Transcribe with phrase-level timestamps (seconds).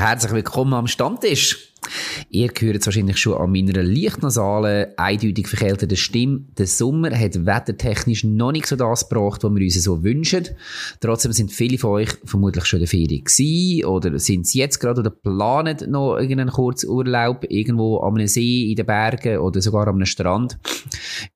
[0.00, 1.69] Herzlich willkommen am Stammtisch.
[2.32, 6.44] Ihr hört es wahrscheinlich schon an meiner leicht nasalen, eindeutig verkälteten Stimme.
[6.56, 10.46] Der Sommer hat wettertechnisch noch nicht so das gebracht, was wir uns so wünschen.
[11.00, 14.78] Trotzdem sind viele von euch vermutlich schon in der Ferien gewesen, oder sind sie jetzt
[14.78, 19.88] gerade oder planen noch irgendeinen kurzen Urlaub irgendwo am See, in den Bergen oder sogar
[19.88, 20.56] am Strand.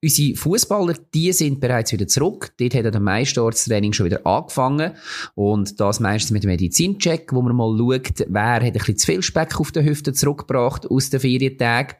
[0.00, 2.52] Unsere Fußballer, die sind bereits wieder zurück.
[2.58, 4.92] Dort hat der Meisterortstraining schon wieder angefangen.
[5.34, 9.06] Und das meistens mit dem Medizincheck, wo man mal schaut, wer hat ein bisschen zu
[9.06, 10.46] viel Speck auf der Hüfte zurück
[10.84, 11.96] zurückgebracht aus den Ferientagen.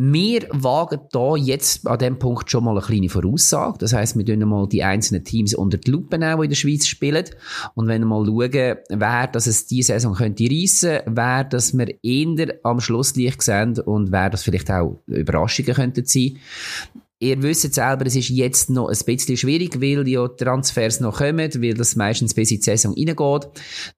[0.00, 3.78] Wir wagen da jetzt an dem Punkt schon mal eine kleine Voraussage.
[3.78, 6.56] Das heißt, wir tun mal die einzelnen Teams unter die Lupe nehmen, die in der
[6.56, 7.24] Schweiz spielen.
[7.74, 11.88] Und wenn wir mal schauen, wer das es diese Saison könnte reissen, wer das wir
[12.04, 16.38] eher am Schlusslicht sehen und wer das vielleicht auch Überraschungen könnten sein.
[17.20, 21.50] Ihr wisst selber, es ist jetzt noch ein bisschen schwierig, weil die Transfers noch kommen,
[21.60, 23.48] weil das meistens bis in die Saison reingeht.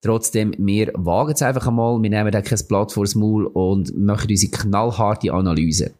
[0.00, 4.30] Trotzdem, wir wagen es einfach einmal, wir nehmen da kein Blatt vors Maul und machen
[4.30, 5.92] unsere knallharte Analyse.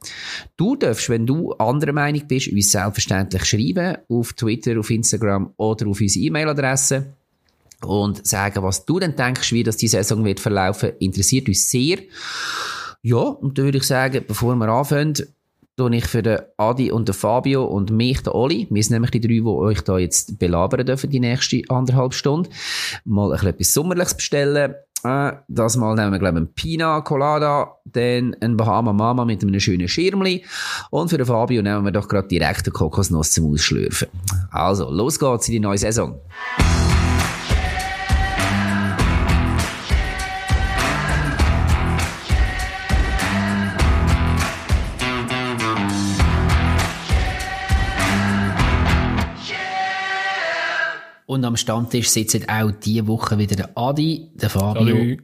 [0.57, 5.89] Du darfst, wenn du anderer Meinung bist, uns selbstverständlich schreiben, auf Twitter, auf Instagram oder
[5.89, 7.05] auf unsere E-Mail-Adresse
[7.85, 11.99] und sagen, was du denn denkst, wie das die Saison wird verlaufen, interessiert uns sehr.
[13.03, 15.15] Ja, und dann würde ich sagen, bevor wir anfangen,
[15.81, 19.13] tue ich für den Adi und den Fabio und mich, den Oli, wir sind nämlich
[19.13, 22.51] die drei, die euch da jetzt belabern dürfen, die nächste anderthalb Stunden,
[23.07, 24.75] mal ein etwas Sommerliches bestellen.
[25.03, 29.43] Äh, das mal nehmen wir, glaube ich, einen Pina Colada, dann ein Bahama Mama mit
[29.43, 30.45] einem schönen Schirmli
[30.91, 34.09] und für den Fabio nehmen wir doch gerade direkt eine Kokosnuss zum Ausschlürfen.
[34.51, 36.21] Also, los geht's in die neue Saison.
[51.31, 55.17] Und am Stammtisch sitzen auch diese Woche wieder der Adi, der Fabio Hallo.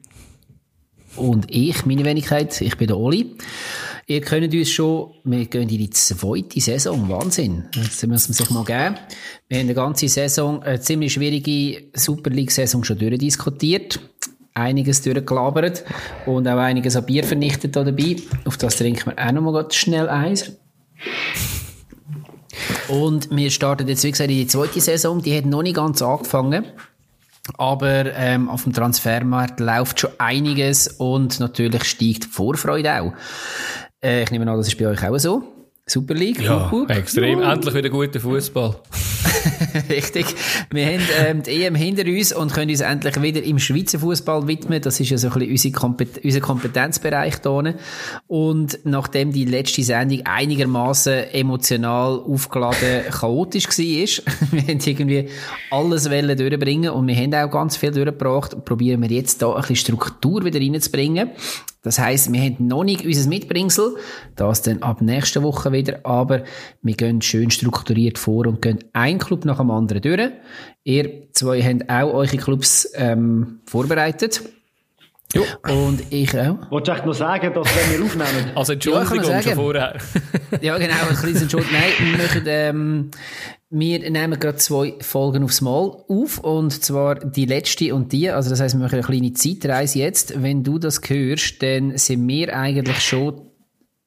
[1.17, 2.61] und ich, meine Wenigkeit.
[2.61, 3.35] Ich bin der Oli.
[4.07, 7.09] Ihr könnt uns schon, wir gehen in die zweite Saison.
[7.09, 7.65] Wahnsinn.
[7.75, 8.95] Das muss man sich mal geben.
[9.49, 13.99] Wir haben eine ganze Saison, eine ziemlich schwierige Super League-Saison schon durchdiskutiert.
[14.55, 15.83] Einiges durchgelabert
[16.25, 18.15] und auch einiges an Bier vernichtet da dabei.
[18.45, 20.53] Auf das trinken wir auch noch mal schnell eins.
[22.89, 25.23] Und wir starten jetzt, wie gesagt, in die zweite Saison.
[25.23, 26.65] Die hat noch nicht ganz angefangen.
[27.59, 33.13] Aber ähm, auf dem Transfermarkt läuft schon einiges und natürlich steigt die Vorfreude auch.
[34.03, 35.56] Äh, ich nehme an, das ist bei euch auch so.
[35.89, 36.43] Super League.
[36.43, 37.39] Ja, uh, extrem.
[37.39, 37.43] Uh.
[37.43, 38.75] Endlich wieder guter Fußball.
[39.89, 40.27] Richtig.
[40.71, 44.49] Wir haben ähm, die EM hinter uns und können uns endlich wieder im Schweizer Fußball
[44.49, 44.83] widmen.
[44.83, 47.75] Das ist ja so ein bisschen unser, Kompet unser Kompetenzbereich hier.
[48.27, 53.73] Und nachdem die letzte Sendung einigermaßen emotional aufgeladen chaotisch war,
[54.51, 55.29] wir haben irgendwie
[55.71, 59.77] alles durchbringen und wir haben auch ganz viel durchgebracht, probieren wir jetzt da ein bisschen
[59.77, 61.31] Struktur wieder reinzubringen.
[61.87, 63.95] Das heisst, wir haben noch nicht unser Mitbringsel,
[64.35, 66.43] das dann ab nächster Woche wieder, aber
[66.83, 70.33] wir gehen schön strukturiert vor und gehen ein Club nach dem anderen durch.
[70.83, 74.43] Ihr zwei habt auch eure Clubs ähm, vorbereitet.
[75.33, 75.43] Ja.
[75.73, 76.69] Und ich auch.
[76.73, 78.51] Wolltest du echt noch sagen, dass wenn wir aufnehmen?
[78.57, 79.97] Also Entschuldigung ja, schon vorher.
[80.61, 81.73] ja, genau, ein kleines Entschuldigung.
[81.73, 83.11] Nein, wir möchten, ähm,
[83.79, 88.51] wir nehmen gerade zwei Folgen aufs Mal auf, und zwar die letzte und die, also
[88.51, 90.43] das heißt, wir machen eine kleine Zeitreise jetzt.
[90.43, 93.43] Wenn du das hörst, dann sind wir eigentlich schon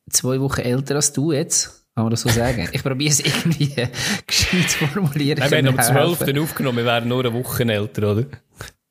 [0.10, 1.86] zwei Wochen älter als du jetzt.
[1.96, 2.70] Kann man das so sagen?
[2.72, 3.74] Ich probiere es irgendwie
[4.28, 5.40] gescheit zu formulieren.
[5.40, 6.38] Nein, wir haben am 12.
[6.42, 8.26] aufgenommen, wir wären nur eine Woche älter, oder?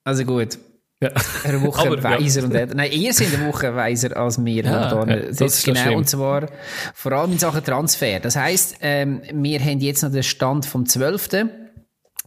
[0.05, 0.59] Also gut.
[1.01, 1.11] Ja.
[1.45, 2.47] Eine Woche Aber, weiser ja.
[2.47, 2.75] und älter.
[2.75, 4.65] Nein, ihr seid eine Woche weiser als wir.
[4.65, 5.81] Ja, ja, das, das ist genau.
[5.81, 5.97] Stimmt.
[5.97, 6.49] Und zwar
[6.95, 8.21] vor allem in Sachen Transfer.
[8.21, 11.29] Das heisst, ähm, wir haben jetzt noch den Stand vom 12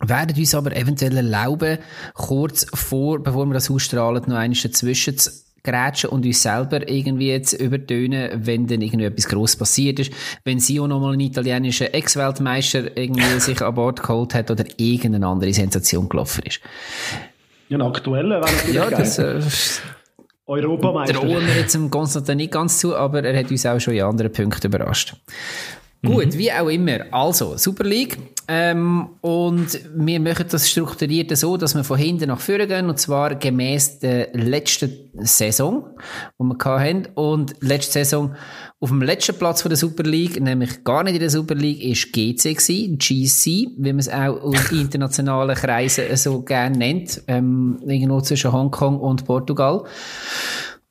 [0.03, 1.77] werden uns aber eventuell erlauben,
[2.15, 5.29] kurz vor, bevor wir das ausstrahlen, noch eines dazwischen zu
[5.63, 10.11] grätschen und uns selber irgendwie zu übertönen, wenn dann irgendwie etwas gross passiert ist.
[10.43, 15.27] Wenn sie auch nochmal einen italienischen Ex-Weltmeister irgendwie sich an Bord geholt hat oder irgendeine
[15.27, 16.61] andere Sensation gelaufen ist.
[17.71, 19.39] Ja, ein aktueller wäre natürlich ja, das, äh,
[20.45, 21.13] Europameister.
[21.13, 24.01] Trauen wir jetzt dem Konstantin nicht ganz zu, aber er hat uns auch schon in
[24.01, 25.15] anderen Punkten überrascht.
[26.05, 26.37] Gut, mhm.
[26.37, 27.05] wie auch immer.
[27.11, 28.17] Also, Super League.
[28.49, 32.99] Ähm, und wir machen das strukturiert so, dass wir von hinten nach vorne gehen, und
[32.99, 35.95] zwar gemäß der letzten Saison,
[36.37, 37.07] die wir hatten.
[37.13, 38.35] Und letzte Saison
[38.81, 41.83] auf dem letzten Platz von der Super League, nämlich gar nicht in der Super League,
[41.83, 47.79] ist GC gewesen, GC, wie man es auch in internationalen Kreisen so gerne nennt, ähm,
[47.85, 49.83] irgendwo zwischen Hongkong und Portugal.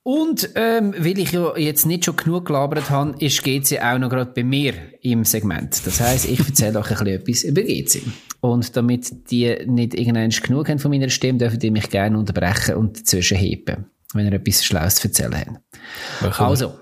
[0.04, 4.08] Und ähm, weil ich ja jetzt nicht schon genug gelabert habe, ist GC auch noch
[4.08, 4.72] gerade bei mir
[5.02, 5.84] im Segment.
[5.84, 8.02] Das heißt, ich erzähle euch ein bisschen etwas über GC.
[8.40, 12.76] Und damit die nicht irgendwann genug haben von meiner Stimme, dürfen die mich gerne unterbrechen
[12.76, 13.86] und dazwischen heben.
[14.14, 15.58] wenn ihr etwas Schlaues zu erzählen
[16.22, 16.40] habt.
[16.40, 16.79] Also,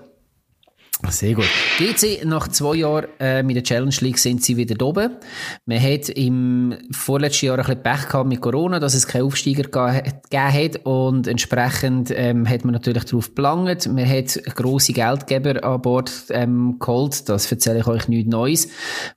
[1.07, 1.47] sehr gut.
[1.77, 5.15] GC, nach zwei Jahren äh, mit der Challenge League sind sie wieder oben.
[5.65, 9.63] Man hat im vorletzten Jahr ein bisschen Pech gehabt mit Corona, dass es keinen Aufsteiger
[9.63, 13.87] gegeben hat und entsprechend ähm, hat man natürlich darauf gelangt.
[13.87, 18.67] Man hat grosse Geldgeber an Bord ähm, geholt, das erzähle ich euch nichts Neues.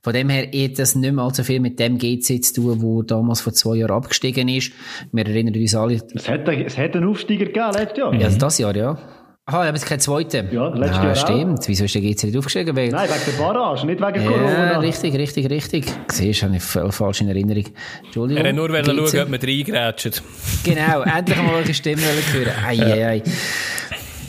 [0.01, 3.03] Von dem her hat das nicht mehr allzu viel mit dem GC zu tun, wo
[3.03, 4.71] damals vor zwei Jahren abgestiegen ist.
[5.11, 5.99] Wir erinnern uns alle...
[6.13, 8.13] Es hat, es hat einen Aufsteiger gegeben letztes Jahr.
[8.13, 8.97] Ja, also das Jahr, ja.
[9.45, 10.45] Aha, aber es kein zweiter.
[10.53, 11.59] Ja, letztes ah, Jahr stimmt.
[11.59, 11.67] Auch.
[11.67, 12.73] Wieso ist der GC nicht aufgestiegen?
[12.77, 12.87] Weil...
[12.87, 14.79] Nein, wegen der Barrage, nicht wegen ja, Corona.
[14.79, 15.85] richtig, richtig, richtig.
[16.07, 17.65] Siehst du, habe ich falsch in Erinnerung.
[18.05, 18.41] Entschuldigung.
[18.41, 20.23] Er hat nur schauen, ob man reingrätscht.
[20.63, 22.53] Genau, endlich mal eine Stimme hören.
[22.65, 23.23] Ei, ei, ei.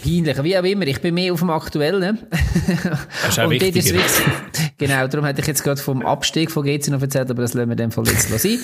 [0.05, 0.87] Peinlich, wie auch immer.
[0.87, 2.19] Ich bin mehr auf dem Aktuellen.
[3.23, 3.51] Das ist auch.
[4.77, 7.69] Genau, darum hätte ich jetzt gerade vom Abstieg von GC noch erzählt, aber das lassen
[7.69, 8.59] wir dem Fall jetzt sein.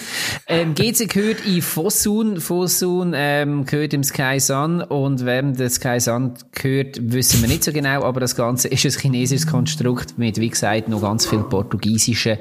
[0.48, 2.40] Ähm, GC gehört in Fosun.
[2.40, 7.64] Fosun ähm, gehört im Sky Sun und wem der Sky Sun gehört, wissen wir nicht
[7.64, 11.40] so genau, aber das Ganze ist ein chinesisches Konstrukt mit, wie gesagt, noch ganz viel
[11.40, 12.38] portugiesischen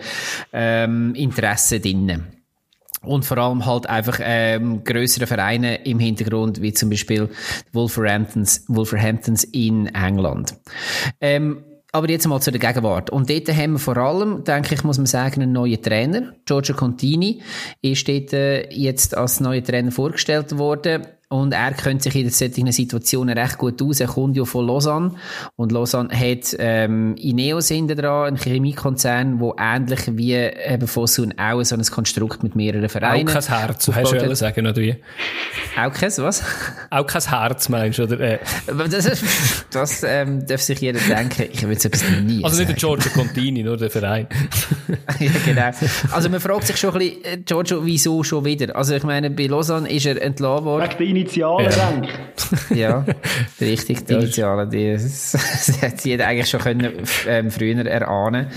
[0.52, 2.39] ähm, Interessen drinnen.
[3.02, 7.30] Und vor allem halt einfach ähm, größere Vereine im Hintergrund, wie zum Beispiel
[7.72, 10.56] Wolverhamptons, Wolverhamptons in England.
[11.22, 13.10] Ähm, aber jetzt mal zu der Gegenwart.
[13.10, 16.34] Und dort haben wir vor allem, denke ich, muss man sagen, einen neuen Trainer.
[16.46, 17.42] Giorgio Contini
[17.82, 21.08] ist dort äh, jetzt als neuer Trainer vorgestellt worden.
[21.32, 24.00] Und er kennt sich in solchen Situationen recht gut aus.
[24.00, 25.12] Er kommt ja von Lausanne.
[25.56, 31.62] Und Lausanne hat ähm, Ineos hinten dran, einen Chemiekonzern, wo ähnlich wie eben Fosun auch
[31.64, 33.28] so ein Konstrukt mit mehreren Vereinen.
[33.28, 34.96] Auch kein Herz, hast du sagen, oder wie?
[35.78, 36.44] Auch kein, was?
[36.90, 38.20] Auch kein Herz, meinst du, oder?
[38.20, 38.40] Äh.
[38.90, 39.24] Das,
[39.70, 41.44] das ähm, darf sich jeder denken.
[41.52, 44.28] Ich will es etwas nie Also nicht der Giorgio Contini, nur der Verein.
[45.20, 45.70] ja, genau.
[46.12, 48.76] Also man fragt sich schon ein bisschen, äh, Giorgio, wieso schon wieder?
[48.76, 50.90] Also ich meine, bei Lausanne ist er entlassen worden.
[51.22, 51.92] Initialen, ja.
[51.92, 53.06] denke Ja,
[53.62, 58.48] richtig, die Initialen, die, das hätte jeder eigentlich schon können, ähm, früher erahnen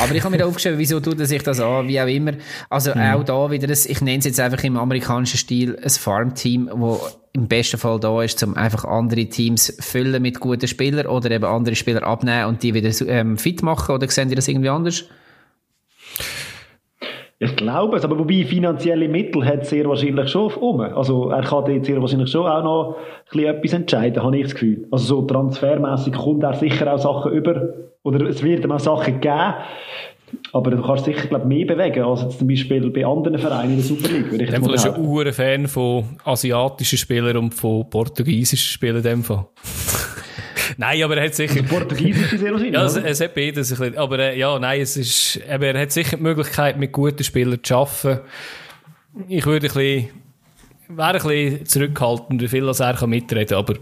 [0.00, 2.32] Aber ich habe mir da aufgeschrieben, wieso tut er sich das an, wie auch immer.
[2.70, 3.00] Also mhm.
[3.00, 7.00] auch da wieder, ein, ich nenne es jetzt einfach im amerikanischen Stil, ein Farmteam, wo
[7.32, 11.44] im besten Fall da ist, um einfach andere Teams füllen mit guten Spielern oder eben
[11.44, 15.04] andere Spieler abnehmen und die wieder ähm, fit machen, oder sehen die das irgendwie anders?
[17.40, 20.80] Ich glaube es, aber wobei finanzielle Mittel hat sehr wahrscheinlich schon um.
[20.80, 22.96] Also er kann dort sehr wahrscheinlich schon auch noch
[23.32, 24.88] ein etwas entscheiden, habe ich das Gefühl.
[24.90, 29.20] Also so transfermäßig kommt er sicher auch Sachen über, oder es wird ihm auch Sachen
[29.20, 29.54] geben,
[30.52, 33.76] aber du kannst sicher glaub, mehr bewegen als jetzt zum Beispiel bei anderen Vereinen in
[33.76, 34.32] der Super League.
[34.32, 39.02] Würde ich dem Fall ist ein Fan von asiatischen Spielern und von portugiesischen Spielern in
[39.02, 39.46] dem Fall.
[40.78, 41.60] Nein, aber er hat sicher...
[41.60, 43.98] Also Portugiesisch ist wahrscheinlich, Ja, es, es hat beides ein bisschen.
[43.98, 45.40] Aber äh, ja, nein, es ist...
[45.50, 48.20] Aber er hat sicher die Möglichkeit, mit guten Spielern zu arbeiten.
[49.28, 50.08] Ich würde ein bisschen...
[50.88, 53.74] Wäre ein bisschen zurückhaltend, wie viel als er kann mitreden kann, aber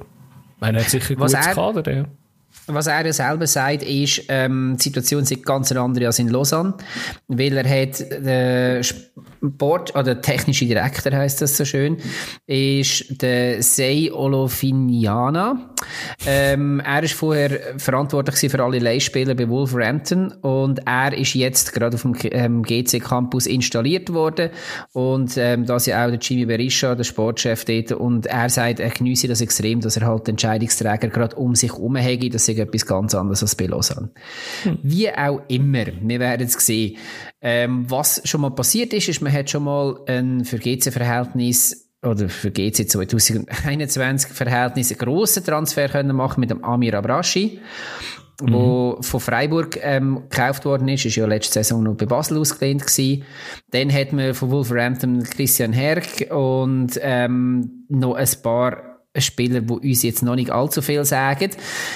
[0.60, 2.04] er hat sicher ein gutes Kader, ja.
[2.68, 6.28] Was er ja selber sagt, ist, ähm, die Situation ist ganz eine andere als in
[6.28, 6.74] Lausanne,
[7.28, 11.98] weil er hat den Sport, oder der technische Direktor heißt das so schön,
[12.46, 15.70] ist der Sei Olofiniana.
[16.26, 21.94] Ähm, er ist vorher verantwortlich für alle Leihspieler bei Wolverhampton und er ist jetzt gerade
[21.94, 24.50] auf dem ähm, GC Campus installiert worden
[24.92, 28.80] und ähm, da ist ja auch der Jimmy Berisha, der Sportchef dort und er sagt,
[28.80, 32.66] er genieße das extrem, dass er halt Entscheidungsträger gerade um sich herum hat, dass er
[32.66, 34.10] etwas ganz anderes als bei Lausanne.
[34.62, 34.78] Hm.
[34.82, 36.96] Wie auch immer, wir werden es sehen.
[37.40, 42.28] Ähm, was schon mal passiert ist, ist, man hat schon mal ein für GC-Verhältnis oder
[42.28, 47.60] für GC 2021 Verhältnis einen grossen Transfer können machen mit dem Amir Abrashi
[48.40, 49.02] wo mhm.
[49.02, 53.24] von Freiburg ähm, gekauft worden ist, ist ja letzte Saison noch bei Basel ausgelehnt gewesen.
[53.70, 60.02] Dann hat man von Wolverhampton Christian Herg und ähm, noch ein paar Spieler, die uns
[60.02, 61.50] jetzt noch nicht allzu viel sagen.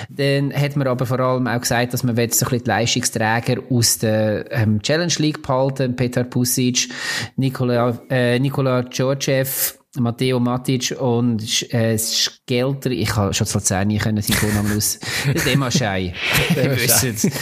[0.09, 3.63] Dann hat man aber vor allem auch gesagt, dass man so ein bisschen die Leistungsträger
[3.71, 5.97] aus der ähm, Challenge League behalten.
[5.97, 6.89] Petar Pusic,
[7.37, 11.43] Nikola, äh, Nikola Georgiev, Matteo Matic und
[11.75, 15.01] äh, Skelter, ich kann schon zu Luzern können seinen Vornamen aus,
[15.45, 16.15] Demaschei.
[16.55, 17.33] Wir wissen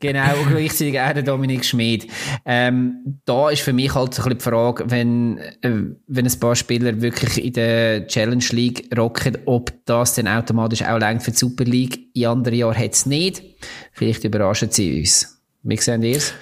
[0.00, 2.08] Genau, und gleichzeitig auch der Dominik Schmid.
[2.44, 5.70] Ähm, da ist für mich halt so ein bisschen die Frage, wenn, äh,
[6.08, 10.98] wenn ein paar Spieler wirklich in der Challenge League rocken, ob das dann automatisch auch
[10.98, 12.00] längt für die Super League.
[12.14, 13.44] In anderen Jahren hat es nicht.
[13.92, 15.40] Vielleicht überraschen sie uns.
[15.62, 16.34] Wie sehen ihr es?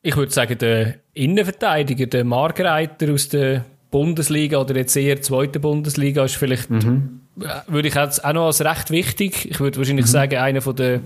[0.00, 6.24] Ich würde sagen, der Innenverteidiger, der Margreiter aus der Bundesliga oder jetzt eher zweite Bundesliga
[6.24, 7.22] ist vielleicht, mhm.
[7.66, 9.50] würde ich jetzt auch noch als recht wichtig.
[9.50, 10.10] Ich würde wahrscheinlich mhm.
[10.10, 11.00] sagen, einer von der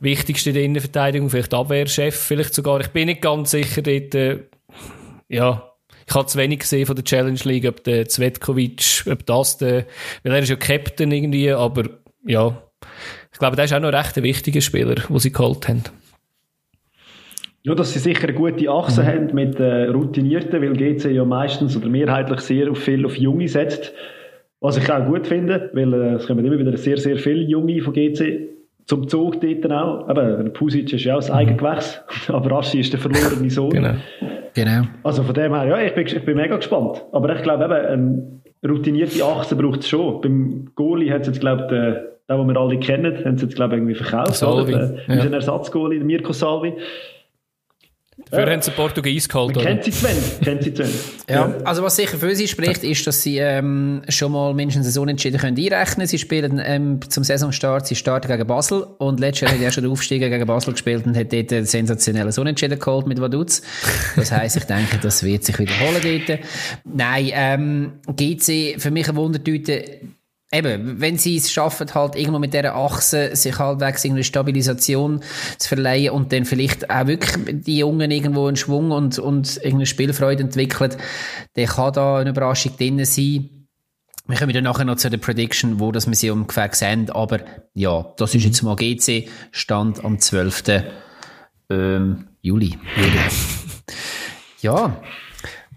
[0.00, 2.80] wichtigsten der Innenverteidigung, vielleicht Abwehrchef, vielleicht sogar.
[2.80, 4.44] Ich bin nicht ganz sicher dort, äh,
[5.28, 5.72] ja.
[6.06, 9.86] ich habe zu wenig gesehen von der Challenge League, ob der Zvetkovic, ob das der,
[10.22, 11.84] weil er ist ja Captain irgendwie, aber
[12.24, 12.62] ja,
[13.32, 15.84] ich glaube, der ist auch noch recht ein wichtiger Spieler, den sie geholt haben.
[17.64, 19.06] Ja, dass sie sicher eine gute Achse mhm.
[19.06, 23.48] haben mit äh, Routinierten, weil GC ja meistens oder mehrheitlich sehr auf viel auf Junge
[23.48, 23.92] setzt.
[24.60, 27.80] Was ich auch gut finde, weil äh, es kommen immer wieder sehr, sehr viele Junge
[27.80, 28.48] von GC
[28.86, 30.08] zum Zug dort auch.
[30.08, 31.36] Eben, Pusic ist ja auch das mhm.
[31.36, 33.70] Eigengewächs, aber Aschi ist der verlorene Sohn.
[33.70, 33.94] genau.
[34.54, 34.82] genau.
[35.02, 37.04] Also von dem her, ja, ich bin, ich bin mega gespannt.
[37.12, 40.20] Aber ich glaube eben, eine routinierte Achse braucht es schon.
[40.20, 41.94] Beim Goalie hat es jetzt, glaube ich, den,
[42.28, 44.34] den, den wir alle kennen, haben sie jetzt, glaube ich, irgendwie verkauft.
[44.34, 44.74] Salvi.
[44.74, 44.94] Oder?
[45.08, 45.24] Äh, ja.
[45.24, 46.72] Ersatzgoalie, Mirko Salvi.
[48.30, 48.52] Dafür ja.
[48.52, 49.54] haben sie Portugies geholt.
[49.54, 50.06] Man kennt sie zu.
[50.42, 50.84] Kennt sie zu.
[51.30, 55.02] Ja, also was sicher für sie spricht, ist, dass sie ähm, schon mal mindestens eine
[55.02, 59.52] Unentschieden können einrechnen Sie spielen ähm, zum Saisonstart, sie starten gegen Basel und letztes Jahr
[59.52, 63.06] hat er schon den Aufstieg gegen Basel gespielt und hat dort ein sensationelles Unentschieden geholt
[63.06, 63.62] mit Vaduz.
[64.16, 66.40] Das heisst, ich denke, das wird sich wiederholen dort.
[66.84, 70.00] Nein, ähm, GC, für mich eine Wundertüte,
[70.52, 75.22] eben, wenn sie es schaffen, halt irgendwo mit dieser Achse sich halbwegs eine Stabilisation
[75.58, 79.86] zu verleihen und dann vielleicht auch wirklich die Jungen irgendwo einen Schwung und, und irgendeine
[79.86, 80.94] Spielfreude entwickeln,
[81.54, 83.50] dann kann da eine Überraschung drin sein.
[84.26, 87.40] Wir kommen dann nachher noch zu der Prediction, wo das wir sie ungefähr sehen, aber
[87.74, 90.64] ja, das ist jetzt mal GC, Stand am 12.
[91.70, 92.78] Ähm, Juli.
[94.60, 95.00] ja,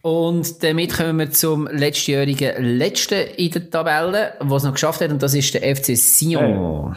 [0.02, 5.12] und damit kommen wir zum letztjährigen Letzten in der Tabelle, was es noch geschafft hat,
[5.12, 6.96] und das ist der FC Sion.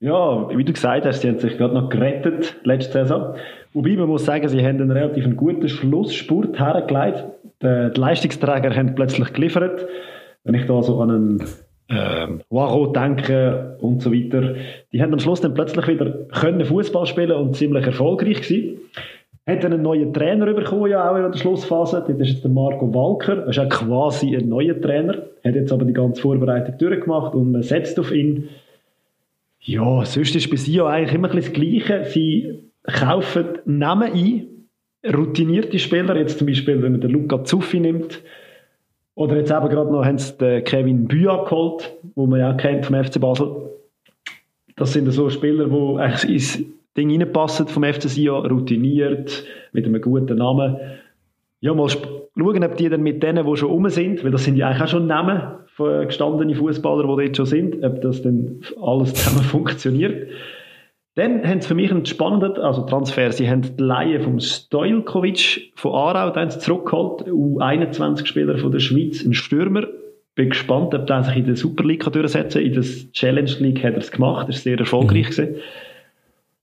[0.00, 3.34] Ja, wie du gesagt hast, sie haben sich gerade noch gerettet letzte Saison.
[3.72, 7.24] Wobei man muss sagen, sie haben einen relativ guten Schlussspurt hergelegt.
[7.62, 9.86] Die, Leistungsträger haben plötzlich geliefert.
[10.44, 11.40] Wenn ich da so an einen
[11.88, 14.54] äh, Waro denke und so weiter,
[14.92, 18.80] die haben am Schluss dann plötzlich wieder Fußball spielen und ziemlich erfolgreich gewesen.
[19.46, 22.04] Hat einen neuen Trainer bekommen, ja auch in der Schlussphase.
[22.06, 23.36] Das ist jetzt der Marco Walker.
[23.36, 25.22] Das ist auch quasi ein neuer Trainer.
[25.44, 28.48] Hat jetzt aber die ganze Vorbereitung durchgemacht und man setzt auf ihn.
[29.60, 32.04] Ja, sonst ist bei sie ja eigentlich immer ein das Gleiche.
[32.04, 34.46] Sie kaufen Namen ein,
[35.14, 38.22] routinierte Spieler, jetzt zum Beispiel, wenn man den Luca Zuffi nimmt,
[39.14, 42.56] oder jetzt eben gerade noch haben sie den Kevin Büa geholt, wo man ja auch
[42.56, 43.70] kennt vom FC Basel.
[44.76, 50.36] Das sind so Spieler, die eigentlich Ding reinpassen vom FC Sion, routiniert, mit einem guten
[50.36, 50.76] Namen.
[51.60, 54.56] Ja, mal schauen, ob die dann mit denen, die schon rum sind, weil das sind
[54.56, 58.60] ja eigentlich auch schon Namen von gestandenen Fußballer, die dort schon sind, ob das dann
[58.80, 60.28] alles zusammen funktioniert.
[61.16, 63.32] Dann haben sie für mich einen spannenden also Transfer.
[63.32, 69.32] Sie haben die Laie vom Stojkovic von Aarau dann zurückgeholt, U21-Spieler von der Schweiz, ein
[69.32, 69.86] Stürmer.
[70.34, 72.66] Bin gespannt, ob der sich in der Super League durchsetzen kann.
[72.66, 75.56] In der Challenge League hat er es gemacht, er ist sehr erfolgreich mhm.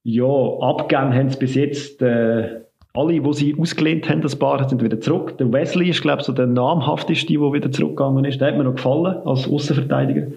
[0.04, 2.62] Ja, abgegeben haben sie bis jetzt äh,
[2.94, 5.38] alle, die sie ausgelehnt haben, das Paar, sind wieder zurück.
[5.38, 8.40] Der Wesley ist, glaube ich, so der namhafteste, der wieder zurückgegangen ist.
[8.40, 10.28] Der hat mir noch gefallen als Außenverteidiger.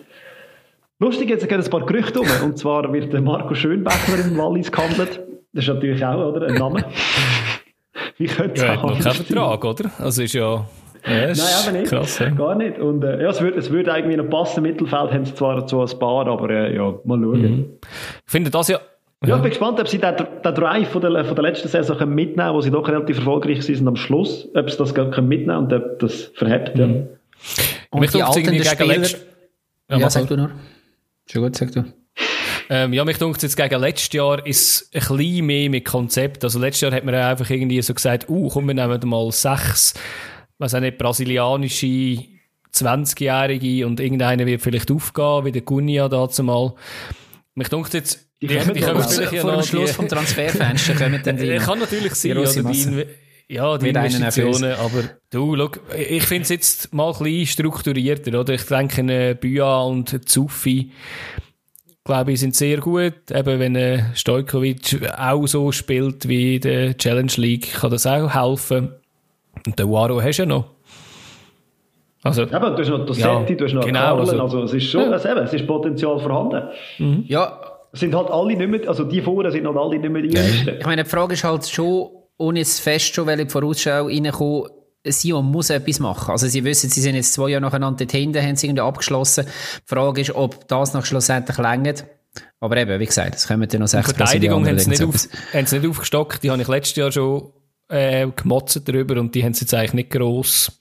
[0.99, 2.27] Lustig, jetzt gehen ein paar Gerüchte um.
[2.45, 5.21] Und zwar wird der Marco Schönbächler im Wallis gehandelt.
[5.53, 6.47] Das ist natürlich auch, oder?
[6.47, 6.85] Ein Name.
[8.17, 9.91] Wie könnte ja, noch keinen Vertrag, oder?
[9.99, 10.65] Also ist ja...
[11.07, 11.89] Ja, Nein, aber nicht.
[11.89, 12.31] Krass, ja.
[12.31, 12.79] Gar nicht.
[12.79, 14.65] Und äh, ja, es würde es würd eigentlich noch passen.
[14.65, 17.43] Im Mittelfeld haben sie zwar so ein paar, aber äh, ja, mal schauen.
[17.43, 17.65] Mhm.
[18.25, 18.81] Ich finde das ja
[19.25, 21.97] ja, ich bin gespannt, ob sie den, den Drive von der, von der letzten Saison
[21.97, 25.29] können mitnehmen können, wo sie doch relativ erfolgreich sind am Schluss, ob sie das können
[25.29, 26.77] mitnehmen und ob das verhebt.
[26.79, 26.87] Ja.
[26.87, 27.09] Mhm.
[27.91, 29.09] Und mich die alten Spieler...
[29.89, 30.51] Ja, ja sag du nur.
[31.31, 31.85] Schon gut, sag du.
[32.69, 36.43] Ähm, ja, mich denkt jetzt gegen letztes Jahr ist ein bisschen mehr mit Konzept.
[36.43, 39.95] Also letztes Jahr hat man einfach irgendwie so gesagt, uh, komm, wir nehmen mal sechs,
[40.59, 42.25] was auch nicht, brasilianische
[42.75, 46.75] 20-Jährige und irgendeiner wird vielleicht aufgehen, wie der Gunia dazu mal.
[47.55, 51.37] Mich denkt jetzt, die, die, die kommen vielleicht vor dem Schluss vom Transferfenster kommen dann
[51.37, 51.57] die.
[51.57, 53.07] Kann natürlich sein, oder die,
[53.49, 58.55] ja, die Investitionen, aber du, schau, ich finde es jetzt mal ein bisschen strukturierter, oder?
[58.55, 60.91] Ich denke, äh, Büa und Zuffi,
[62.05, 63.31] glaube ich, sind sehr gut.
[63.31, 68.35] Eben, wenn äh, Stojkovic auch so spielt wie in der Challenge League, kann das auch
[68.35, 68.91] helfen.
[69.65, 70.77] Und den Waro hast du ja noch.
[72.23, 74.75] Also, eben, du hast noch Dossetti, ja, du hast noch genau, Karlen, also, also es
[74.75, 75.11] ist schon, ja.
[75.11, 76.69] also eben, es ist Potenzial vorhanden.
[76.99, 77.25] Mhm.
[77.29, 77.61] Ja,
[77.93, 80.77] sind halt alle nicht mehr, also die vorne sind halt alle nicht mehr die Jüngsten.
[80.79, 84.71] Ich meine, die Frage ist halt schon, ohne jetzt fest schon, weil ich Vorausschau reinkomme,
[85.09, 86.33] Sion muss etwas machen.
[86.33, 89.47] Also sie wissen, sie sind jetzt zwei Jahre nacheinander dort hinten, haben sie irgendwie abgeschlossen.
[89.47, 92.07] Die Frage ist, ob das noch schlussendlich längert.
[92.61, 95.67] Aber eben, wie gesagt, es kommen dann noch sechs Verteidigung haben sie, nicht auf, haben
[95.67, 96.43] sie nicht aufgestockt.
[96.43, 97.53] Die habe ich letztes Jahr schon
[97.89, 100.81] äh, gemotzt darüber und die haben sie jetzt eigentlich nicht gross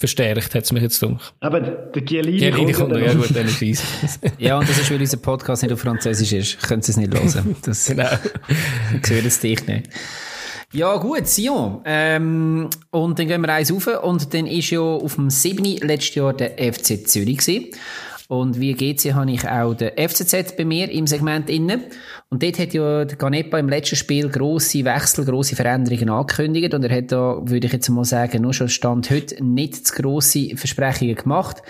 [0.00, 1.34] verstärkt, hat es mich jetzt gedacht.
[1.40, 3.60] Aber der Gielini, Gielini kommt noch, ja gut, dann ist
[4.38, 6.62] Ja, und das ist, weil unser Podcast nicht auf Französisch ist.
[6.62, 7.54] Können Sie es nicht hören.
[7.62, 8.04] Das genau.
[9.06, 9.90] hören es dich nicht.
[10.72, 11.82] Ja, gut, Sion.
[11.84, 15.64] Ähm, und dann gehen wir eins rauf und dann ist ja auf dem 7.
[15.86, 17.66] letztes Jahr der FC Zürich gewesen.
[18.28, 21.82] Und wie GC habe ich auch den FCZ bei mir im Segment inne.
[22.32, 26.72] Und dort hat ja Ganepa im letzten Spiel grosse Wechsel, grosse Veränderungen angekündigt.
[26.72, 30.00] Und er hat da, würde ich jetzt mal sagen, nur schon Stand heute nicht zu
[30.00, 31.60] grosse Versprechungen gemacht.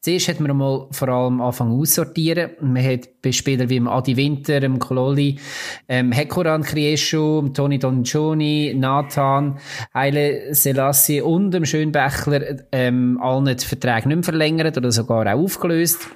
[0.00, 2.52] Zuerst hat man mal vor allem angefangen aussortieren.
[2.62, 5.38] Man hat bei Spielern wie Adi Winter, dem Kololi,
[5.86, 9.58] ähm, Hekoran Krieschu, Toni Dongioni, Nathan,
[9.92, 15.38] Heile Selassie und dem Schönbächler ähm, allen die Verträge nicht mehr verlängert oder sogar auch
[15.38, 16.08] aufgelöst.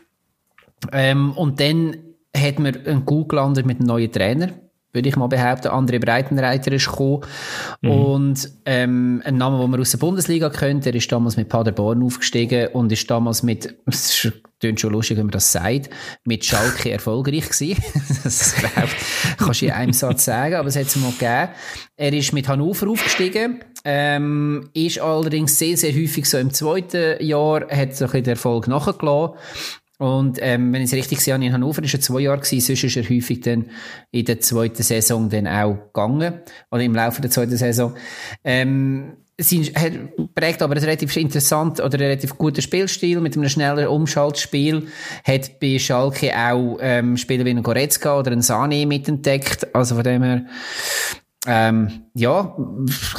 [0.91, 4.51] Ähm, und dann hat man einen gut gelandet mit einem neuen Trainer,
[4.93, 5.69] würde ich mal behaupten.
[5.69, 7.21] André Breitenreiter ist gekommen.
[7.81, 7.91] Mhm.
[7.91, 12.03] Und ähm, ein Name, den man aus der Bundesliga kennt, der ist damals mit Paderborn
[12.03, 15.91] aufgestiegen und ist damals mit, es klingt schon lustig, wenn man das sagt,
[16.25, 17.81] mit Schalke erfolgreich gewesen.
[18.25, 18.89] das glaub,
[19.39, 21.49] kannst du in einem Satz sagen, aber es hat es mal gegeben.
[21.97, 27.67] Er ist mit Hannover aufgestiegen, ähm, ist allerdings sehr, sehr häufig so im zweiten Jahr,
[27.71, 29.37] hat so ein bisschen den Erfolg nachgelassen
[30.01, 32.85] und ähm, wenn ich es richtig sehe, in Hannover war er zwei Jahre gewesen, sonst
[32.85, 33.67] ist er häufig dann
[34.11, 36.41] in der zweiten Saison dann auch gegangen,
[36.71, 37.95] oder im Laufe der zweiten Saison.
[38.43, 39.71] Ähm, sie
[40.35, 44.87] prägt aber ein relativ interessant oder relativ guter Spielstil mit einem schnellen Umschaltspiel.
[45.23, 49.75] Hat bei Schalke auch ähm, Spieler wie ein Goretzka oder ein Sane mitentdeckt.
[49.75, 50.47] Also von dem her,
[51.47, 52.57] ähm, ja,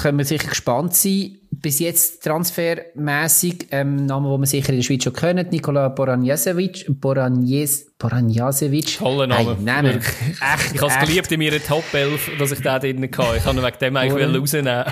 [0.01, 4.83] können wir sicher gespannt sein bis jetzt transfermäßig ähm, Namen, die man sicher in der
[4.83, 8.97] Schweiz schon kennt, Nikola Boranjasevic, Boranjes, Boranjasevic.
[8.97, 9.57] Toller Name.
[9.61, 13.09] Nein, nein, echt, ich habe es geliebt in meiner Top 11, dass ich den drin
[13.17, 13.37] hatte.
[13.37, 14.83] Ich kann ihn wegen dem eigentlich rausnehmen.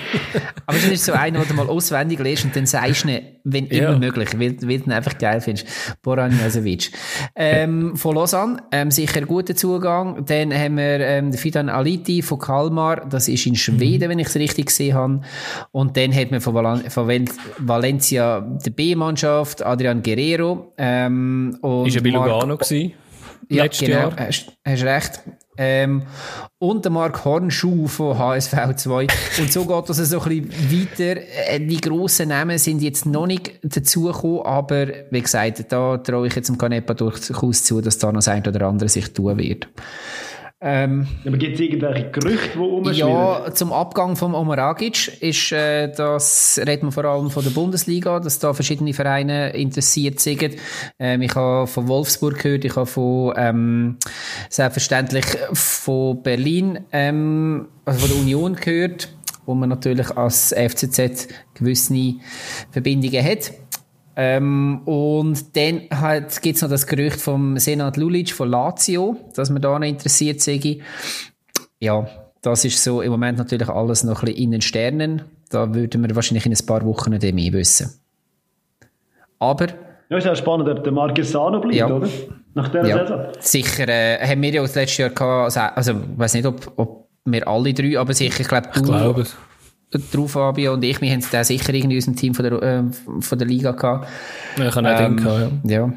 [0.65, 3.67] Aber das ist so einer, den du mal auswendig liest und dann sagst du wenn
[3.67, 3.89] ja.
[3.89, 5.67] immer möglich, weil, weil du ihn einfach geil findest.
[6.03, 6.91] Boranjasevic.
[7.35, 10.25] Ähm, von Lausanne, ähm, sicher guter Zugang.
[10.25, 14.11] Dann haben wir ähm, Fidan Aliti von Kalmar, das ist in Schweden, mhm.
[14.11, 15.21] wenn ich es richtig gesehen habe.
[15.71, 17.25] Und dann hat man von, Val von
[17.57, 20.73] Valencia die B-Mannschaft, Adrian Guerrero.
[20.77, 22.93] Ähm, und ist er bei Lugano gewesen?
[23.47, 24.15] Ja, genau, Jahr.
[24.17, 25.21] Hast, hast recht.
[25.61, 26.03] Ähm,
[26.57, 29.07] und der Mark Hornschuh von HSV 2.
[29.39, 31.21] Und so geht das so ein bisschen weiter.
[31.47, 36.35] Äh, die grossen Namen sind jetzt noch nicht dazugekommen, aber wie gesagt, da traue ich
[36.35, 39.67] jetzt dem Canepa durchaus zu, dass da noch das ein oder andere sich tun wird.
[40.61, 43.09] Ähm, Aber gibt es irgendwelche Gerüchte, die rumschwirren?
[43.09, 48.19] Ja, zum Abgang von Omaragic ist, äh, das reden wir vor allem von der Bundesliga,
[48.19, 50.57] dass da verschiedene Vereine interessiert sind.
[50.99, 53.97] Ähm, ich habe von Wolfsburg gehört, ich habe von, ähm,
[54.49, 59.07] selbstverständlich von Berlin, ähm, also von der Union gehört,
[59.45, 62.15] wo man natürlich als FCZ gewisse
[62.71, 63.53] Verbindungen hat.
[64.21, 69.61] Ähm, und dann halt, gibt's noch das Gerücht vom Senat Lulic von Lazio, dass man
[69.61, 70.79] da noch interessiert sei.
[71.79, 72.05] Ja,
[72.41, 75.21] das ist so im Moment natürlich alles noch ein bisschen in den Sternen.
[75.49, 77.97] Da würden wir wahrscheinlich in ein paar Wochen nicht mehr wissen.
[79.39, 79.67] Aber...
[80.09, 81.87] Ja, ist auch spannend, ob der Marquesano bleibt, ja.
[81.87, 82.09] oder?
[82.55, 82.97] Nach dieser ja.
[82.97, 83.25] Saison.
[83.39, 86.73] Sicher, äh, haben wir ja das letzte Jahr gehabt, also, also ich weiß nicht, ob,
[86.75, 88.79] ob wir alle drei, aber sicher, ich glaube, du...
[88.81, 89.37] Ich glaube es
[89.91, 92.83] drauf, Fabio und ich, wir haben den sicher irgendwie in unserem Team von der, äh,
[93.21, 94.07] von der Liga gehabt.
[94.57, 95.77] Ja, ich habe auch ähm, denken, ja.
[95.77, 95.93] ja.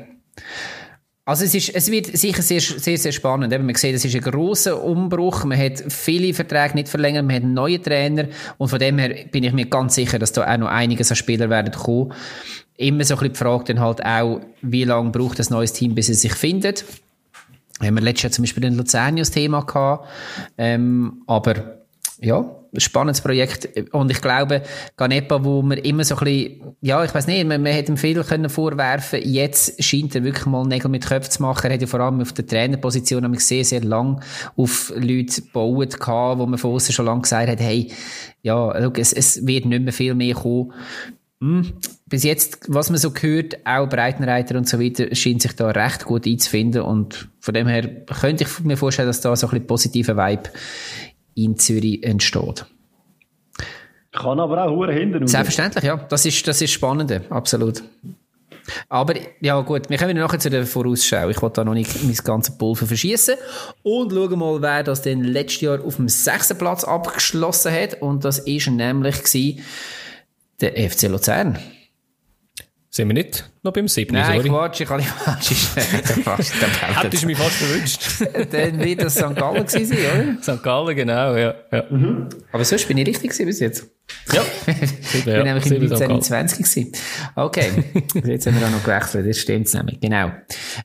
[1.25, 3.53] Also es, ist, es wird sicher sehr, sehr, sehr spannend.
[3.53, 5.45] Eben, man sieht, es ist ein grosser Umbruch.
[5.45, 8.27] Man hat viele Verträge nicht verlängert, man hat einen neuen Trainer
[8.59, 11.17] und von dem her bin ich mir ganz sicher, dass da auch noch einiges an
[11.17, 12.13] Spieler werden kommen.
[12.77, 15.95] Immer so ein bisschen die Frage dann halt auch, wie lange braucht das neues Team,
[15.95, 16.85] bis es sich findet.
[17.79, 20.09] Wir haben letztes Jahr zum Beispiel den Luzern das Thema gehabt.
[20.59, 21.83] Ähm, aber
[22.21, 22.45] ja,
[22.77, 23.69] spannendes Projekt.
[23.93, 24.63] Und ich glaube,
[24.97, 27.97] Ganepa, wo man immer so ein bisschen, ja, ich weiß nicht, man, man hätte ihm
[27.97, 31.67] viel können vorwerfen Jetzt scheint er wirklich mal Nägel mit Köpfen zu machen.
[31.67, 34.23] Er hat ja vor allem auf der Trainerposition sehr, sehr lang
[34.57, 37.91] auf Leute gebaut gehabt, wo man von außen schon lange gesagt hat, hey,
[38.43, 40.73] ja, look, es, es wird nicht mehr viel mehr kommen.
[41.43, 41.73] Hm.
[42.07, 46.05] Bis jetzt, was man so hört, auch Breitenreiter und so weiter, scheint sich da recht
[46.05, 49.67] gut einzufinden und von dem her könnte ich mir vorstellen, dass da so ein bisschen
[49.67, 50.51] positiver Vibe
[51.35, 52.67] in Zürich entsteht.
[54.13, 55.27] Kann aber auch Huren hinten.
[55.27, 55.97] Selbstverständlich, ja.
[55.97, 57.83] Das ist, das ist spannend, absolut.
[58.89, 61.29] Aber ja gut, wir kommen nachher zu der Vorausschau.
[61.31, 63.35] Ich wollte da noch nicht mein ganzes Pulver verschießen
[63.83, 68.01] und schauen mal, wer das denn letztes Jahr auf dem sechsten Platz abgeschlossen hat.
[68.01, 69.61] Und das ist nämlich
[70.61, 71.59] der FC Luzern.
[72.95, 74.15] Sind wir nicht noch beim 7.
[74.15, 74.51] Nein, sorry.
[74.51, 76.53] Quatsch, ich kann nicht falsch.
[77.03, 78.53] Hättest du mich fast verwünscht.
[78.53, 79.35] Dann wird das St.
[79.35, 80.43] Gallen gewesen oder?
[80.43, 80.63] St.
[80.63, 81.55] Gallen, genau, ja.
[81.73, 81.85] ja.
[81.89, 82.29] Mhm.
[82.53, 83.91] Aber sonst bin ich richtig gewesen bis jetzt.
[84.31, 84.43] Ja.
[85.15, 86.93] ich bin ja, nämlich in 1920 gewesen.
[87.35, 87.71] Okay.
[88.27, 89.99] jetzt haben wir auch noch gewechselt, das stimmt nämlich.
[89.99, 90.31] Genau.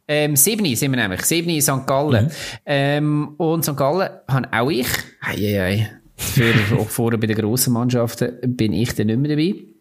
[0.08, 1.26] Ähm, 7 sind wir nämlich.
[1.26, 1.86] 7 St.
[1.86, 2.28] Gallen.
[2.28, 2.32] Mhm.
[2.66, 3.76] Ähm, und St.
[3.76, 4.88] Gallen haben auch ich,
[5.20, 9.32] ei, ei, ei, Für, auch vorher bei den grossen Mannschaften bin ich dann nicht mehr
[9.32, 9.77] dabei.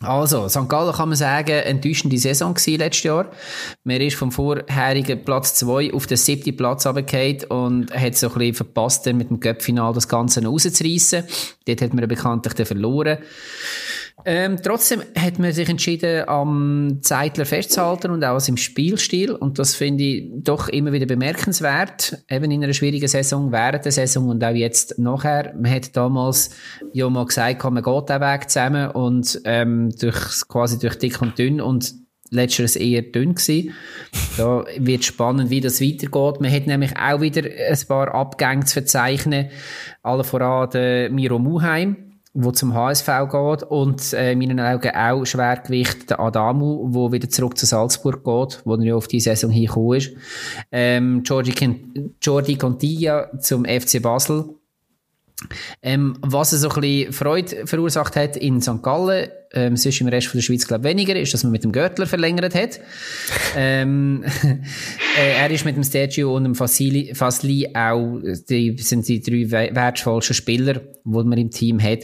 [0.00, 0.68] Also, St.
[0.68, 3.30] Gallen kann man sagen, enttäuschende Saison gewesen letztes Jahr.
[3.84, 8.34] Man ist vom vorherigen Platz 2 auf den siebten Platz runtergefallen und hat so ein
[8.34, 11.24] bisschen verpasst, mit dem Cup-Final das Ganze rauszureissen.
[11.66, 13.18] Dort hat man bekanntlich dann verloren.
[14.26, 19.32] Ähm, trotzdem hat man sich entschieden, am Zeitler festzuhalten und auch im Spielstil.
[19.32, 22.24] Und das finde ich doch immer wieder bemerkenswert.
[22.30, 25.54] Eben in einer schwierigen Saison, während der Saison und auch jetzt nachher.
[25.54, 26.50] Man hat damals
[26.92, 31.38] ja mal gesagt, man geht den Weg zusammen und ähm, durch, quasi durch dick und
[31.38, 31.94] dünn und
[32.30, 33.74] letzteres eher dünn gewesen.
[34.36, 36.40] Da wird spannend, wie das weitergeht.
[36.40, 39.50] Man hat nämlich auch wieder ein paar Abgänge zu verzeichnen.
[40.02, 42.03] Alle voran der Miro Muheim
[42.34, 47.30] wo zum HSV geht und äh, in meinen Augen auch Schwergewicht der Adamu, wo wieder
[47.30, 50.10] zurück zu Salzburg geht, wo er auf die Saison hingekommen ist.
[50.72, 54.56] Ähm, Jordi, Contilla zum FC Basel.
[55.82, 58.82] Ähm, was so ein bisschen Freude verursacht hat in St.
[58.82, 61.72] Gallen, ähm, sonst im Rest von der Schweiz, glaube weniger, ist, dass man mit dem
[61.72, 62.80] Görtler verlängert hat.
[63.56, 64.24] ähm,
[65.18, 69.74] äh, er ist mit dem Statue und dem Fasili, Fasli auch, die sind die drei
[69.74, 72.00] wertvollsten Spieler, die man im Team hat.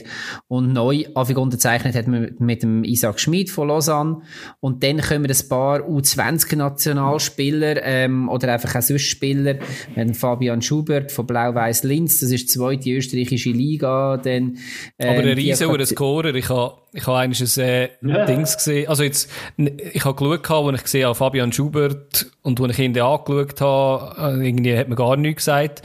[0.47, 4.21] Und neu, Anfang unterzeichnet hat man mit dem Isaac Schmid von Lausanne.
[4.59, 9.55] Und dann kommen ein paar U20-Nationalspieler, ähm, oder einfach auch sonst Spieler.
[9.93, 14.17] Wir haben Fabian Schubert von Blau-Weiß Linz, das ist die zweite österreichische Liga.
[14.17, 14.57] Dann,
[14.99, 18.25] ähm, Aber ein riesiger Scorer, ich habe ich habe eigentlich ein äh, ja.
[18.25, 18.89] Dings gesehen.
[18.89, 22.99] Also jetzt, ich habe geschaut, als ich gesehen habe, Fabian Schubert und als ich ihn
[22.99, 25.81] angeschaut habe, äh, irgendwie hat man gar nichts gesagt.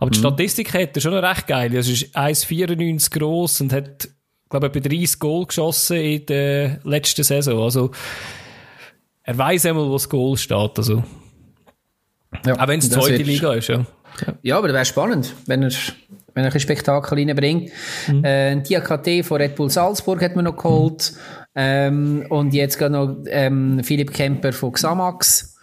[0.00, 0.22] Aber die mhm.
[0.22, 1.70] Statistik hat er schon noch recht geil.
[1.74, 4.08] Also er ist 1,94 gross und hat,
[4.50, 7.62] glaube ich, etwa 30 Goal geschossen in der letzten Saison.
[7.62, 7.90] Also,
[9.22, 10.78] er weiß einmal, wo das Goal steht.
[10.78, 11.04] Also.
[12.44, 13.86] Ja, auch wenn es zweite Liga ist, ja.
[14.42, 15.70] Ja, aber das wäre spannend, wenn er
[16.38, 17.70] wenn er ein Spektakel reinbringt.
[18.06, 18.24] Mhm.
[18.24, 21.12] Äh, die von Red Bull Salzburg hat man noch geholt.
[21.12, 21.38] Mhm.
[21.54, 25.56] Ähm, und jetzt geht noch ähm, Philipp Kemper von Xamax.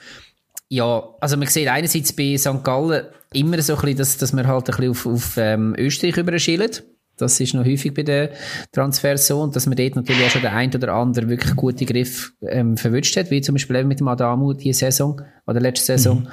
[0.67, 2.63] Ja, also man sieht einerseits bei St.
[2.63, 6.17] Gallen immer so ein bisschen, dass, dass man halt ein bisschen auf, auf ähm, Österreich
[6.17, 6.83] überschillt.
[7.17, 8.29] Das ist noch häufig bei den
[8.73, 9.41] Transfers so.
[9.41, 12.75] Und dass man dort natürlich auch schon der ein oder andere wirklich gute Griff ähm,
[12.75, 16.21] verwünscht hat, wie zum Beispiel eben mit dem Adamu diese Saison oder letzte Saison.
[16.21, 16.27] Mhm.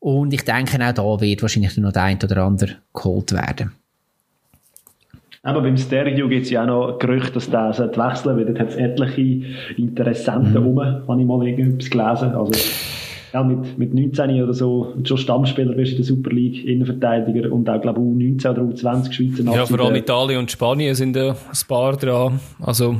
[0.00, 3.72] Und ich denke, auch da wird wahrscheinlich noch der ein oder andere geholt werden.
[5.44, 8.60] Aber beim Stereo gibt es ja auch noch Gerüchte, dass der wechseln sollte, weil dort
[8.60, 10.56] hat es etliche Interessenten mhm.
[10.56, 12.34] rum, habe ich mal irgendwas gelesen.
[12.34, 12.52] Also,
[13.34, 17.68] ja, mit, mit 19 oder so schon Stammspieler bist in der Super League, Innenverteidiger und
[17.68, 19.58] auch, glaube ich, U19 oder U20 Schweizer Nazi.
[19.58, 22.40] Ja, vor allem Italien und Spanien sind ja ein paar dran.
[22.62, 22.96] Also,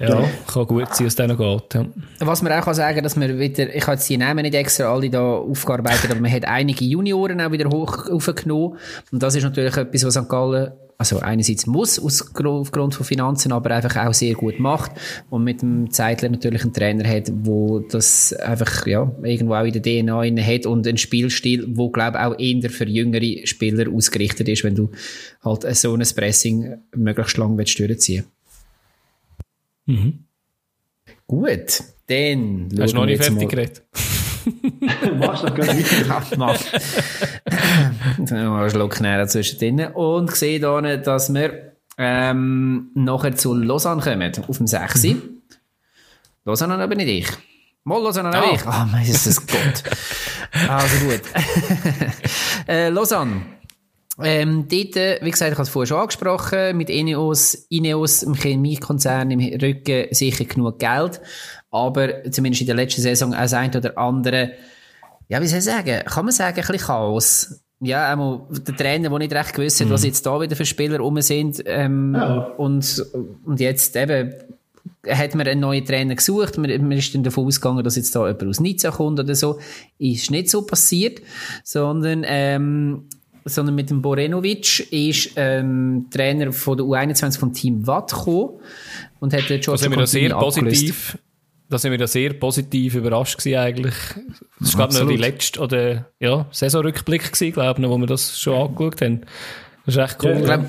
[0.00, 0.24] ja, ja.
[0.52, 1.74] kann gut sein, dass es noch geht.
[1.74, 1.86] Ja.
[2.20, 4.92] Was man auch kann sagen, dass man wieder, ich habe jetzt die Namen nicht extra
[4.92, 8.76] alle da aufgearbeitet, aber man hat einige Junioren auch wieder hoch aufgenommen.
[9.10, 10.28] Und das ist natürlich etwas, was St.
[10.28, 14.92] Gallen also einerseits muss aus, aufgrund von Finanzen, aber einfach auch sehr gut macht
[15.28, 19.74] und mit dem Zeitler natürlich einen Trainer hat, wo das einfach ja irgendwo auch in
[19.74, 24.64] der DNA hat und einen Spielstil, wo glaube auch eher für jüngere Spieler ausgerichtet ist,
[24.64, 24.90] wenn du
[25.44, 28.24] halt so ein Pressing möglichst lang willst durchziehen.
[29.84, 30.24] Mhm.
[31.26, 33.82] Gut, dann hast du noch nicht fertig geredet.
[35.18, 36.36] Machst du das gar nicht?
[36.36, 36.58] Mach.
[38.18, 39.92] einen Schluck näher zwischendrin.
[39.92, 45.02] Und sehe hier, dass wir ähm, nachher zu Lausanne kommen, auf dem 6.
[45.04, 45.22] Mhm.
[46.44, 47.28] Lausanne aber nicht ich.
[47.84, 48.50] Mal Lausanne ah.
[48.52, 48.66] ich.
[48.66, 49.82] Ah, oh, mein Gott.
[50.68, 51.22] also gut.
[52.68, 53.42] äh, Lausanne.
[54.22, 58.34] Ähm, dort, äh, wie gesagt, ich habe es vorher schon angesprochen, mit Ineos, Ineos, im
[58.34, 61.20] Chemiekonzern im Rücken sicher genug Geld,
[61.76, 64.52] aber zumindest in der letzten Saison auch ein oder andere,
[65.28, 67.60] ja, wie soll ich sagen, kann man sagen, ein bisschen Chaos.
[67.80, 69.92] Ja, einmal der Trainer, der nicht recht gewusst hat, mhm.
[69.92, 72.38] was jetzt da wieder für Spieler rum sind, ähm, ja.
[72.56, 73.04] und,
[73.44, 74.32] und jetzt eben,
[75.06, 78.26] hat man einen neuen Trainer gesucht, man, man ist dann davon ausgegangen, dass jetzt da
[78.26, 79.58] jemand aus Nizza kommt oder so.
[79.98, 81.20] Ist nicht so passiert,
[81.64, 83.04] sondern ähm,
[83.46, 88.60] sondern mit dem Borenovic ist ähm, Trainer von der U21 vom Team Watt gekommen
[89.20, 91.16] und hat George das sind wir sehr positiv,
[91.68, 93.94] da sind wir da sehr positiv überrascht gewesen eigentlich.
[94.60, 98.38] Das war glaube ich die letzte oder ja Saisonrückblick gewesen, glaube ich, wo wir das
[98.38, 99.22] schon angeschaut haben.
[99.84, 100.30] Das ist echt cool.
[100.30, 100.60] Ja, ich, glaub,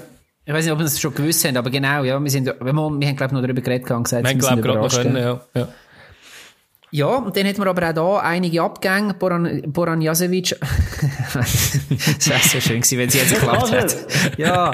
[0.46, 2.54] ich weiß nicht, ob wir das schon gewusst haben, aber genau, ja, wir sind, wir,
[2.56, 5.42] haben glaube ich noch darüber geredet und gesagt, wir, wir sind gerade noch können, ja.
[5.54, 5.68] ja.
[6.92, 9.14] Ja, und dann hat man aber auch da einige Abgänge.
[9.14, 10.56] Boran, Boran Jasevic
[11.34, 13.96] das wäre so schön gewesen, wenn sie jetzt geklappt hätte.
[14.38, 14.72] Ja,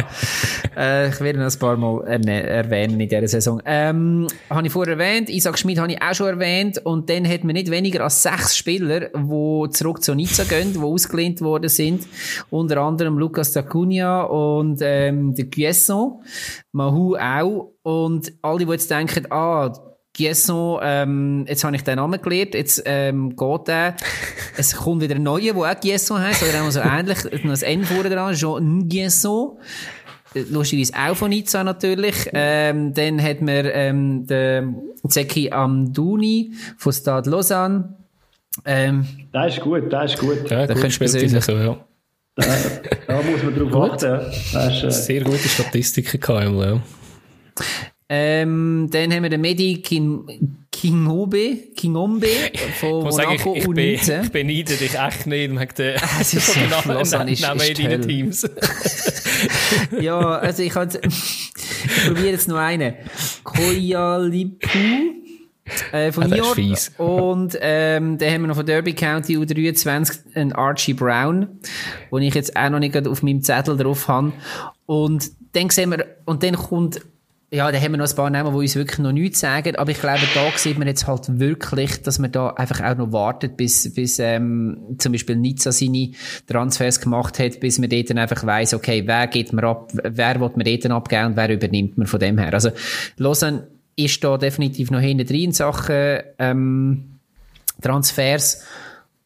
[0.78, 3.62] äh, ich werde noch ein paar Mal erwähnen in dieser Saison.
[3.66, 7.44] Ähm, habe ich vorher erwähnt, Isaac Schmid habe ich auch schon erwähnt und dann hat
[7.44, 12.06] man nicht weniger als sechs Spieler, die zurück zu Nizza gehen, die ausgelehnt worden sind.
[12.52, 16.22] Unter anderem Lucas Dacunia und ähm, der Guesson,
[16.74, 19.74] Mahu auch und alle, die jetzt denken, ah,
[20.14, 23.96] Giesson, ähm, jetzt habe ich den Namen gelernt, jetzt ähm, geht der.
[24.58, 27.62] es kommt wieder ein neuer, der auch Giesson heisst, oder auch so ähnlich, noch ein
[27.62, 29.58] N vorne dran, Jean Giesson.
[30.36, 32.16] Lustigerweise auch von Nizza natürlich.
[32.34, 34.76] Ähm, dann hat man ähm, den
[35.08, 37.96] Zeki Amdouni von Stade Lausanne.
[38.66, 40.50] Ähm, der ist gut, der ist gut.
[40.50, 41.12] Ja, der gut spielt
[41.44, 41.78] so, ja.
[42.36, 42.46] Da,
[43.08, 44.32] da muss man drauf achten.
[44.32, 46.82] Ist, äh, Sehr gute Statistiken gehabt, ja.
[48.16, 52.28] Ähm, dann haben wir den Medi King, Kingobe, Kingombe
[52.80, 56.34] von ich Monaco ich, ich, ich, ich beneide dich echt nicht wegen der ah, es
[56.36, 58.48] ist Namen in deinen Teams.
[60.00, 61.54] ja, also ich, halt, ich
[62.06, 62.94] probiere jetzt noch einen.
[63.44, 64.78] Koyalipu.
[65.92, 66.60] Äh, von New York.
[66.98, 71.48] Und ähm, dann haben wir noch von Derby County U23 einen Archie Brown,
[72.12, 74.34] wo ich jetzt auch noch nicht auf meinem Zettel drauf habe.
[74.86, 77.02] Und dann sehen wir, und dann kommt
[77.54, 79.76] ja, da haben wir noch ein paar Namen, die uns wirklich noch nichts sagen.
[79.76, 83.12] Aber ich glaube, da sieht man jetzt halt wirklich, dass man da einfach auch noch
[83.12, 86.14] wartet, bis, bis ähm, zum Beispiel Nizza seine
[86.48, 90.40] Transfers gemacht hat, bis man dort dann einfach weiss, okay, wer geht man ab, wer
[90.40, 92.52] wird man dort abgeben und wer übernimmt man von dem her.
[92.54, 92.72] Also,
[93.18, 97.20] Lausanne ist da definitiv noch hinten drin in Sachen ähm,
[97.82, 98.64] Transfers.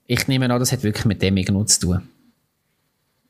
[0.05, 2.01] Ich nehme an, das hat wirklich mit dem irgendwas zu tun.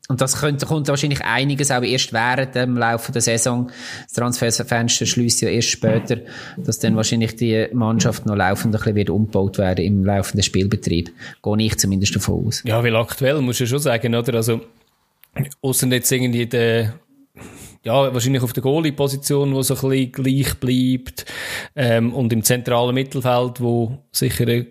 [0.10, 3.70] Und das könnte, kommt wahrscheinlich einiges auch erst während dem Laufe der Saison.
[4.06, 6.20] Das Transferfenster schließt ja erst später,
[6.58, 11.12] dass dann wahrscheinlich die Mannschaft noch laufend ein bisschen wird umgebaut werden im laufenden Spielbetrieb.
[11.44, 12.64] Gehe ich zumindest davon aus.
[12.66, 14.36] Ja, weil aktuell muss ich schon sagen, oder?
[14.36, 14.62] Also,
[15.62, 16.94] außer jetzt irgendwie der,
[17.84, 21.26] ja, wahrscheinlich auf der Goalie-Position, wo so ein bisschen gleich bleibt,
[21.76, 24.68] ähm, und im zentralen Mittelfeld, wo sicher ein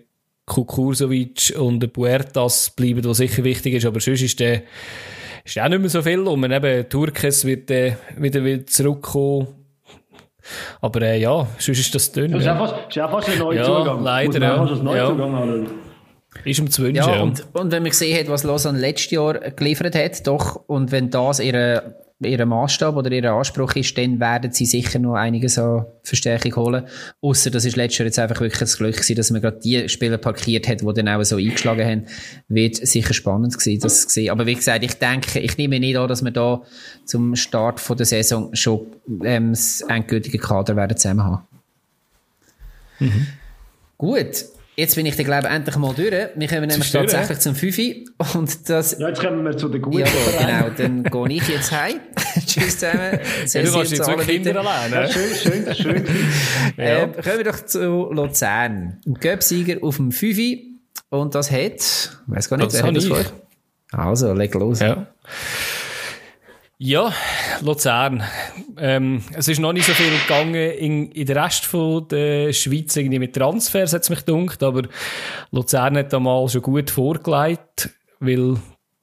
[0.47, 4.63] Kukursovic und der Puertas bleiben, was sicher wichtig ist, aber sonst ist der,
[5.47, 9.47] ist auch nicht mehr so viel und man eben Turkes wird äh, wieder, wieder zurückkommen.
[10.81, 12.31] Aber äh, ja, sonst ist das dünn.
[12.31, 12.57] Das ist, ja.
[12.57, 14.03] fast, ist auch fast ein neuer ja, Zugang.
[14.03, 14.57] leider, ja.
[14.57, 15.07] Fast ein ja.
[15.07, 15.67] Zugang
[16.43, 17.21] Ist ihm zu wünschen, ja.
[17.21, 21.09] Und, und wenn man gesehen hat, was Lausanne letztes Jahr geliefert hat, doch, und wenn
[21.09, 25.85] das ihre ihr Maßstab oder ihr Anspruch ist, dann werden sie sicher noch einiges an
[26.01, 26.87] Verstärkung holen.
[27.21, 29.87] Außer das ist letztes Jahr jetzt einfach wirklich das Glück gewesen, dass man gerade die
[29.87, 32.05] Spieler parkiert hat, die dann auch so eingeschlagen haben.
[32.47, 34.31] Wird sicher spannend gewesen, das zu sehen.
[34.31, 36.63] Aber wie gesagt, ich denke, ich nehme nicht an, dass wir da
[37.05, 38.87] zum Start von der Saison schon
[39.23, 41.43] ähm, das endgültige Kader werden zusammen haben.
[42.99, 43.27] Mhm.
[43.97, 44.45] Gut.
[44.79, 46.11] Jetzt bin ich dann, glaube ich, endlich mal durch.
[46.35, 48.07] Wir kommen nämlich tatsächlich zum Fünfi.
[48.35, 48.99] Und das...
[48.99, 49.97] Ja, jetzt kommen wir zu den guten.
[49.97, 50.05] Ja,
[50.37, 50.69] genau.
[50.77, 51.99] Dann gehe ich jetzt heim.
[52.45, 53.19] Tschüss zusammen.
[53.51, 56.05] Ja, du kannst jetzt wirklich Kinder allein, ja, Schön, schön, schön.
[56.77, 56.83] ja.
[56.83, 59.01] äh, kommen wir doch zu Luzern.
[59.03, 60.79] Ein Göpsieger auf dem Fünfi.
[61.09, 61.79] Und das hat...
[61.79, 63.25] Ich weiß gar nicht, das wer hat das vor?
[63.93, 64.79] Also, leg los.
[64.79, 65.07] Ja.
[66.79, 67.11] Ja,
[67.61, 68.23] Luzern.
[68.77, 72.95] Ähm, es ist noch nicht so viel gegangen in, in der Rest von der Schweiz
[72.95, 74.83] irgendwie mit Transfers, hat es mich gedacht, aber
[75.49, 78.57] Luzern hat da mal schon gut vorgelegt, weil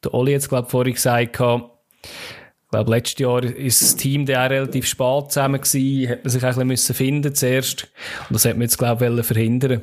[0.05, 1.71] der Oli jetzt, glaube ich, vorhin gesagt hat,
[2.03, 6.45] ich glaube, letztes Jahr ist das Team der relativ spät zusammen gewesen, hat man sich
[6.45, 7.89] ein bisschen finden zuerst.
[8.29, 9.83] Und das hat man jetzt, glaube ich, verhindern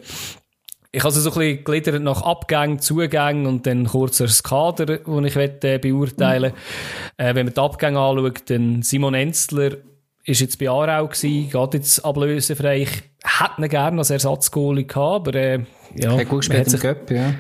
[0.93, 5.25] ich habe so ein bisschen gliedert nach Abgängen, Zugängen und dann kurz das Kader, das
[5.25, 7.25] ich möchte, äh, beurteilen mhm.
[7.25, 9.77] äh, Wenn man die Abgänge anschaut, dann Simon Enzler
[10.25, 12.82] ist jetzt bei Aarau gewesen, geht jetzt ablösefrei.
[12.82, 12.91] Ich
[13.23, 15.60] hätte ihn gerne als Ersatzgoalie gehabt, aber äh,
[15.95, 16.17] ja.
[16.17, 17.34] Hat gut gespielt im Göpp, ja.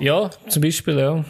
[0.00, 1.24] Ja, zum Beispiel, ja.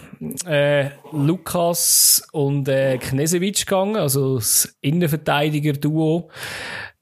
[0.47, 6.31] Äh, Lukas und äh, Knesewitsch gegangen, also das Innenverteidiger-Duo.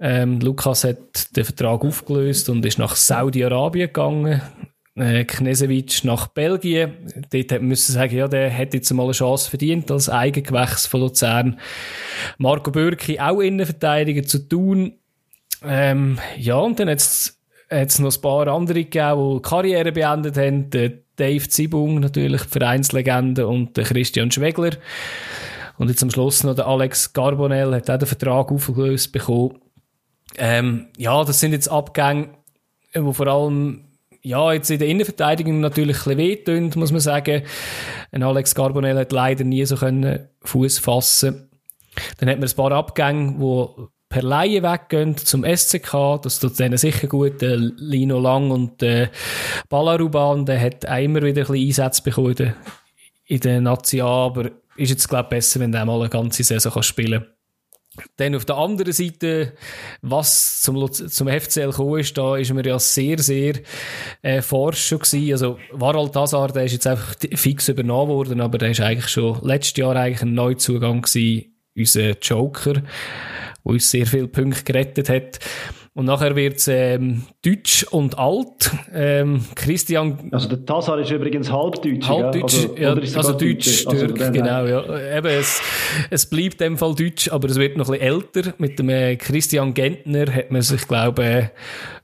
[0.00, 4.40] Ähm, Lukas hat den Vertrag aufgelöst und ist nach Saudi-Arabien gegangen.
[4.94, 6.92] Äh, Knesewitsch nach Belgien.
[7.30, 11.00] Dort hat man sagen, ja, der hätte jetzt mal eine Chance verdient als Eigengewächs von
[11.00, 11.60] Luzern.
[12.36, 14.94] Marco Bürki, auch Innenverteidiger zu tun.
[15.64, 20.70] Ähm, ja, und dann hat es noch ein paar andere gegeben, die Karriere beendet haben.
[20.70, 24.70] Der Dave Zibung, natürlich Vereinslegende, und der Christian Schwegler.
[25.76, 29.60] Und jetzt am Schluss noch der Alex Carbonell hat auch den Vertrag aufgelöst bekommen.
[30.38, 32.30] Ähm, ja, das sind jetzt Abgänge,
[32.94, 33.84] wo vor allem
[34.22, 37.42] ja, jetzt in der Innenverteidigung natürlich ein bisschen wehtun, muss man sagen.
[38.10, 41.48] Ein Alex Carbonell hat leider nie so Fuß fassen.
[42.18, 46.20] Dann hat man ein paar Abgänge, die per Laie weggehen zum SCK.
[46.22, 47.40] Das tut denen sicher gut.
[47.42, 49.10] Der Lino Lang und der
[49.68, 52.54] Ballaruban, der hat auch immer wieder ein bisschen Einsätze bekommen
[53.26, 56.42] in der Nazi an, aber ist jetzt, glaube ich, besser, wenn der mal eine ganze
[56.42, 57.37] Saison kann spielen kann.
[58.16, 59.52] Dann auf der anderen Seite,
[60.02, 63.54] was zum, zum FCL gekommen ist, da ist mir ja sehr, sehr
[64.22, 65.32] äh, forsch schon gewesen.
[65.32, 69.38] Also, Warald Hazard, der ist jetzt einfach fix übernommen worden, aber der ist eigentlich schon
[69.42, 72.82] letztes Jahr eigentlich ein Neuzugang gewesen, unser Joker, der
[73.62, 75.38] uns sehr viele Punkte gerettet hat.
[75.98, 78.70] Und nachher wird es ähm, deutsch und alt.
[78.94, 80.28] Ähm, Christian.
[80.30, 82.08] Also der Tassar ist übrigens halbdeutsch.
[82.08, 82.90] Halbdeutsch, ja.
[82.90, 84.64] Also, ja, also deutsch, also Türk, also genau.
[84.64, 85.16] Ja.
[85.18, 85.60] Eben, es,
[86.08, 88.54] es bleibt in dem Fall deutsch, aber es wird noch ein bisschen älter.
[88.58, 91.50] Mit dem äh, Christian Gentner hat man sich, glaube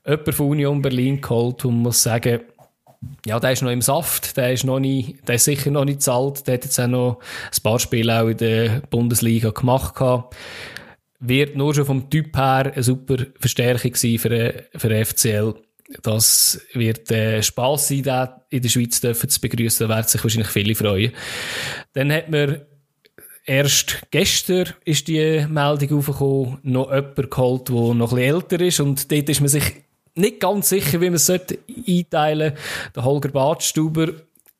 [0.04, 2.40] ich, äh, jemand von Union Berlin geholt und muss sagen,
[3.24, 6.08] ja, der ist noch im Saft, der ist noch nicht, der ist sicher noch nicht
[6.08, 10.34] alt, der hat jetzt auch noch ein paar Spiele auch in der Bundesliga gemacht gehabt
[11.20, 15.54] wird nur schon vom Typ her eine super Verstärkung sein für, für FCL.
[16.02, 19.86] Das wird äh, Spaß sein, den in der Schweiz dürfen zu begrüßen.
[19.86, 21.12] Da werden sich wahrscheinlich viele freuen.
[21.92, 22.62] Dann hat man
[23.44, 28.80] erst gestern ist die Meldung aufgekommen, noch jemand geholt, der noch ein älter ist.
[28.80, 29.64] Und dort ist man sich
[30.14, 32.62] nicht ganz sicher, wie man es einteilen sollte.
[32.94, 34.12] Der Holger Badstuber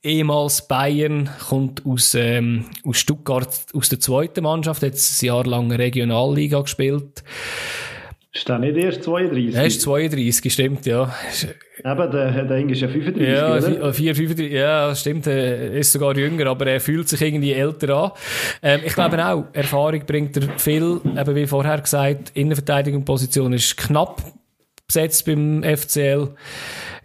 [0.04, 5.72] ehemals Bayern, kommt aus, ähm, aus Stuttgart, aus der zweiten Mannschaft, hat ein Jahr lang
[5.72, 7.24] Regionalliga gespielt.
[8.32, 9.54] Ist der nicht erst 32?
[9.54, 11.14] Er ist 32, stimmt, ja.
[11.84, 13.94] Eben, der, der ist ja 35, ja, oder?
[13.94, 18.10] 4, 35, ja, stimmt, er ist sogar jünger, aber er fühlt sich irgendwie älter an.
[18.60, 24.20] Ähm, ich glaube auch, Erfahrung bringt er viel, eben wie vorher gesagt, Innenverteidigungsposition ist knapp
[24.86, 26.34] besetzt beim FCL.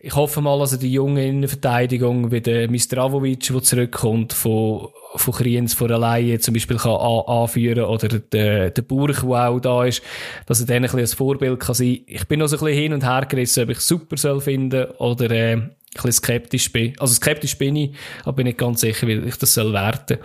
[0.02, 5.34] Ich hoffe mal, dass er die junge Innenverteidigung wie der Mistravovic, der zurückkommt von, von
[5.34, 9.84] Kriens von alleine zum Beispiel kann an, anführen oder der, der Burch, der auch da
[9.84, 10.02] ist,
[10.46, 12.00] dass er dann ein bisschen als Vorbild kann sein.
[12.06, 14.86] Ich bin noch so ein bisschen hin und her gerissen, ob ich super soll finden
[15.00, 16.94] oder äh, ein bisschen skeptisch bin.
[16.98, 17.92] Also skeptisch bin ich,
[18.24, 20.20] aber bin nicht ganz sicher, wie ich das soll werten.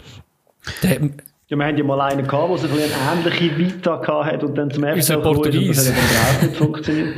[0.85, 1.01] Der,
[1.49, 4.47] ja, wir haben ja mal einen gehabt, der so ein bisschen eine ähnliche Vita hatte
[4.47, 5.89] und dann zum ersten Mal Portugies.
[5.89, 7.17] und das hat nicht funktioniert.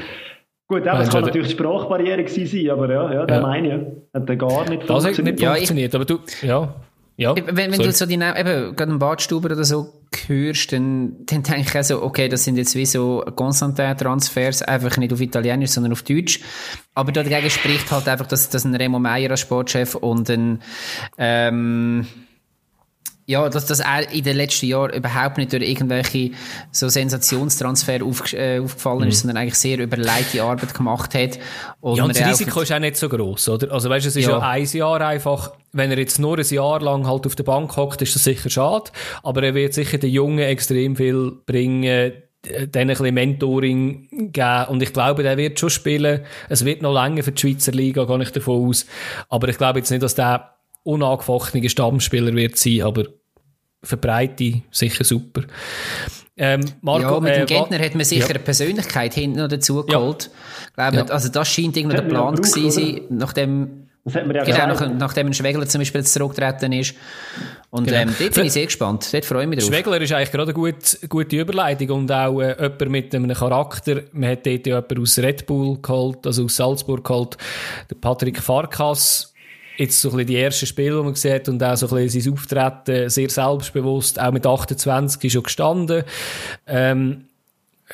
[0.69, 3.43] Gut, aber es kann natürlich Sprachbarriere gewesen sein, aber ja, ja, der ja.
[3.43, 4.15] meine ich.
[4.15, 5.41] Hat der gar nicht das funktioniert.
[5.41, 6.75] Das hat nicht funktioniert, ja, aber du, ja.
[7.19, 9.91] Ja, wenn, wenn du so die, eben, gerade einen Badstuber oder so
[10.27, 15.15] hörst, dann, dann denke ich also, okay, das sind jetzt wie so Constantin-Transfers, einfach nicht
[15.15, 16.41] auf Italienisch, sondern auf Deutsch.
[16.95, 20.61] Aber dagegen spricht halt einfach, dass, dass ein Remo Meyer als Sportchef und ein,
[21.17, 22.07] ähm,
[23.27, 26.31] ja, dass das auch in den letzten Jahren überhaupt nicht durch irgendwelche
[26.71, 29.09] so Sensationstransfer auf, äh, aufgefallen mhm.
[29.09, 31.39] ist, sondern eigentlich sehr überlegte Arbeit gemacht hat.
[31.81, 33.73] Und ja, und das Risiko ist auch nicht so groß, oder?
[33.73, 34.39] Also weißt, du, es ist ja.
[34.39, 37.77] ja ein Jahr einfach, wenn er jetzt nur ein Jahr lang halt auf der Bank
[37.77, 38.93] hockt, ist das sicher schade.
[39.25, 42.13] Aber er wird sicher den Jungen extrem viel bringen,
[42.45, 44.65] denen ein bisschen Mentoring geben.
[44.69, 46.21] Und ich glaube, der wird schon spielen.
[46.49, 48.87] Es wird noch länger für die Schweizer Liga, gehe ich davon aus.
[49.29, 50.56] Aber ich glaube jetzt nicht, dass der
[50.87, 53.05] unangefochtener Stammspieler wird sein, aber
[53.83, 55.43] für Breite sicher super.
[56.39, 58.31] Ähm, Marco, ja, mit dem äh, Gentner hat man sicher ja.
[58.31, 60.31] eine Persönlichkeit hinten noch dazu geholt.
[60.77, 60.91] Ja.
[60.91, 65.35] Glaube, Also das scheint irgendwie der Plan gewesen sein, nachdem, ja genau, nach, nachdem ein
[65.35, 66.95] Schwegler zum Beispiel zurückgetreten ist.
[67.71, 68.01] Und genau.
[68.01, 69.09] ähm, dort bin ich sehr gespannt.
[69.13, 69.69] Dort freue ich mich drauf.
[69.69, 74.03] Schwegler ist eigentlich gerade eine gute, gute Überleitung und auch äh, jemand mit einem Charakter.
[74.13, 77.39] Man hat dort ja jemanden aus Red Bull geholt, also aus Salzburg geholt,
[77.89, 79.33] der Patrick Farkas
[79.77, 82.05] jetzt so ein bisschen die ersten Spiele, die man gesehen hat und auch so ein
[82.05, 86.05] bisschen sein Auftreten sehr selbstbewusst, auch mit 28 schon gestanden.
[86.67, 87.25] Ähm,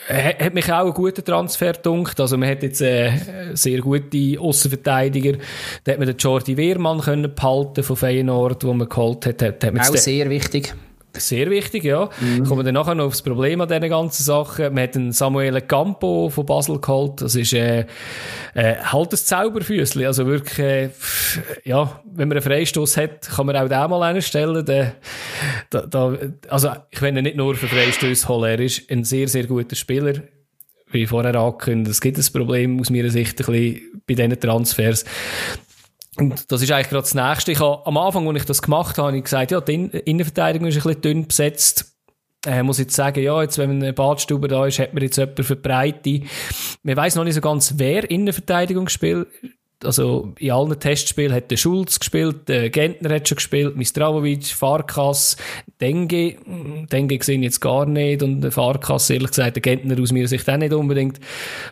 [0.08, 2.18] hat mich auch einen guten Transfer gedunkt.
[2.18, 3.12] Also, man hat jetzt äh,
[3.52, 5.38] sehr gute Außenverteidiger.
[5.84, 9.42] Da hat man den Jordi Wehrmann können behalten von Feyenoord, wo man geholt hat.
[9.42, 10.74] hat, hat auch sehr wichtig.
[11.16, 12.08] Sehr wichtig, ja.
[12.20, 12.44] Mhm.
[12.44, 14.72] Kommen wir dann nachher noch aufs Problem an diesen ganzen Sachen.
[14.72, 17.20] Man hat einen Samuel Campo von Basel geholt.
[17.20, 17.86] Das ist äh,
[18.54, 20.04] äh, halt ein Zauberfüßchen.
[20.06, 20.90] Also wirklich, äh,
[21.64, 24.64] ja, wenn man einen Freistoß hat, kann man auch den mal einstellen.
[25.70, 26.16] Da, da,
[26.48, 28.50] also ich will ihn nicht nur für Freistöße holen.
[28.50, 30.14] Er ist ein sehr, sehr guter Spieler.
[30.92, 35.06] Wie vorher angekündigt, es gibt ein Problem aus meiner Sicht ein bisschen bei diesen Transfers.
[36.16, 37.52] Und das ist eigentlich gerade das Nächste.
[37.52, 40.68] Ich habe, am Anfang, als ich das gemacht habe, habe ich gesagt, ja, die Innenverteidigung
[40.68, 41.96] ist ein bisschen dünn besetzt.
[42.44, 45.44] Äh, muss jetzt sagen, ja, jetzt, wenn eine Badstube da ist, hat man jetzt jemanden
[45.44, 46.22] für Breite.
[46.82, 49.28] Man weiss noch nicht so ganz, wer Innenverteidigung spielt.
[49.84, 55.36] Also, in allen Testspielen hat der Schulz gespielt, der Gentner hat schon gespielt, Mistravovic, Farkas,
[55.80, 56.36] Denge.
[56.92, 60.48] Denge gesehen jetzt gar nicht und der Farkas, ehrlich gesagt, der Gentner aus meiner Sicht
[60.48, 61.18] auch nicht unbedingt.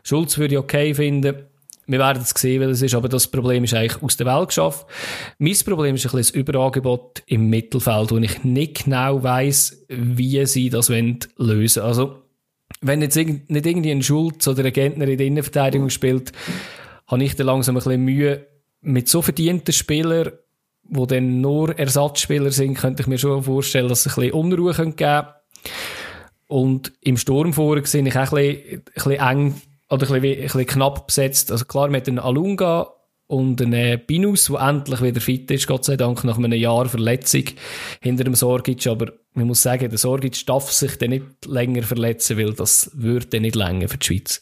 [0.03, 1.50] Schulz würde ich okay finden.
[1.91, 4.49] Wir werden es sehen, was es ist, aber das Problem ist eigentlich aus der Welt
[4.49, 4.87] geschafft.
[5.39, 10.47] Mein Problem ist ein bisschen das Überangebot im Mittelfeld, wo ich nicht genau weiss, wie
[10.47, 11.79] sie das lösen wollen.
[11.79, 12.23] Also,
[12.81, 16.33] wenn jetzt nicht irgendwie ein Schulz oder ein Gentner in der Innenverteidigung spielt,
[17.09, 18.47] habe ich da langsam ein bisschen Mühe,
[18.83, 20.31] mit so verdienten Spielern
[20.91, 24.75] wo dann nur Ersatzspieler sind, könnte ich mir schon vorstellen, dass es ein bisschen Unruhe
[24.75, 25.35] geben könnte.
[26.49, 29.55] Und im Sturm vorher sehe ich auch ein bisschen, ein bisschen eng
[29.91, 31.53] oder ein bisschen, ein bisschen knapp besetzt.
[31.53, 32.93] Also klar, mit einem Alunga
[33.27, 37.45] und einem Binus, der endlich wieder fit ist, Gott sei Dank, nach einem Jahr Verletzung
[38.01, 38.87] hinter dem Sorgic.
[38.87, 43.41] Aber man muss sagen, der Sorgic darf sich dann nicht länger verletzen, weil das würde
[43.41, 44.41] nicht länger für die Schweiz.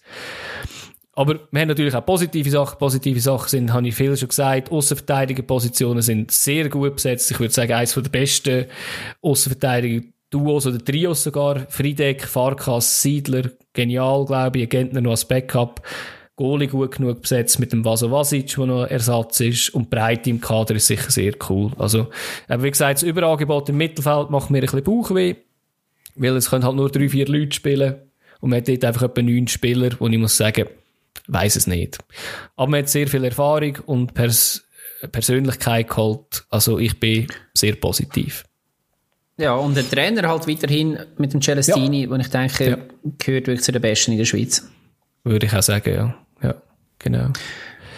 [1.12, 2.78] Aber wir haben natürlich auch positive Sachen.
[2.78, 7.30] Positive Sachen sind, habe ich viel schon gesagt, Außenverteidigerpositionen sind sehr gut besetzt.
[7.30, 8.66] Ich würde sagen, eines der besten
[9.20, 11.66] Außenverteidiger Duos oder Trios sogar.
[11.68, 14.68] Friedeck, Farkas, Siedler, genial, glaube ich.
[14.68, 15.82] Gentner noch als Backup.
[16.36, 19.70] Goalie gut genug besetzt mit dem Vaso Vasic, der noch Ersatz ist.
[19.70, 21.72] Und Breite im Kader ist sicher sehr cool.
[21.78, 22.08] Also,
[22.48, 25.34] wie gesagt, das Überangebot im Mittelfeld macht mir ein bisschen Bauchweh.
[26.14, 27.96] Weil es können halt nur drei, vier Leute spielen.
[28.40, 30.66] Und man hat dort einfach etwa neun Spieler, wo ich muss sagen,
[31.26, 31.98] weiß es nicht.
[32.54, 34.64] Aber man hat sehr viel Erfahrung und Pers
[35.12, 36.44] Persönlichkeit geholt.
[36.50, 38.44] Also ich bin sehr positiv.
[39.38, 42.10] Ja, und der Trainer halt weiterhin mit dem Celestini, ja.
[42.10, 42.76] wo ich denke, ja.
[43.18, 44.68] gehört wirklich zu den Besten in der Schweiz.
[45.22, 46.14] Würde ich auch sagen, ja.
[46.42, 46.54] Ja,
[46.98, 47.28] genau.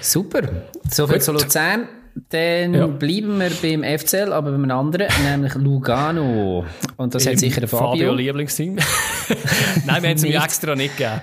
[0.03, 0.43] Super.
[0.91, 1.89] Soviel zu Luzern.
[2.31, 2.87] Dann ja.
[2.87, 6.67] bleiben wir beim FCL, aber bei einem anderen, nämlich Lugano.
[6.97, 7.89] Und das Im hat sicher der Fabio.
[7.89, 8.75] Fabio Lieblingsteam.
[9.87, 11.21] Nein, wir haben es mir extra nicht gegeben.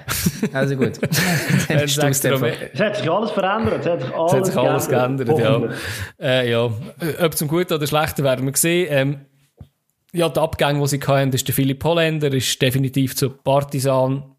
[0.54, 0.94] Also gut.
[1.68, 3.86] es hat sich alles verändert.
[3.86, 5.76] Es hat sich alles, hat sich alles geändert, geändert
[6.20, 6.26] ja.
[6.26, 6.72] Äh, ja.
[7.20, 8.88] Ob zum Guten oder Schlechten werden wir sehen.
[8.90, 9.18] Ähm,
[10.18, 14.36] ja, die Abgänge, die sie hatten, ist der Philipp Holländer, ist definitiv zu Partisan.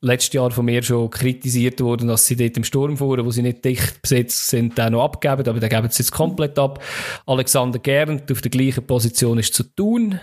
[0.00, 3.42] Letztes Jahr von mir schon kritisiert worden, dass sie dort im Sturm fuhren, wo sie
[3.42, 6.82] nicht dicht besetzt sind, den noch abgeben, aber den geben sie jetzt komplett ab.
[7.26, 10.20] Alexander Gernt auf der gleichen Position ist zu tun.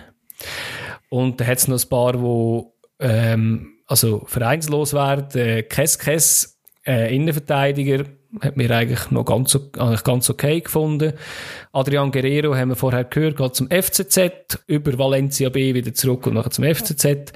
[1.10, 2.64] Und da hat es noch ein paar, die
[3.00, 5.40] ähm, also vereinslos werden.
[5.40, 8.04] Äh, Kess Kess, äh, Innenverteidiger,
[8.40, 11.12] hat mir eigentlich noch ganz, eigentlich ganz okay gefunden.
[11.72, 16.34] Adrian Guerrero haben wir vorher gehört, geht zum FCZ, über Valencia B wieder zurück und
[16.34, 17.32] nachher zum FCZ.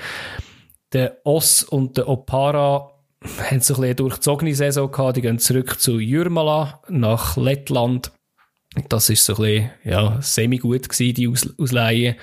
[0.92, 2.90] Der Oss und der Opara
[3.22, 8.12] haben so ein bisschen eine durchzogene Saison gehabt, die gehen zurück zu Jurmala nach Lettland.
[8.88, 12.16] Das ist so ein bisschen, ja, semi-gut gewesen, die Aus Ausleihen.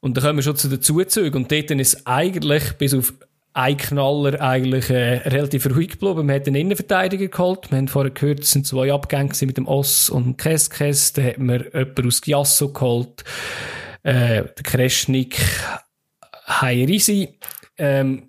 [0.00, 3.12] Und dann kommen wir schon zu den Zuzügen und dort ist eigentlich bis auf
[3.58, 6.28] ein Knaller eigentlich äh, relativ ruhig geblieben.
[6.28, 7.72] Wir haben einen Innenverteidiger geholt.
[7.72, 11.12] Wir haben vorher gehört, es sind zwei Abgänge mit dem Oss und dem Keskes.
[11.12, 13.24] Dann haben wir jemanden aus Giasso geholt.
[14.04, 15.40] Äh, der Kreschnik
[16.46, 17.36] Hairisi.
[17.78, 18.28] Ähm,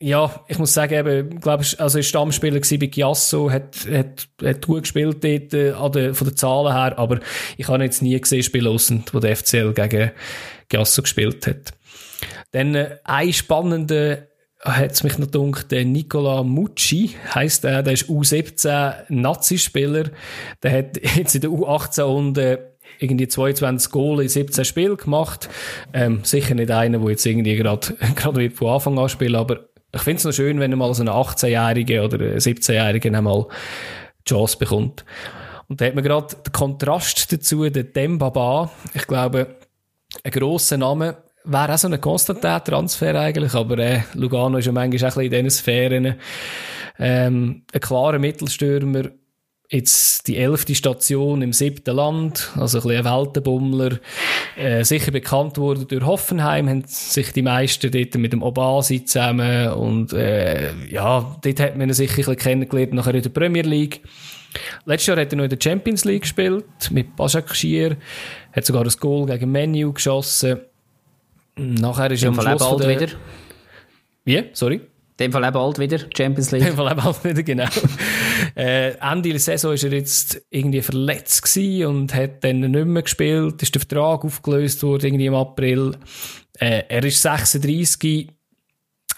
[0.00, 4.66] ja, ich muss sagen, eben, glaube ich, also ist Stammspieler bei Giasso, hat, hat, hat
[4.66, 7.20] gut gespielt dort, äh, an der, von den Zahlen her, aber
[7.58, 10.12] ich habe jetzt nie gesehen spielen lassen, wo der FCL gegen
[10.70, 11.74] Giasso gespielt hat.
[12.52, 14.29] Dann äh, ein spannender
[14.62, 20.10] hat mich noch gedacht, der Nicola Mucci heisst er, der ist U17 Nazi-Spieler.
[20.62, 22.38] Der hat jetzt in der U18 und
[22.98, 25.48] irgendwie 22 Goal in 17 Spielen gemacht.
[25.92, 30.02] Ähm, sicher nicht einer, der jetzt irgendwie gerade gerade von Anfang an spielt, aber ich
[30.02, 33.46] finde es noch schön, wenn mal so ein 18-Jähriger oder 17-Jähriger einmal
[34.20, 35.04] die Chance bekommt.
[35.68, 38.70] Und da hat man gerade den Kontrast dazu, der Dembaba.
[38.94, 39.56] Ich glaube,
[40.22, 45.10] ein grosser Name, wäre auch so ein Konstantin-Transfer eigentlich, aber äh, Lugano ist ja manchmal
[45.10, 46.14] auch ein bisschen in diesen Sphären.
[46.98, 49.10] Ähm, ein klarer Mittelstürmer,
[49.70, 53.98] jetzt die elfte Station im siebten Land, also ein bisschen ein Weltenbummler,
[54.56, 59.68] äh, sicher bekannt wurde durch Hoffenheim, haben sich die meisten dort mit dem Obasi zusammen
[59.72, 63.62] und äh, ja, dort hat man ihn sicher ein bisschen kennengelernt, nachher in der Premier
[63.62, 64.02] League.
[64.84, 67.96] Letztes Jahr hat er noch in der Champions League gespielt, mit Bajak Schier,
[68.52, 70.60] hat sogar ein Goal gegen Menu geschossen.
[71.56, 72.88] Nachher ist er am Schluss bald der...
[72.88, 73.12] wieder.
[74.24, 74.44] Wie?
[74.52, 74.76] Sorry?
[75.20, 76.62] In dem Fall eben bald wieder, Champions League.
[76.62, 77.68] In dem Fall eben bald wieder, genau.
[78.56, 83.02] äh, Ende der Saison war er jetzt irgendwie verletzt gewesen und hat dann nicht mehr
[83.02, 85.92] gespielt, ist der Vertrag aufgelöst worden, irgendwie im April.
[86.58, 88.30] Äh, er ist 36,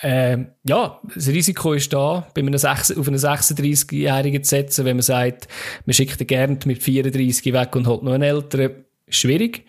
[0.03, 4.97] äh, ja, das Risiko ist da, bei einem 6, auf einen 36-Jährigen zu setzen, wenn
[4.97, 5.47] man sagt,
[5.87, 9.67] man schickt ihn gerne mit 34 weg und holt noch einen älteren, schwierig.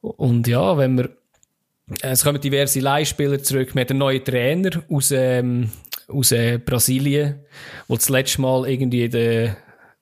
[0.00, 1.08] Und ja, wenn man
[2.02, 3.74] es kommen diverse Leihspieler zurück.
[3.74, 5.70] Wir haben einen neuen Trainer aus, ähm,
[6.08, 7.40] aus äh, Brasilien,
[7.88, 9.56] der das letzte Mal irgendwie in der,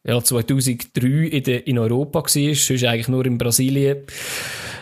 [0.04, 2.28] ja, 2003 in, der, in Europa war.
[2.28, 4.04] Sonst eigentlich nur in Brasilien.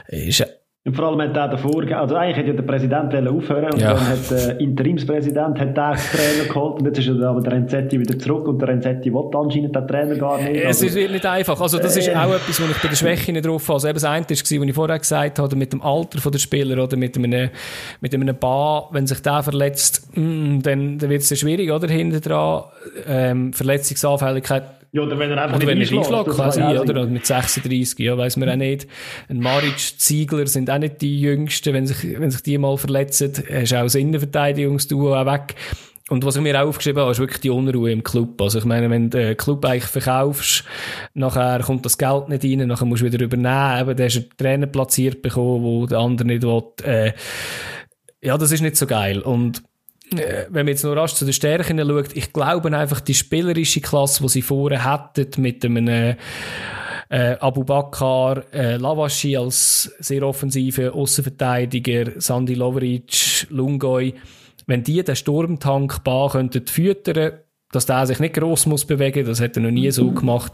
[0.09, 0.45] Ist,
[0.87, 3.95] und vor allem hat er davor, also eigentlich hätte ja der Präsident aufhören und ja.
[3.95, 8.16] dann hat der Interimspräsident hat den Trainer geholt und jetzt ist aber der Renzetti wieder
[8.16, 10.62] zurück und der Renzetti will anscheinend den Trainer gar nicht.
[10.62, 11.61] Es also, ist nicht einfach.
[11.61, 13.74] Also das ist äh, auch etwas, was ich bei der Schwäche nicht drauf habe.
[13.74, 16.80] Also eben das eine war, was ich vorher gesagt habe, mit dem Alter der Spieler
[16.80, 17.51] oder mit einem,
[18.01, 21.89] mit einem Bar, wenn sich der verletzt, mm, dann, dann wird es schwierig, oder?
[21.89, 22.62] Hinten dran.
[23.09, 24.62] Ähm, Verletzungsanfälligkeit
[24.93, 26.53] Ja, oder wenn er einfach oder wenn er einschlägt, auch oder?
[26.53, 27.12] sein.
[27.12, 28.87] Mit 36, ja, weiss man auch nicht.
[29.28, 33.32] Ein Maric, Ziegler sind auch nicht die Jüngsten, wenn sich, wenn sich die mal verletzen.
[33.32, 35.55] Ist auch das Innenverteidigungsduo auch weg.
[36.09, 38.41] Und was ich mir auch aufgeschrieben habe, ist wirklich die Unruhe im Club.
[38.41, 40.64] Also ich meine, wenn du den Club eigentlich verkaufst,
[41.14, 44.20] nachher kommt das Geld nicht rein, nachher musst du wieder übernehmen, eben, dann hast du
[44.20, 46.62] einen Trainer platziert bekommen, wo der andere nicht will.
[46.84, 47.12] Äh,
[48.22, 49.20] ja, das ist nicht so geil.
[49.20, 49.62] Und
[50.13, 54.23] wenn man jetzt noch rasch zu den Stärken schaut, ich glaube einfach, die spielerische Klasse,
[54.23, 56.17] die sie vorher hätten, mit einem äh,
[57.09, 64.15] äh, Abu Bakr, äh, Lavashi als sehr offensive Außenverteidiger, Sandy Lovric, Lungoy,
[64.67, 67.41] wenn die den Sturmtank Bar könnten füttern,
[67.73, 70.53] dass der sich nicht gross muss bewegen, das hat er noch nie so gemacht,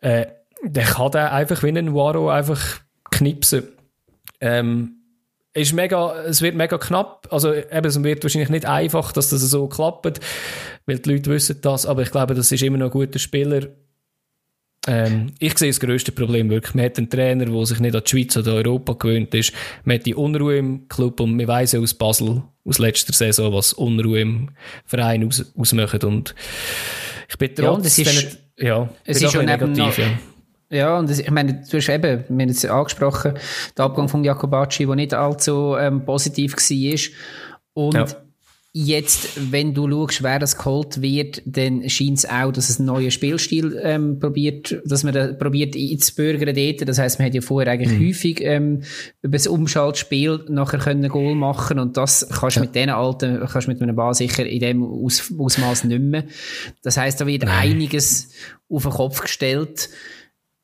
[0.00, 0.26] äh,
[0.64, 2.80] dann kann der einfach wie ein Waro einfach
[3.10, 3.64] knipsen.
[4.40, 4.95] Ähm,
[5.56, 7.28] ist mega, es wird mega knapp.
[7.30, 10.20] Also, eben, es wird wahrscheinlich nicht einfach, dass das so klappt,
[10.86, 13.68] weil die Leute wissen das, aber ich glaube, das ist immer noch ein guter Spieler.
[14.88, 16.74] Ähm, ich sehe das grösste Problem wirklich.
[16.74, 19.52] Man hat einen Trainer, der sich nicht an die Schweiz oder Europa gewöhnt ist.
[19.84, 23.52] Man hat die Unruhe im Club und wir weiss ja aus Basel, aus letzter Saison,
[23.52, 24.50] was Unruhe im
[24.84, 26.04] Verein aus, ausmacht.
[26.04, 26.36] Und
[27.28, 30.06] ich bin Ja, und trotz es ist- diesen- ja, es ist schon negativ, noch- ja.
[30.70, 33.34] Ja, und das, ich meine, du hast eben, wir haben jetzt angesprochen,
[33.76, 37.00] der Abgang von Jacobacci, der nicht allzu ähm, positiv war.
[37.74, 38.06] Und Ja.
[38.72, 42.86] jetzt, wenn du schaust, wer das geholt wird, dann scheint es auch, dass es einen
[42.86, 46.88] neuen Spielstil ähm, probiert, dass man da probiert einzubürgern dort.
[46.88, 48.82] Das heisst, man hat ja vorher eigentlich häufig ähm,
[49.22, 53.68] über das Umschaltspiel nachher können Goal machen und das kannst du mit diesen alten, kannst
[53.68, 56.24] du mit einem Ball sicher in dem Aus Ausmaß nicht mehr.
[56.82, 58.30] Das heisst, da wird einiges
[58.68, 59.88] auf den Kopf gestellt.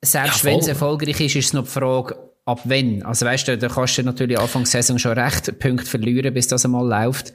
[0.05, 3.03] Selbst Ja, wenn es erfolgreich ist, ist es noch die Frage, ab wann.
[3.05, 6.49] Also weißt du, da kannst du natürlich Anfang der Saison schon recht Punkte verlieren, bis
[6.49, 7.33] das einmal läuft.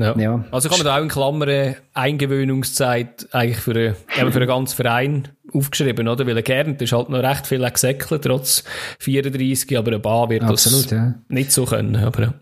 [0.00, 0.16] Ja.
[0.18, 0.44] Ja.
[0.50, 4.76] Also kann man da auch in Klammern Eingewöhnungszeit eigentlich für, einen- eben für einen ganzen
[4.76, 6.26] Verein aufgeschrieben, oder?
[6.26, 8.64] Weil ein Gärnt ist halt noch recht viel gesäckelt, trotz
[9.00, 11.14] 34, aber ein Bar wird Absolut, das ja.
[11.28, 12.34] nicht so können, aber ja.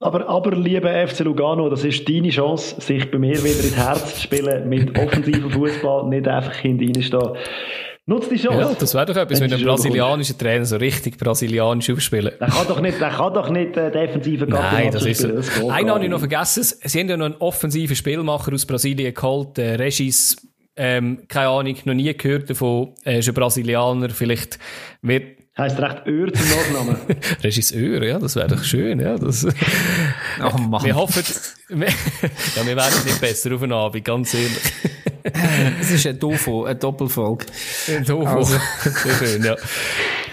[0.00, 4.16] Aber, aber, lieber FC Lugano, das ist deine Chance, sich bei mir wieder ins Herz
[4.16, 7.30] zu spielen, mit offensivem Fußball, nicht einfach hinten reinstehen.
[8.06, 8.60] Nutz die Chance.
[8.60, 12.32] Ja, das wäre doch etwas, Wenn ein brasilianischer Trainer so richtig brasilianisch aufspielen.
[12.40, 15.28] Der kann doch nicht, der kann doch nicht äh, defensive Nein, das ist so.
[15.28, 16.64] Das Einen habe ich noch vergessen.
[16.82, 20.36] Sie haben ja noch einen offensiven Spielmacher aus Brasilien geholt, äh, Regis,
[20.74, 24.58] ähm, keine Ahnung, noch nie gehört davon, äh, ist ein Brasilianer, vielleicht
[25.02, 26.96] wird Heißt recht Öhr zum Nachnamen.
[27.44, 29.18] Regisseur, ja, das wäre doch schön, ja.
[29.18, 29.46] Das,
[30.42, 30.82] Oh Mann.
[30.82, 31.22] wir hoffen,
[31.68, 31.88] wir,
[32.56, 34.72] ja, wir werden nicht besser auf den Abend, ganz ehrlich.
[35.80, 37.46] Es ist ein Dofo, eine Doppelfolge.
[38.04, 38.56] So, Also.
[38.82, 39.56] Sehr schön, ja.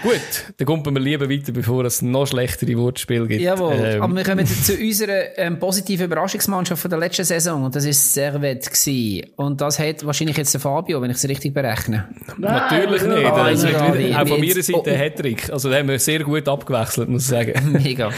[0.02, 0.20] Gut,
[0.56, 3.42] dann kommen wir lieber weiter, bevor es noch schlechtere Wortspiele gibt.
[3.42, 7.74] Jawohl, Ähm, aber wir kommen zu unserer ähm, positiven Überraschungsmannschaft von der letzten Saison und
[7.74, 11.52] das ist Servet gsi Und das hat wahrscheinlich jetzt der Fabio, wenn ich es richtig
[11.52, 12.08] berechne.
[12.38, 13.22] Natürlich Nein, nicht.
[13.22, 15.50] ja, Also, ja, auch von meiner Seite oh, ein Hattrick.
[15.52, 17.72] Also, da haben wir sehr gut abgewechselt, muss ich sagen.
[17.82, 18.10] Mega.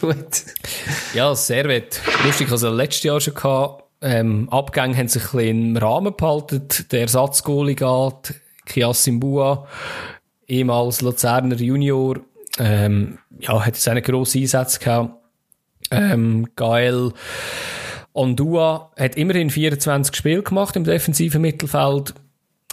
[0.00, 0.16] Gut.
[1.12, 2.00] Ja, Servet.
[2.24, 3.85] Lustig, also letztes Jahr schon gehabt.
[4.02, 6.68] Ähm, Abgänge haben sich ein bisschen im Rahmen behalten.
[6.90, 8.34] Der Ersatzgoalie geht,
[8.66, 9.66] Kiasim Bua,
[10.46, 12.20] ehemals Luzerner Junior.
[12.58, 15.14] Ähm, ja, hat jetzt einen grossen Einsatz gehabt.
[15.90, 17.12] Ähm, Gael
[18.12, 22.14] Ondua hat immerhin 24 Spiele gemacht im defensiven Mittelfeld.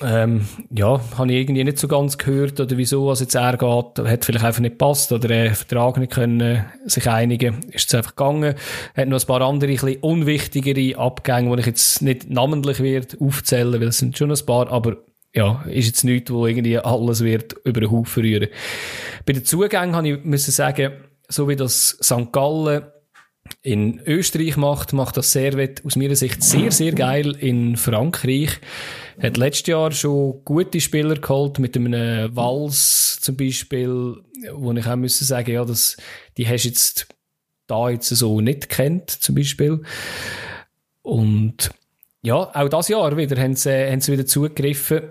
[0.02, 4.06] Ähm, ja, habe ich irgendwie nicht so ganz gehört, oder wieso was jetzt er geht.
[4.06, 7.60] Hat vielleicht einfach nicht gepasst, oder der Vertrag nicht können äh, sich einigen.
[7.70, 8.56] Ist es einfach gegangen.
[8.96, 13.18] Hat noch ein paar andere, ein bisschen unwichtigere Abgänge, die ich jetzt nicht namentlich werde
[13.20, 14.98] aufzählen, weil es sind schon ein paar, aber
[15.36, 18.50] ja, ist jetzt nichts, wo irgendwie alles wird über den Haufen rühren.
[19.26, 20.94] Bei den Zugängen habe ich müssen sagen,
[21.28, 22.32] so wie das St.
[22.32, 22.84] Gallen
[23.62, 28.60] in Österreich macht, macht das Servet aus meiner Sicht sehr, sehr geil in Frankreich.
[29.22, 34.16] Hat letztes Jahr schon gute Spieler geholt, mit einem Wals zum Beispiel,
[34.53, 35.97] wo ich auch müssen sagen, ja, das,
[36.38, 37.07] die hast jetzt
[37.68, 39.82] da jetzt so nicht kennt, zum Beispiel.
[41.01, 41.72] Und
[42.22, 45.01] ja, auch das Jahr wieder haben sie, haben sie wieder zugegriffen.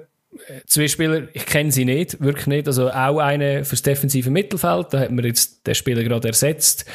[0.66, 2.66] Zwei Spieler, ich kenne sie nicht, wirklich nicht.
[2.66, 6.86] Also auch eine fürs defensive Mittelfeld, da hat man jetzt den Spieler gerade ersetzt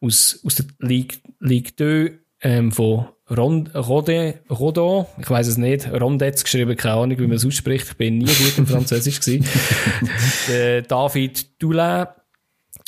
[0.00, 5.90] aus, aus der Ligue, Ligue 2 ähm, von Rond, Rodin, Rodon, ich weiß es nicht,
[5.90, 9.46] Rondetz geschrieben, keine Ahnung, wie man es ausspricht, ich bin nie gut im Französisch gewesen.
[10.48, 12.06] der David Doulin,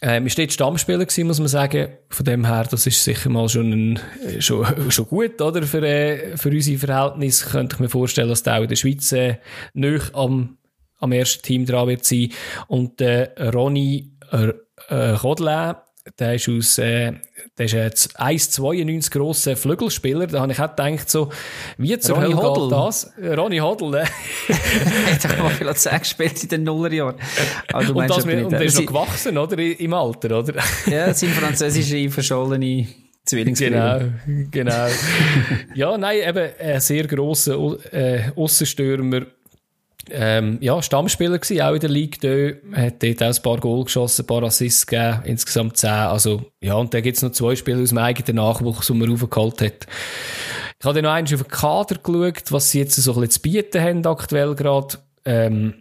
[0.02, 1.88] ähm, ist dort Stammspieler gewesen, muss man sagen.
[2.10, 5.62] Von dem her, das ist sicher mal schon, ein, äh, schon, schon gut, oder?
[5.62, 9.10] Für, äh, für unsere Verhältnisse könnte ich mir vorstellen, dass der auch in der Schweiz
[9.12, 9.38] äh,
[9.72, 10.58] nöch am,
[10.98, 12.30] am ersten Team dran wird sein.
[12.66, 14.52] Und äh, Ronny äh,
[14.88, 15.76] äh, Rodlin
[16.18, 17.12] der ist aus, äh,
[17.56, 20.26] der ist jetzt 1,92 grosser Flügelspieler.
[20.26, 21.30] Da habe ich auch gedacht, so,
[21.78, 23.12] wie zur Ronny Hölle geht das?
[23.18, 24.04] Ronny Hoddle, ne?
[24.04, 27.16] Hat auch mal viel zu gespielt in den Nullerjahren.
[27.86, 29.58] Du Und, das mit, und der äh, ist noch gewachsen, oder?
[29.58, 30.62] Im Alter, oder?
[30.86, 32.86] Ja, sind französische verschollene
[33.24, 34.12] Zwillingsbrüder.
[34.26, 34.86] Genau, genau.
[35.74, 39.22] ja, nein, eben ein sehr grosser äh, Aussenstürmer.
[40.10, 42.18] Ähm, ja, Stammspieler gewesen, auch in der Liga.
[42.20, 45.90] Da hat dort auch ein paar Goal geschossen, ein paar Assists gegeben, insgesamt zehn.
[45.90, 49.60] Also, ja, und dann gibt's noch zwei Spieler aus dem eigenen Nachwuchs, die man raufgeholt
[49.60, 49.86] hat.
[50.78, 53.30] Ich habe dann noch eins auf den Kader geschaut, was sie jetzt so ein bisschen
[53.30, 54.98] zu bieten haben aktuell gerade.
[55.24, 55.74] Ähm,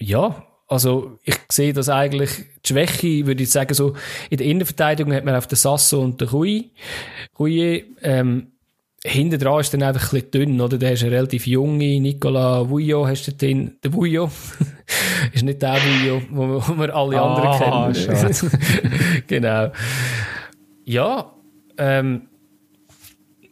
[0.00, 2.30] ja, also ich sehe das eigentlich,
[2.64, 3.94] die Schwäche, würde ich sagen, so
[4.28, 6.72] in der Innenverteidigung hat man auf den Sasso und den Kui.
[7.32, 8.52] Kui, ähm,
[9.04, 10.76] hinten dran ist dann einfach ein bisschen dünn, oder?
[10.78, 14.30] Der ist ein relativ junge, Nicola Vujo hast du drin, der Vujo.
[15.32, 18.34] ist nicht der Vujo, wo, wir- wo wir alle Ah, anderen kennen.
[19.26, 19.72] genau.
[20.84, 21.32] Ja,
[21.76, 22.22] ähm,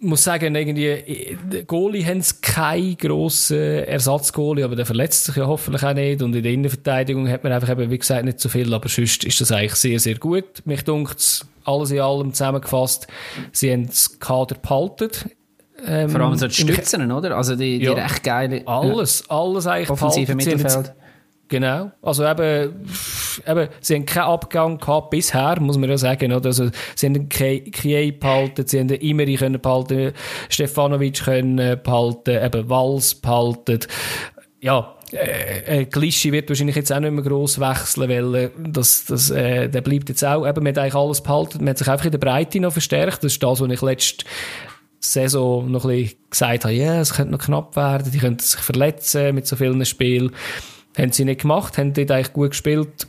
[0.01, 5.82] muss sagen, irgendwie, die Goalie haben keinen grossen Ersatzgoalie, aber der verletzt sich ja hoffentlich
[5.84, 6.22] auch nicht.
[6.22, 9.24] Und in der Innenverteidigung hat man einfach eben, wie gesagt, nicht so viel, aber sonst
[9.24, 10.44] ist das eigentlich sehr, sehr gut.
[10.64, 13.06] Mich dunkt alles in allem zusammengefasst.
[13.52, 15.10] Sie haben das Kader behalten.
[15.86, 17.36] Ähm, Vor allem so die Stützen, oder?
[17.36, 17.92] Also die, die Ja.
[17.92, 20.56] recht geile Alles, alles eigentlich offensive behalten.
[20.56, 20.94] Mittelfeld.
[21.48, 21.92] Genau.
[22.02, 22.86] Also eben,
[23.46, 26.32] eben, sie haben keinen Abgang gehabt bisher, muss man ja sagen.
[26.32, 26.46] Oder?
[26.46, 30.12] Also, sie haben den Kie Kie behalten, sie haben den Imeri können behalten,
[30.48, 33.78] Stefanovic können äh, behalten, eben Wals behalten.
[34.60, 39.04] Ja, äh, äh, Glischi wird wahrscheinlich jetzt auch nicht mehr gross wechseln, weil äh, das,
[39.04, 41.88] das, äh, der bleibt jetzt auch, eben, man hat eigentlich alles behalten, man hat sich
[41.88, 43.22] einfach in der Breite noch verstärkt.
[43.22, 44.24] Das ist das, was ich letzte
[45.00, 48.61] Saison noch ein bisschen gesagt habe, ja, es könnte noch knapp werden, die könnten sich
[48.61, 50.32] verletzen mit so vielen Spielen.
[50.98, 53.07] Haben sie nicht gemacht, haben dort eigentlich gut gespielt,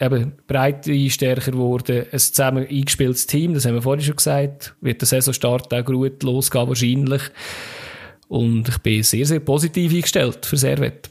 [0.00, 5.00] eben Breite stärker geworden, ein zusammen eingespieltes Team, das haben wir vorhin schon gesagt, wird
[5.00, 7.22] der Saisonstart auch gut losgehen wahrscheinlich.
[8.28, 11.10] Und ich bin sehr, sehr positiv eingestellt für Servet.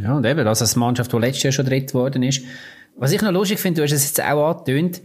[0.00, 2.42] Ja, und eben, also als Mannschaft, die letztes Jahr schon dritt geworden ist.
[2.96, 5.02] Was ich noch lustig finde, du hast es jetzt auch angetönt,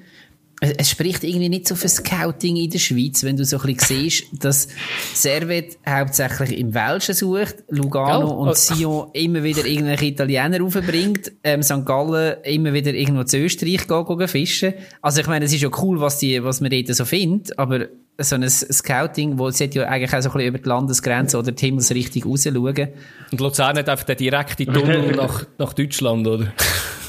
[0.59, 4.09] es spricht irgendwie nicht so für Scouting in der Schweiz, wenn du so ein bisschen
[4.09, 4.67] siehst, dass
[5.13, 11.31] Servet hauptsächlich im Welschen sucht, Lugano Ja, und äh, Sion immer wieder irgendwelche Italiener raufbringt,
[11.43, 11.85] ähm, St.
[11.85, 14.73] Gallen immer wieder irgendwo zu Österreich gehen, gehen fischen.
[15.01, 17.87] Also ich meine, es ist ja cool, was, die, was man dort so findet, aber
[18.19, 21.51] so ein Scouting, wo sollte ja eigentlich auch so ein bisschen über die Landesgrenze oder
[21.51, 22.87] die Himmelsrichtung raus schauen.
[23.31, 26.47] Und Luzern hat einfach den direkten Tunnel nach, nach Deutschland, oder?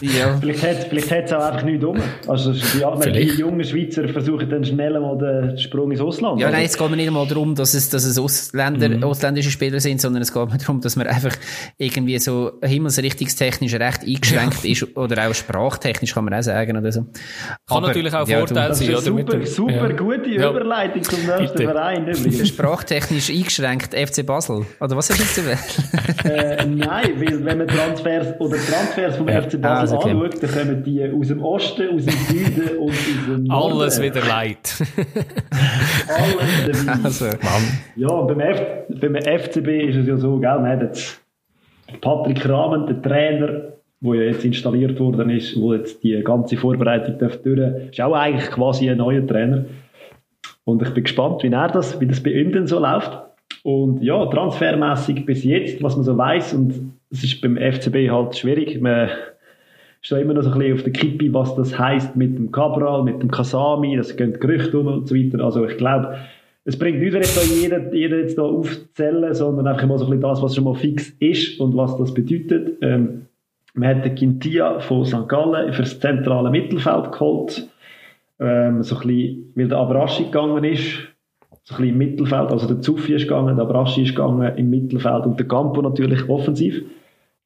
[0.01, 0.37] Ja.
[0.41, 1.97] Vielleicht hat vielleicht hat's auch einfach nichts um.
[2.29, 3.39] Also die, die Vielleicht.
[3.39, 6.41] jungen Schweizer versuchen dann schnell mal den Sprung ins Ausland.
[6.41, 9.81] Ja, nein, es geht mir nicht einmal darum, dass es, dass es Ausländer, ausländische Spieler
[9.81, 11.35] sind, sondern es geht mir darum, dass man einfach
[11.79, 17.07] irgendwie so himmelsrichtungstechnisch recht eingeschränkt ist oder auch sprachtechnisch kann man auch sagen oder so.
[17.69, 19.97] Kann natürlich auch ja, Vorteil du- das ist sein, eine super, super ja.
[19.97, 20.51] gute Ja.
[20.51, 21.63] Überleitung zum nächsten.
[21.63, 22.03] Verein.
[22.09, 22.49] übrigens.
[22.49, 24.65] Sprachtechnisch eingeschränkt FC Basel.
[24.81, 25.59] Oder was jetzt gewählt?
[26.25, 30.11] äh, nein, weil wenn man Transfers oder Transfers vom FC Ah, Basel also okay.
[30.11, 32.97] anschaut, dann kommen die aus dem Osten, aus dem Süden und aus
[33.27, 33.73] dem Norden.
[33.73, 34.59] Alles wieder leid.
[36.09, 37.05] Alles dabei.
[37.05, 37.27] Also,
[37.97, 38.61] Ja, und beim, F
[39.01, 41.21] beim FCB ist es ja so, gell, man hat jetzt
[42.01, 43.49] Patrick Rahmen, der Trainer,
[44.01, 48.15] der ja jetzt installiert worden ist, wo jetzt die ganze Vorbereitung darf durch, ist auch
[48.15, 49.65] eigentlich quasi ein neuer Trainer.
[50.69, 53.19] Und ich bin gespannt, wie er das, wie das bei ihm denn so läuft.
[53.63, 58.37] Und ja, transfermäßig bis jetzt, was man so weiß, und es ist beim FCB halt
[58.37, 58.79] schwierig.
[58.79, 59.09] Man
[60.03, 63.03] ist immer noch so ein bisschen auf der Kippe, was das heißt mit dem Cabral,
[63.03, 65.43] mit dem Kasami, das gehen Gerüchte um und so weiter.
[65.43, 66.19] Also ich glaube,
[66.67, 70.11] es bringt nichts, wenn jetzt jeder, jeder jetzt da aufzählen, sondern einfach mal so ein
[70.11, 72.77] bisschen das, was schon mal fix ist und was das bedeutet.
[72.83, 73.23] Ähm,
[73.73, 75.29] man hat den Quintia von St.
[75.29, 77.71] Gallen für das zentrale Mittelfeld geholt,
[78.41, 80.85] ähm, so ein bisschen, weil der Abraschi gegangen ist,
[81.65, 84.71] so ein bisschen im Mittelfeld, also der Zuffi ist gegangen, der Abraschi ist gegangen im
[84.71, 86.83] Mittelfeld und der Campo natürlich offensiv.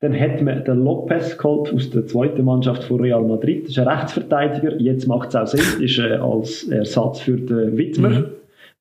[0.01, 3.63] Dann hat man den Lopez geholt aus der zweiten Mannschaft von Real Madrid.
[3.65, 4.81] Das ist ein Rechtsverteidiger.
[4.81, 5.81] Jetzt macht es auch Sinn.
[5.83, 8.25] Ist äh, als Ersatz für den Widmer, Mhm.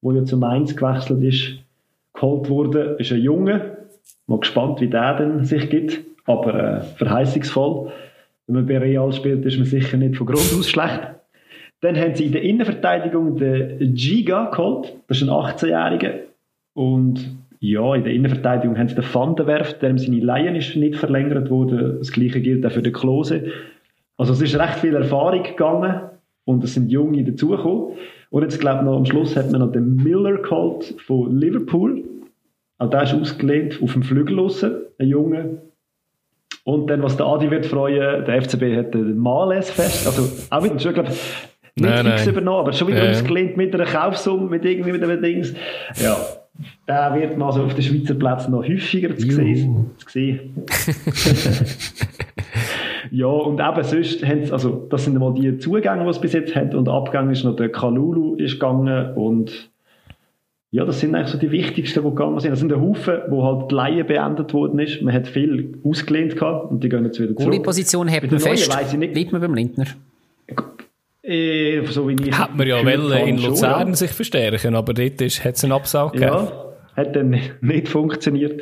[0.02, 1.60] wo ja zu Mainz gewechselt ist,
[2.16, 2.96] geholt wurde.
[2.98, 3.78] Ist ein Junge.
[4.26, 6.00] Mal gespannt, wie der denn sich gibt.
[6.26, 7.92] Aber äh, verheißungsvoll.
[8.48, 11.02] Wenn man bei Real spielt, ist man sicher nicht von Grund aus schlecht.
[11.82, 14.94] Dann haben sie in der Innenverteidigung den Giga geholt.
[15.08, 16.14] Das ist ein 18-Jähriger.
[16.74, 21.50] Und ja, in der Innenverteidigung haben sie den Van der seine Laien ist nicht verlängert
[21.50, 21.98] worden.
[22.00, 23.46] Das gleiche gilt auch für den Klose.
[24.18, 26.02] Also es ist recht viel Erfahrung gegangen
[26.46, 27.98] und es sind Junge dazugekommen.
[28.30, 32.04] Und jetzt glaube ich noch am Schluss hat man noch den Miller geholt von Liverpool.
[32.78, 35.58] Auch der ist ausgelehnt auf dem Flügel ein Junge.
[36.64, 40.64] Und dann, was der Adi wird freuen, der FCB hat den Males fest, also auch
[40.64, 41.10] wieder schon, glaube
[41.76, 42.30] Nicht nein, fix nein.
[42.30, 43.12] übernommen, aber schon wieder ja.
[43.12, 45.54] ausgelehnt mit einer Kaufsumme, mit irgendwie mit einem Dings.
[45.96, 46.18] Ja,
[46.88, 49.86] der wird mal so auf den Schweizer Plätzen noch häufiger zu sehen.
[53.12, 56.32] Ja, und eben sonst haben sie, also das sind mal die Zugänge, die es bis
[56.32, 59.70] jetzt hat und Abgang ist noch der Kalulu ist gegangen und
[60.74, 62.52] ja, das sind eigentlich so die wichtigsten, die gegangen sind.
[62.52, 65.02] Das sind ein Haufen, wo halt die Laie beendet worden ist.
[65.02, 67.50] Man hat viel ausgelehnt gehabt und die gehen jetzt wieder zurück.
[67.50, 68.74] Goalie-Position hat man fest.
[68.74, 69.14] Weiss ich nicht.
[69.14, 69.88] Bleibt man beim Lindner?
[71.24, 75.22] Äh, so wie ich hat man ja wollen in Luzern schon, sich verstärken, aber dort
[75.22, 76.32] hat es einen Absag gegeben.
[76.32, 78.62] Ja, hat dann nicht funktioniert.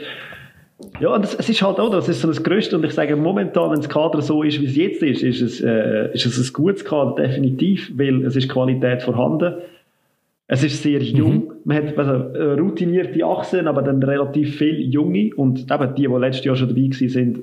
[1.00, 3.16] Ja, und das, es ist halt auch, das ist so das Größte und ich sage
[3.16, 6.50] momentan, wenn das Kader so ist, wie es jetzt ist, ist es, äh, ist es
[6.50, 9.56] ein gutes Kader, definitiv, weil es ist Qualität vorhanden.
[10.48, 11.34] Es ist sehr jung.
[11.34, 11.52] Mhm.
[11.66, 16.14] Man hat also, äh, routinierte Achsen, aber dann relativ viele junge und eben die, die
[16.14, 17.40] letztes Jahr schon dabei sind,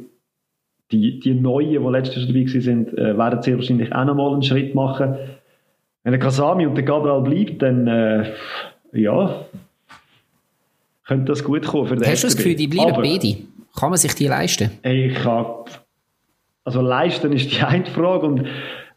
[0.93, 4.43] die, die Neuen, die letztes Jahr dabei sind, äh, werden sehr wahrscheinlich auch nochmal einen
[4.43, 5.17] Schritt machen.
[6.05, 8.33] Wenn der Kasami und der Gabriel bleibt, dann äh,
[8.93, 9.45] ja,
[11.07, 13.37] könnte das gut kommen für den Hast du das Gefühl, die bleiben Aber, beide?
[13.79, 14.71] Kann man sich die leisten?
[14.83, 15.47] Ich kann,
[16.65, 18.47] also leisten ist die eine Frage und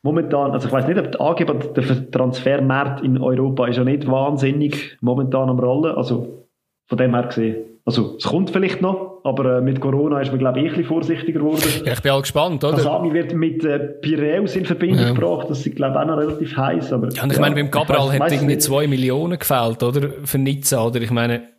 [0.04, 4.08] momentan, also ich weiß nicht, ob der Angeber, der Transfermarkt in Europa ist ja nicht
[4.08, 6.46] wahnsinnig momentan am Rollen, also
[6.88, 7.69] von dem her gesehen.
[7.90, 10.86] Also, es kommt vielleicht noch, aber äh, mit Corona ist man, glaube ich, ein bisschen
[10.86, 11.64] vorsichtiger geworden.
[11.84, 12.78] Ja, ich bin auch gespannt, oder?
[12.78, 15.14] Kasami wird mit äh, Piräus in Verbindung ja.
[15.14, 16.94] gebracht, das ist, glaube ich, auch noch relativ heiß.
[16.94, 18.62] Aber, ja, und ich ja, meine, beim Cabral hat irgendwie nicht.
[18.62, 20.08] zwei Millionen gefällt, oder?
[20.24, 21.02] Für Nizza, oder?
[21.02, 21.50] Ich meine,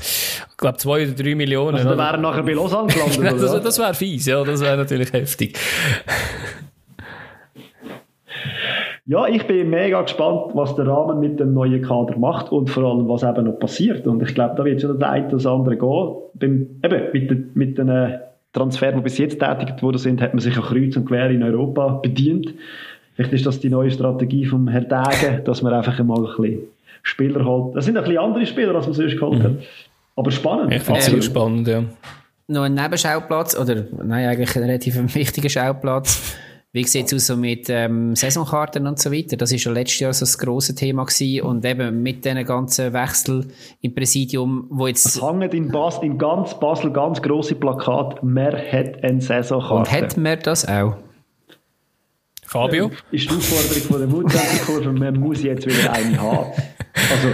[0.00, 1.76] ich glaube, zwei oder drei Millionen.
[1.76, 5.12] Also, da wären nachher bei Lausanne gelandet, das, das wäre fies, ja, das wäre natürlich
[5.12, 5.58] heftig.
[9.08, 12.82] Ja, ich bin mega gespannt, was der Rahmen mit dem neuen Kader macht und vor
[12.82, 14.04] allem, was eben noch passiert.
[14.04, 16.16] Und ich glaube, da wird schon der eine oder andere gehen.
[16.34, 18.18] Beim, eben, mit, den, mit den äh,
[18.52, 21.44] Transfers, die bis jetzt tätigt worden sind, hat man sich an Kreuz und Quer in
[21.44, 22.52] Europa bedient.
[23.14, 26.62] Vielleicht ist das die neue Strategie vom Herrn Degen, dass man einfach mal ein bisschen
[27.02, 27.76] Spieler holt.
[27.76, 29.52] Das sind ein bisschen andere Spieler, als man sonst geholt hat.
[29.52, 29.58] Mhm.
[30.16, 30.72] Aber spannend.
[30.74, 31.84] Ich finde es ähm, spannend, ja.
[32.48, 36.36] Noch ein Nebenschauplatz, oder nein, eigentlich ein relativ wichtiger Schauplatz
[36.76, 39.38] wie sieht es aus so mit ähm, Saisonkarten und so weiter?
[39.38, 41.40] Das ist ja letztes Jahr so das grosse Thema gewesen.
[41.46, 43.46] Und eben mit diesen ganzen Wechsel
[43.80, 45.06] im Präsidium, wo jetzt...
[45.06, 49.74] Es hängt in, Bas in ganz Basel ganz grosse Plakat, «Mehr hat eine Saisonkarte».
[49.74, 50.98] Und hat man das auch?
[52.44, 52.90] Fabio?
[53.10, 56.52] Ist die Aufforderung von der Mutter man muss jetzt wieder eine haben.
[57.10, 57.28] Also,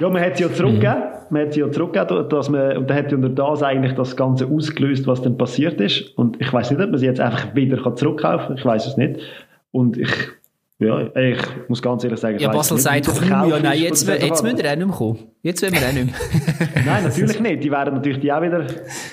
[0.00, 1.00] ja, man hat sie ja zurückgegeben.
[1.00, 1.13] Mhm.
[1.34, 4.46] Man hat sie ja zurückgegeben, dass man, und dann hat unter das eigentlich das Ganze
[4.46, 6.16] ausgelöst, was dann passiert ist.
[6.16, 8.56] Und ich weiß nicht, ob man sie jetzt einfach wieder zurückkaufen kann.
[8.56, 9.18] Ich weiß es nicht.
[9.72, 10.12] Und ich,
[10.78, 14.58] ja, ich muss ganz ehrlich sagen, ja, Basel sagt, komm, ja, nein, jetzt, jetzt müssen
[14.58, 15.18] wir auch nicht mehr kommen.
[15.42, 16.68] Jetzt wollen wir auch nicht mehr.
[16.86, 17.64] nein, natürlich nicht.
[17.64, 18.64] Die werden natürlich die auch wieder,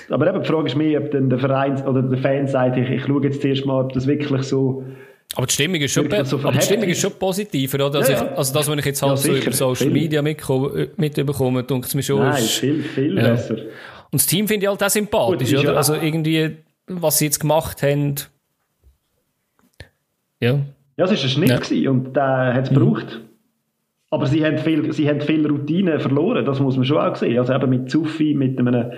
[0.08, 2.88] aber eben, die Frage ist mir, ob dann der Verein oder der Fan sagt, ich,
[2.88, 4.84] ich schaue jetzt zuerst mal, ob das wirklich so,
[5.34, 8.00] aber die Stimmung ist schon, so aber die Stimmung ist schon positiver, oder?
[8.00, 8.24] Also, ja, ja.
[8.32, 9.90] Ich, also das, was ich jetzt halt ja, so über Social viel.
[9.90, 12.18] Media mitbekomme, denke ich mir schon.
[12.20, 13.54] Nein, ist viel, viel besser.
[13.54, 15.76] Und das Team finde ich halt auch sympathisch, Gut, oder?
[15.76, 16.56] Also irgendwie,
[16.86, 18.16] was sie jetzt gemacht haben.
[20.40, 20.58] Ja.
[20.96, 21.90] Ja, es war ein Schnitt ja.
[21.90, 22.74] und der hat es mhm.
[22.74, 23.20] gebraucht.
[24.10, 27.38] Aber sie haben, viel, sie haben viel Routine verloren, das muss man schon auch sehen.
[27.38, 28.92] Also eben mit Zuffi, mit einem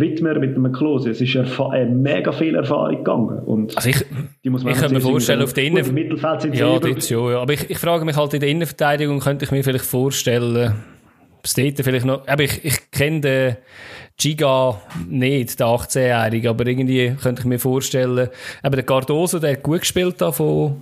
[0.00, 1.10] Wittmer, mit einem Klose.
[1.10, 3.38] Es ist äh, mega viel Erfahrung gegangen.
[3.40, 4.04] Und also ich,
[4.44, 5.94] die muss man ich könnte mir vorstellen, auf der Innen...
[5.94, 7.40] Mittelfeld sind ja, dort schon, ja.
[7.40, 10.74] Aber ich, ich frage mich halt, in der Innenverteidigung könnte ich mir vielleicht vorstellen,
[11.42, 12.26] es dort vielleicht noch...
[12.26, 13.56] Aber ich, ich kenne den
[14.18, 18.28] Giga nicht, der 18-Jährige, aber irgendwie könnte ich mir vorstellen,
[18.64, 20.80] eben der Cardoso, der hat gut gespielt da von,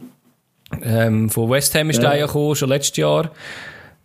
[0.83, 2.11] ähm, von West Ham ist ja.
[2.11, 3.31] der ja gekommen, schon letztes Jahr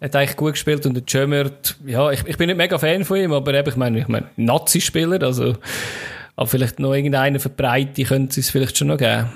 [0.02, 3.18] hat eigentlich gut gespielt und der Jömert, ja, ich, ich bin nicht mega Fan von
[3.18, 5.54] ihm, aber eben, ich meine, ich meine, Nazi-Spieler, also,
[6.36, 9.30] aber vielleicht noch irgendeinen verbreiten könnte es vielleicht schon noch geben.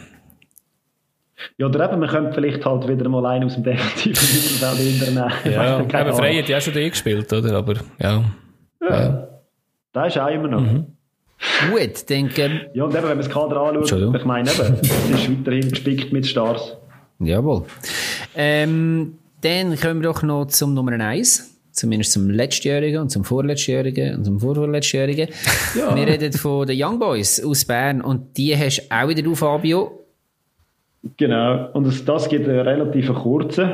[1.57, 5.31] Ja, oder eben, man könnte vielleicht halt wieder mal einen aus dem defensiven Mittelfeld nehmen.
[5.45, 7.55] Ja, eben, Frey hat ja schon den gespielt, oder?
[7.57, 8.23] Aber, ja.
[8.81, 9.27] Ja, ja.
[9.93, 10.61] da ist auch immer noch.
[10.61, 10.87] Mhm.
[11.71, 15.29] Gut, denke Ja, und eben, wenn man das Kader anschaut, ich meine eben, es ist
[15.29, 16.75] weiterhin gespickt mit Stars.
[17.19, 17.65] Jawohl.
[18.35, 21.53] Ähm, dann kommen wir doch noch zum Nummer 1.
[21.71, 25.29] Zumindest zum letztjährigen und zum vorletztjährigen und zum vorvorletztjährigen.
[25.75, 25.95] Ja.
[25.95, 29.35] Wir reden von den Young Boys aus Bern und die hast du auch wieder du,
[29.35, 30.05] Fabio.
[31.17, 33.69] Genau, und das, das gibt einen relativ kurzen.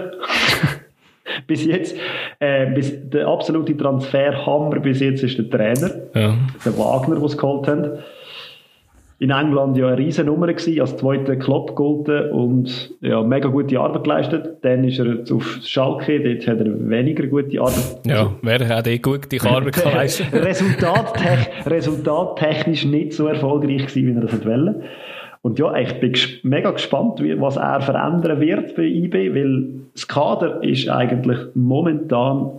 [1.47, 1.95] bis jetzt,
[2.39, 6.37] äh, bis, der absolute Transferhammer bis jetzt ist der Trainer, ja.
[6.65, 7.99] der Wagner, den sie geholt haben
[9.23, 13.79] in England ja eine riesen Nummer gewesen, als zweiter Klopp gegolten und ja, mega gute
[13.79, 14.57] Arbeit geleistet.
[14.63, 18.01] Dann ist er auf Schalke, dort hat er weniger gute Arbeit.
[18.05, 20.27] Ja, wer hat eh gute Arbeit geleistet?
[20.33, 24.81] Resultattech resultattechnisch nicht so erfolgreich gewesen, wie er das wollte.
[25.41, 26.13] Und ja, ich bin
[26.43, 32.51] mega gespannt, was er verändern wird bei IB, weil das Kader ist eigentlich momentan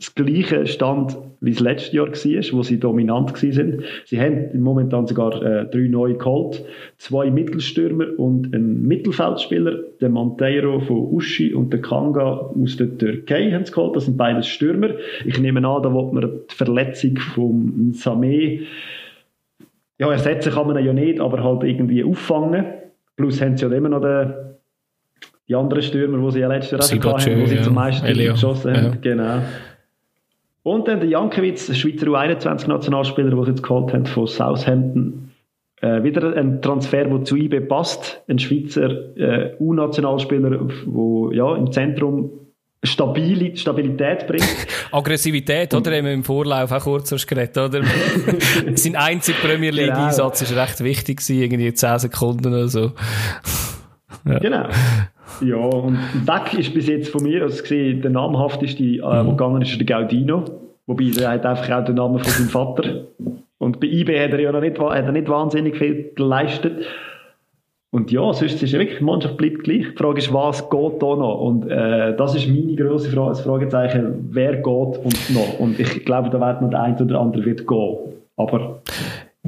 [0.00, 3.82] das gleiche Stand, wie es letztes Jahr war, wo sie dominant sind.
[4.06, 6.64] Sie haben momentan sogar äh, drei neue geholt,
[6.96, 13.52] zwei Mittelstürmer und einen Mittelfeldspieler, den Monteiro von Uschi und den Kanga aus der Türkei
[13.52, 13.94] haben sie geholt.
[13.94, 14.88] Das sind beides Stürmer.
[15.26, 18.62] Ich nehme an, da wird man die Verletzung von Sameh
[19.98, 22.64] ja, ersetzen kann man ihn ja nicht, aber halt irgendwie auffangen.
[23.16, 24.32] Plus haben sie ja immer noch den,
[25.46, 27.62] die anderen Stürmer, die sie ja letztes Jahr hatten, wo sie ja.
[27.62, 28.84] zum meisten geschossen haben.
[28.86, 28.98] Ja.
[29.02, 29.42] Genau.
[30.62, 35.30] Und dann der Jankiewicz, Schweizer U21-Nationalspieler, den sie jetzt geholt haben von Southampton.
[35.80, 38.22] Äh, wieder ein Transfer, der zu IB passt.
[38.28, 42.30] Ein Schweizer äh, U-Nationalspieler, der ja, im Zentrum
[42.82, 44.66] Stabili Stabilität bringt.
[44.92, 45.96] Aggressivität, oder?
[45.96, 47.82] Haben wir im Vorlauf auch kurz geredet, oder?
[48.74, 50.50] Sein einziger Premier League-Einsatz genau.
[50.50, 52.92] ist recht wichtig irgendwie 10 Sekunden oder so.
[54.26, 54.38] ja.
[54.38, 54.68] Genau.
[55.42, 59.00] Ja, und weg ist bis jetzt von mir, also gesehen, der namhafteste, äh, mhm.
[59.00, 60.44] der gegangen ist, der Gaudino.
[60.86, 63.06] Wobei, der hat einfach auch den Namen von seinem Vater.
[63.58, 66.84] Und bei IB hat er ja noch nicht, hat er nicht wahnsinnig viel geleistet.
[67.92, 69.86] Und ja, sonst ist ja wirklich, die Mannschaft bleibt gleich.
[69.90, 71.40] Die Frage ist, was geht da noch?
[71.40, 75.58] Und äh, das ist meine grosse Frage, das Fragezeichen, wer geht und noch?
[75.58, 77.96] Und ich glaube, da wird noch der eine oder andere wird gehen.
[78.36, 78.82] Aber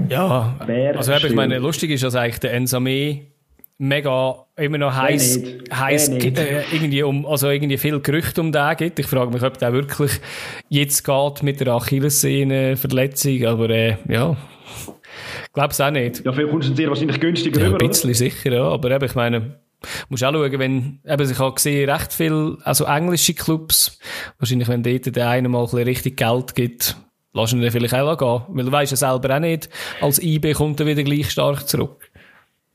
[0.08, 3.20] ja, wer also ich meine, lustig ist, dass eigentlich der Ensame
[3.82, 5.40] mega immer noch heiß,
[5.74, 8.98] heiß äh, irgendwie um, also irgendwie viel Gerüchte um den gibt.
[9.00, 10.12] Ich frage mich, ob der wirklich
[10.68, 14.36] jetzt geht mit der Achillessehne-Verletzung, aber äh, ja,
[15.52, 16.24] Glaube es auch nicht.
[16.24, 17.82] Ja, vielleicht kommst du sehr wahrscheinlich günstiger ja, rüber.
[17.82, 18.14] Ein bisschen oder?
[18.14, 18.62] sicher, ja.
[18.62, 19.60] Aber eben, ich meine,
[20.08, 23.98] musst auch schauen, wenn, eben, ich habe gesehen, recht viel, also englische Clubs,
[24.38, 26.96] wahrscheinlich, wenn dort der eine mal ein bisschen richtig Geld gibt,
[27.34, 28.56] lassen wir ihn vielleicht auch gehen.
[28.56, 29.68] Weil du weißt ja selber auch nicht,
[30.00, 32.11] als IB kommt er wieder gleich stark zurück.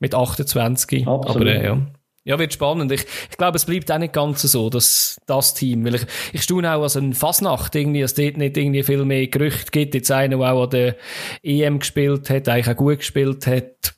[0.00, 1.06] Mit 28.
[1.06, 1.36] Absolut.
[1.36, 1.86] Aber, äh, ja.
[2.24, 2.92] Ja, wird spannend.
[2.92, 6.02] Ich, ich glaube, es bleibt auch nicht ganz so, dass das Team, weil ich,
[6.34, 9.94] ich staune auch, als ein Fasnacht irgendwie, dass dort nicht irgendwie viel mehr Gerüchte gibt.
[9.94, 10.96] Jetzt einer, der auch an der
[11.42, 13.94] EM gespielt hat, eigentlich auch gut gespielt hat.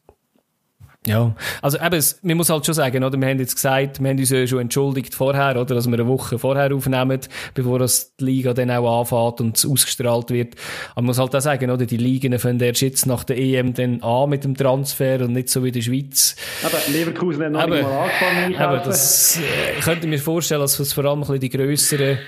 [1.06, 3.18] Ja, also eben, es, man muss halt schon sagen, oder?
[3.18, 5.74] Wir haben jetzt gesagt, wir haben uns ja schon entschuldigt vorher, oder?
[5.74, 7.20] Dass wir eine Woche vorher aufnehmen,
[7.54, 10.56] bevor das die Liga dann auch anfängt und es ausgestrahlt wird.
[10.90, 11.86] Aber man muss halt auch sagen, oder?
[11.86, 15.48] Die Ligen fangen erst jetzt nach der EM dann an mit dem Transfer und nicht
[15.48, 16.36] so wie in der Schweiz.
[16.62, 18.56] Aber Leverkusen hat noch aber, nicht mal angefangen.
[18.56, 22.18] Aber das, äh, ich könnte mir vorstellen, dass es vor allem ein bisschen die grösseren,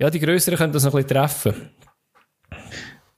[0.00, 1.54] ja, die grösseren können das noch ein bisschen treffen.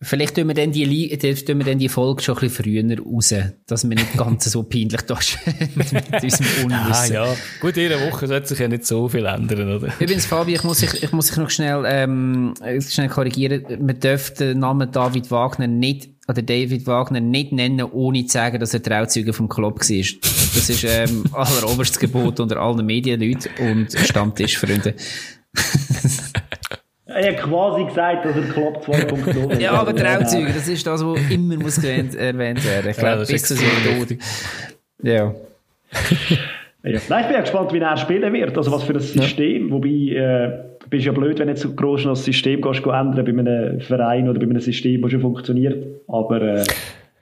[0.03, 3.35] Vielleicht tun wir dann die, tun wir dann die Folge schon ein bisschen früher raus,
[3.67, 5.19] dass wir nicht ganz so peinlich da
[5.75, 6.93] mit, mit unserem Unwissen.
[6.93, 7.37] Ah, ja.
[7.61, 9.93] Gut, in einer Woche sollte sich ja nicht so viel ändern, oder?
[10.01, 13.63] Übrigens, Fabi, ich muss ich, ich muss dich noch schnell, ähm, schnell korrigieren.
[13.85, 18.59] Man dürfte den Namen David Wagner nicht, oder David Wagner nicht nennen, ohne zu sagen,
[18.59, 20.21] dass er Trauzeuge vom Club war.
[20.55, 24.95] Das ist, ähm, alleroberstes Gebot unter allen Medienleuten und Stammtischfreunden.
[27.15, 31.31] Er hat quasi gesagt, dass er Club 2.0 Ja, aber Trauzeuge, das ist das, was
[31.31, 32.91] immer muss erwähnt, werden.
[32.91, 34.17] Ich glaube, ja, bis zu seinem Tod.
[35.03, 35.35] Ja.
[36.85, 37.01] ja.
[37.09, 38.57] Nein, ich bin ja gespannt, wie er spielen wird.
[38.57, 39.69] Also was für ein System.
[39.69, 39.73] Ja.
[39.73, 43.31] Wobei, äh, bist ja blöd, wenn du jetzt so groß das System gehst, ändern bei
[43.31, 45.87] einem Verein oder bei einem System, das schon funktioniert.
[46.09, 46.65] Aber äh,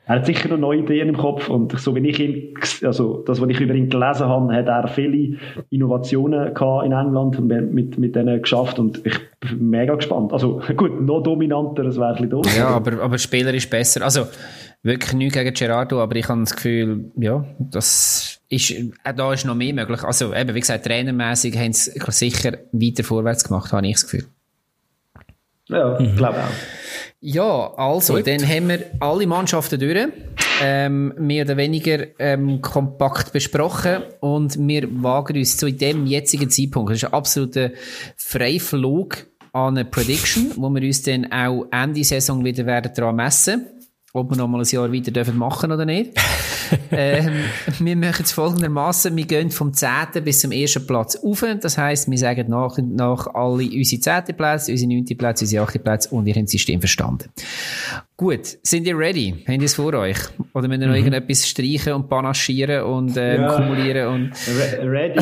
[0.08, 3.42] er hat sicher noch neue Ideen im Kopf und so wie ich ihn, also das,
[3.42, 5.36] was ich über ihn gelesen habe, hat er viele
[5.68, 10.32] Innovationen gehabt in England und mit, mit denen geschafft und ich bin mega gespannt.
[10.32, 12.56] Also gut, noch dominanter, das wäre ein bisschen doof.
[12.56, 14.02] Ja, aber, aber Spieler ist besser.
[14.02, 14.26] Also
[14.82, 19.44] wirklich nichts gegen Gerardo, aber ich habe das Gefühl, ja, das ist, auch da ist
[19.44, 20.02] noch mehr möglich.
[20.04, 24.24] Also eben, wie gesagt, trainermäßig haben sie sicher weiter vorwärts gemacht, habe ich das Gefühl.
[25.68, 26.16] Ja, mhm.
[26.16, 27.07] glaube auch.
[27.20, 28.28] Ja, also, Gut.
[28.28, 30.08] dann haben wir alle Mannschaften durch,
[30.62, 36.90] ähm, mehr oder weniger ähm, kompakt besprochen und wir wagen uns zu dem jetzigen Zeitpunkt,
[36.90, 37.70] das ist ein absoluter
[38.16, 43.66] Freiflug an eine Prediction, wo wir uns dann auch Ende Saison wieder werden daran messen
[44.12, 46.12] ob wir noch mal ein Jahr weiter dürfen machen oder nicht.
[46.90, 47.44] ähm,
[47.78, 49.88] wir machen es folgendermaßen: Wir gehen vom 10.
[50.24, 51.44] bis zum ersten Platz auf.
[51.60, 54.36] Das heisst, wir sagen nach und nach alle unsere 10.
[54.36, 55.16] Plätze, unsere 9.
[55.16, 55.82] Plätze, unsere 8.
[55.82, 57.30] Plätze und ihr habt das System verstanden.
[58.20, 59.44] Gut, sind ihr ready?
[59.46, 60.18] Habt ihr es vor euch?
[60.52, 61.06] Oder müsst ihr noch mhm.
[61.06, 63.54] irgendetwas streichen und panaschieren und ähm, ja.
[63.54, 64.08] kumulieren?
[64.08, 65.20] Und Re ready,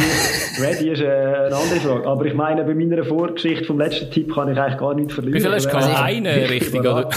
[0.59, 2.09] ready ist äh, eine andere Frage.
[2.09, 5.35] Aber ich meine, bei meiner Vorgeschichte vom letzten Tipp kann ich eigentlich gar nichts verlieren.
[5.35, 7.11] Wie viel hast du also eine richtig, oder?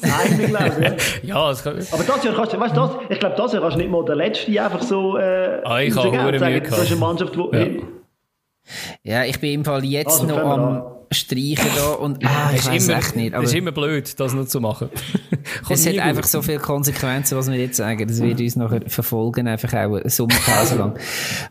[0.00, 1.22] Eine, glaube ich.
[1.28, 1.86] ja, das kann...
[1.92, 3.90] Aber das Jahr kannst du, weißt du, das, ich glaube, das Jahr kannst du nicht
[3.90, 7.82] mal der Letzte einfach so äh, ah, ich habe sagen, das ist eine Mannschaft, die...
[9.02, 9.20] Ja.
[9.20, 12.88] ja, ich bin im Fall jetzt also, noch am streichen da und ah, ich weiß
[12.88, 13.34] echt nicht.
[13.34, 14.88] Aber es ist immer blöd, das noch zu machen.
[15.70, 18.06] es hat einfach so viele Konsequenzen, was wir jetzt sagen.
[18.06, 20.98] Das wird uns nachher verfolgen, einfach auch eine Sommerpause lang.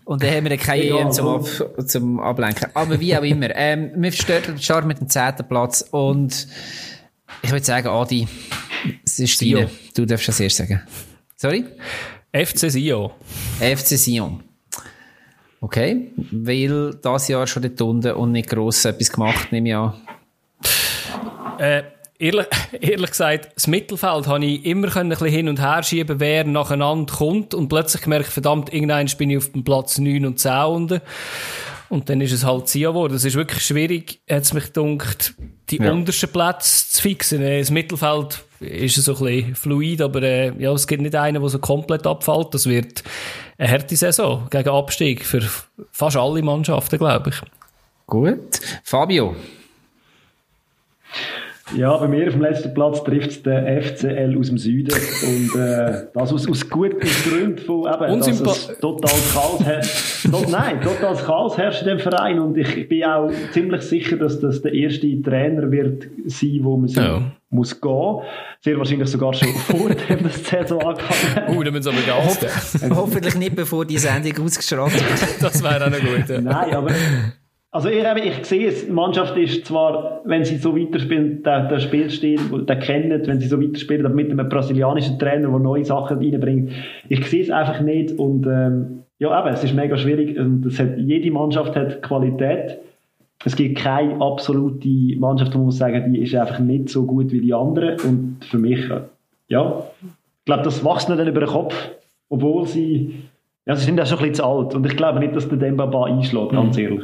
[0.03, 1.45] Und dann haben wir keine EM zum, Ab
[1.87, 2.69] zum Ablenken.
[2.73, 3.55] Aber wie auch immer.
[3.55, 6.47] Ähm, wir starten mit dem zehnten Platz und
[7.41, 8.27] ich würde sagen, Adi,
[9.05, 9.69] es ist deine.
[9.95, 10.81] Du darfst das erst sagen.
[11.35, 11.65] Sorry?
[12.33, 13.11] FC Sion.
[13.59, 14.43] FC Sion.
[15.65, 19.93] Okay, weil das Jahr schon dort unten und nicht gross etwas gemacht, nehme ich an.
[21.57, 21.81] Äh,
[22.19, 22.45] ehrlich,
[22.79, 27.11] ehrlich gesagt, das Mittelfeld habe ich immer ein bisschen hin und her schieben, wer nacheinander
[27.11, 31.01] kommt und plötzlich gemerkt, verdammt, irgendwann bin ich auf dem Platz 9 und 10 unten.
[31.89, 33.15] Und dann ist es halt Sia geworden.
[33.15, 35.33] Es ist wirklich schwierig, hat es mich gedacht,
[35.71, 35.91] die ja.
[35.91, 37.41] untersten Plätze zu fixen.
[37.41, 41.41] Äh, das Mittelfeld ist so ein bisschen fluid, aber äh, ja, es gibt nicht einen,
[41.41, 42.53] der so komplett abfällt.
[42.53, 43.03] Das wird
[43.57, 45.41] eine harte Saison gegen Abstieg für
[45.91, 47.41] fast alle Mannschaften, glaube ich.
[48.07, 48.59] Gut.
[48.83, 49.35] Fabio.
[51.75, 54.93] Ja, bei mir auf dem letzten Platz trifft es den FCL aus dem Süden.
[54.93, 60.27] Und äh, das aus, aus guten Gründen von eben, dass es total Chaos herrscht.
[60.51, 62.39] nein, total Chaos herrscht in dem Verein.
[62.39, 66.87] Und ich bin auch ziemlich sicher, dass das der erste Trainer wird sein, wo man
[66.87, 67.31] ja.
[67.55, 68.19] Muss gehen.
[68.61, 72.39] Sehr wahrscheinlich sogar schon vor dem das Saison angefangen Uh, dann müssen wir aber Hoff
[72.95, 75.41] Hoffentlich nicht, bevor die Sendung ausgestrahlt wird.
[75.41, 76.29] das wäre auch noch gut.
[76.29, 76.41] Ja.
[76.41, 76.91] Nein, aber
[77.75, 81.79] also ich, ich sehe es, die Mannschaft ist zwar, wenn sie so weiterspielen, der, der
[81.79, 86.19] Spielstil, der kennt, wenn sie so weiterspielen, aber mit einem brasilianischen Trainer, der neue Sachen
[86.19, 86.71] reinbringt,
[87.09, 90.79] ich sehe es einfach nicht und ähm, ja eben, es ist mega schwierig und es
[90.79, 92.79] hat, jede Mannschaft hat Qualität.
[93.45, 97.31] Es gibt keine absolute Mannschaft, wo man muss sagen, die ist einfach nicht so gut
[97.31, 98.79] wie die anderen und für mich,
[99.47, 101.75] ja, ich glaube, das wächst nicht über den Kopf,
[102.29, 103.23] obwohl sie,
[103.65, 105.59] ja, sie sind ja schon ein bisschen zu alt und ich glaube nicht, dass der
[105.59, 106.83] Dembaba einschlägt, ganz mhm.
[106.83, 107.03] ehrlich.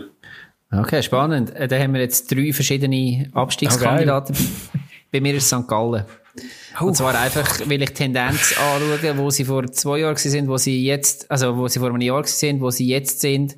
[0.71, 1.53] Okay, spannend.
[1.55, 4.35] Äh, da haben wir jetzt drei verschiedene Abstiegskandidaten.
[4.35, 4.79] Okay.
[5.11, 5.67] Bei mir ist St.
[5.67, 6.05] Gallen.
[6.79, 6.85] Oh.
[6.85, 10.55] Und zwar einfach, weil ich die Tendenz anschaue, wo sie vor zwei Jahren sind, wo
[10.57, 13.57] sie jetzt, also wo sie vor einem Jahr sind, wo sie jetzt sind.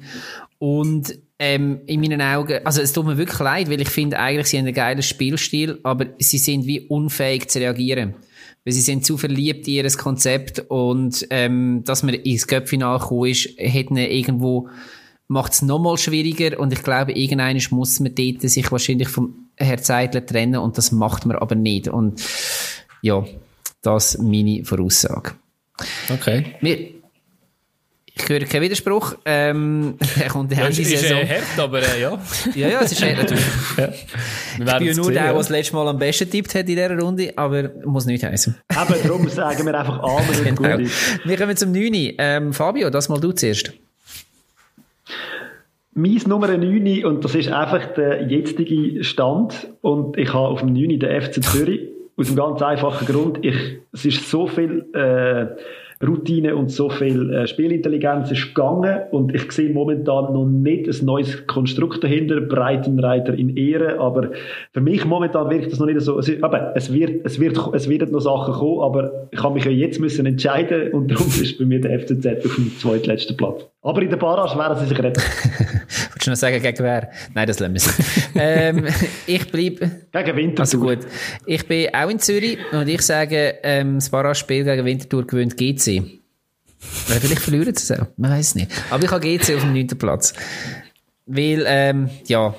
[0.57, 4.47] Und ähm, in meinen Augen, also es tut mir wirklich leid, weil ich finde eigentlich,
[4.47, 8.13] sie haben einen geilen Spielstil, aber sie sind wie unfähig zu reagieren.
[8.63, 13.29] Weil sie sind zu verliebt in ihr Konzept und ähm, dass man ins Köpfinale gekommen
[13.29, 14.69] ist, hätten irgendwo
[15.27, 19.81] macht es nochmal schwieriger und ich glaube, irgendwann muss man dort sich wahrscheinlich vom Herr
[19.81, 21.89] Zeitler trennen und das macht man aber nicht.
[21.89, 22.23] Und
[23.01, 23.25] ja,
[23.81, 25.31] das ist meine Voraussage.
[26.09, 26.55] Okay.
[26.61, 27.02] Wir,
[28.15, 29.15] ich höre keinen Widerspruch.
[29.25, 30.93] Ähm, er kommt die ja, Saison.
[30.93, 32.19] ist äh, hart, aber äh, ja.
[32.55, 33.45] ja, ja, es ist hart natürlich.
[33.77, 33.89] ja.
[33.89, 36.97] Ich bin ja nur der, der das letzte Mal am besten tippt hat in dieser
[36.97, 38.55] Runde, aber muss nicht heißen.
[38.75, 40.77] Aber darum sagen wir einfach Amen und genau.
[40.77, 40.89] gut
[41.25, 42.13] Wir kommen zum 9.
[42.17, 43.73] Ähm, Fabio, das mal du zuerst.
[45.95, 50.73] Mein Nummer 9, und das ist einfach der jetzige Stand, und ich habe auf dem
[50.73, 51.81] 9 den FC Zürich,
[52.15, 53.55] aus einem ganz einfachen Grund, ich,
[53.91, 55.55] es ist so viel äh,
[56.03, 59.01] Routine und so viel äh, Spielintelligenz ist gegangen.
[59.11, 64.31] Und ich sehe momentan noch nicht ein neues Konstrukt dahinter, Breitenreiter in Ehre, aber
[64.71, 67.89] für mich momentan wirkt das noch nicht so, es, aber es wird, es wird, es
[67.89, 70.91] werden noch Sachen kommen, aber ich habe mich ja jetzt müssen entscheiden.
[70.91, 73.65] Und darum ist bei mir der FCZ auf dem zweitletzten Platz.
[73.81, 75.21] Aber in der Barrage werden sie sich retten.
[76.23, 77.11] Wolltest du noch sagen, gegen wer?
[77.33, 77.75] Nein, das lassen
[78.35, 78.85] wir ähm,
[79.27, 79.91] Ich bleibe...
[80.11, 80.59] Gegen Winterthur.
[80.59, 80.99] Also gut.
[81.45, 86.21] Ich bin auch in Zürich und ich sage, ähm, das Barrage-Spiel gegen Winterthur gewinnt GC.
[87.07, 88.07] Weil vielleicht verlieren sie es auch.
[88.15, 88.71] Man weiß es nicht.
[88.89, 89.87] Aber ich habe GC auf dem 9.
[89.87, 90.33] Platz.
[91.25, 92.55] Weil, ähm, ja,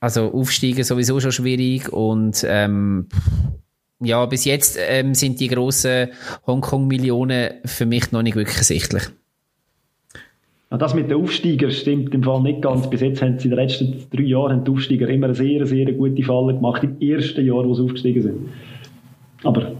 [0.00, 3.08] also aufsteigen sowieso schon schwierig und ähm,
[4.00, 6.08] ja, bis jetzt ähm, sind die grossen
[6.46, 8.56] Hongkong-Millionen für mich noch nicht wirklich
[10.72, 10.78] ersichtlich.
[10.78, 12.88] Das mit den Aufsteigern stimmt im Fall nicht ganz.
[12.88, 15.92] Bis jetzt haben sie in den letzten drei Jahren die Aufsteiger immer eine sehr, sehr
[15.92, 18.48] gute Falle gemacht, im ersten Jahr, wo sie aufgestiegen sind.
[19.44, 19.72] Aber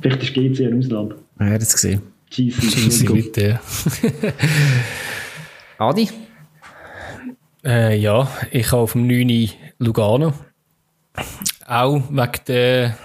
[0.00, 1.14] vielleicht ist GC ein Ausland.
[1.40, 2.02] Ja, das gesehen.
[2.30, 3.60] GC, bitte.
[5.78, 6.08] Adi?
[7.64, 9.50] Äh, ja, ich habe auf dem 9.
[9.78, 10.32] Lugano.
[11.66, 12.96] Auch wegen der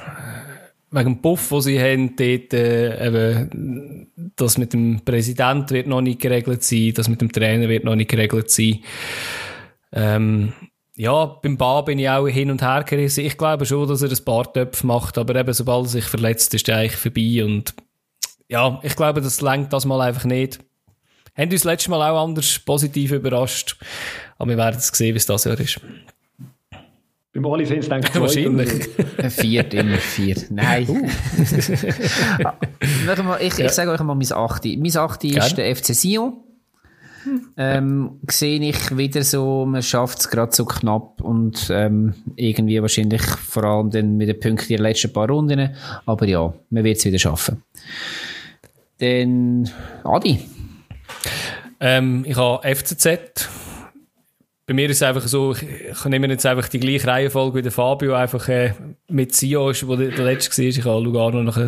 [0.94, 6.02] wegen dem Puff, den sie haben, dort, äh, eben, das mit dem Präsident wird noch
[6.02, 8.80] nicht geregelt sein, das mit dem Trainer wird noch nicht geregelt sein.
[9.91, 10.54] Ähm,
[10.96, 13.26] ja, beim Bar bin ich auch hin und her gerissen.
[13.26, 16.54] Ich glaube schon, dass er ein paar Töpfe macht, aber eben, sobald er sich verletzt,
[16.54, 17.74] ist er eigentlich vorbei und
[18.48, 20.60] ja, ich glaube, das lenkt das mal einfach nicht.
[21.36, 23.78] Haben uns letztes Mal auch anders positiv überrascht,
[24.38, 25.80] aber wir werden es sehen, wie es das Jahr ist.
[27.34, 28.04] Beim Oli sind es dann.
[28.14, 28.90] Wahrscheinlich.
[29.30, 30.52] Viert, immer viert.
[30.52, 30.88] Nein.
[30.88, 31.08] Uh.
[33.40, 33.70] ich, ich ja.
[33.70, 34.78] sage euch mal mein Achti.
[34.78, 36.34] Mein Achti ist der FC Sion.
[37.58, 43.22] ähm, sehe ich wieder so, man schafft es gerade so knapp und ähm, irgendwie wahrscheinlich
[43.22, 45.74] vor allem dann mit den Punkten in den letzten paar Runden.
[46.06, 47.64] Aber ja, man wird es wieder schaffen.
[49.00, 49.70] Dann
[50.04, 50.40] Adi.
[51.80, 53.50] Ähm, ich habe FCZ.
[54.74, 57.61] Bei mir ist es einfach so, ich, ich nehme jetzt einfach die gleiche Reihenfolge wie
[57.61, 58.74] der Fabio, einfach äh,
[59.07, 60.67] mit Sio, wo der, der letzte war.
[60.67, 61.59] Ich habe Lugano nach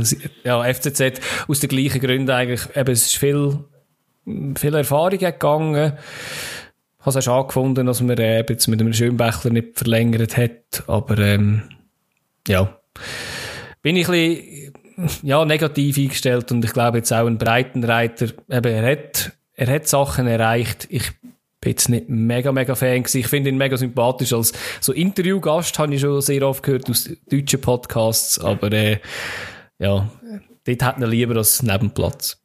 [0.44, 2.68] ja, FCZ aus den gleichen Gründen eigentlich.
[2.76, 3.60] Eben, es ist viel,
[4.58, 5.94] viel Erfahrung gegangen.
[7.00, 10.84] Ich habe es auch gefunden, dass man äh, jetzt mit einem Schönbächler nicht verlängert hat.
[10.88, 11.62] Aber ähm,
[12.48, 12.76] ja,
[13.84, 14.74] bin ich ein bisschen
[15.22, 19.88] ja, negativ eingestellt und ich glaube jetzt auch ein Breitenreiter, eben, er hat, er hat
[19.88, 20.88] Sachen erreicht.
[20.90, 21.12] Ich
[21.66, 23.20] bin jetzt nicht mega, mega Fan gewesen.
[23.20, 24.34] Ich finde ihn mega sympathisch.
[24.34, 29.00] Als so Interviewgast habe ich schon sehr oft gehört aus deutschen Podcasts, aber äh,
[29.80, 30.08] ja,
[30.64, 32.40] dort hat er lieber als Nebenplatz.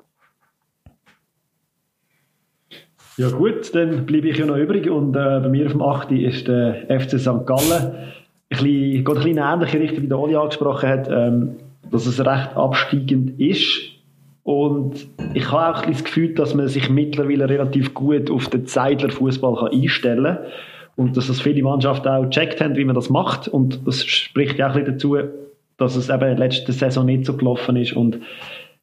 [3.19, 6.13] Ja gut, dann bleibe ich ja noch übrig und äh, bei mir auf dem 8.
[6.13, 7.45] ist der FC St.
[7.45, 7.93] Gallen.
[7.93, 8.13] Ein
[8.49, 11.57] bisschen, geht ein bisschen in eine ähnliche Richtung, wie der Oli angesprochen hat, ähm,
[11.91, 13.90] dass es recht absteigend ist.
[14.43, 19.11] Und ich habe auch das Gefühl, dass man sich mittlerweile relativ gut auf den Zeitler
[19.11, 20.47] Fußball einstellen kann.
[20.97, 23.49] Und dass das viele Mannschaften auch gecheckt haben, wie man das macht.
[23.49, 25.17] Und das spricht ja auch ein dazu,
[25.77, 27.95] dass es eben letzte Saison nicht so gelaufen ist.
[27.95, 28.17] Und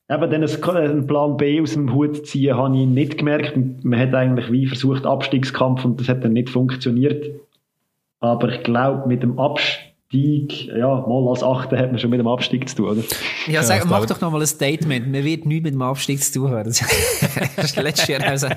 [0.10, 3.58] eben dann einen Plan B aus dem Hut ziehen, habe ich nicht gemerkt.
[3.84, 7.30] Man hat eigentlich wie versucht Abstiegskampf und das hat dann nicht funktioniert.
[8.20, 12.28] Aber ich glaube, mit dem Abstieg ja, mal als Achte hat man schon mit dem
[12.28, 13.04] Abstieg zu tun, oder?
[13.48, 15.12] Ja, sag, mach doch noch mal ein Statement.
[15.12, 16.74] Man wird nichts mit dem Abstieg zu tun haben.
[17.58, 18.48] Das ist letztes Jahr also,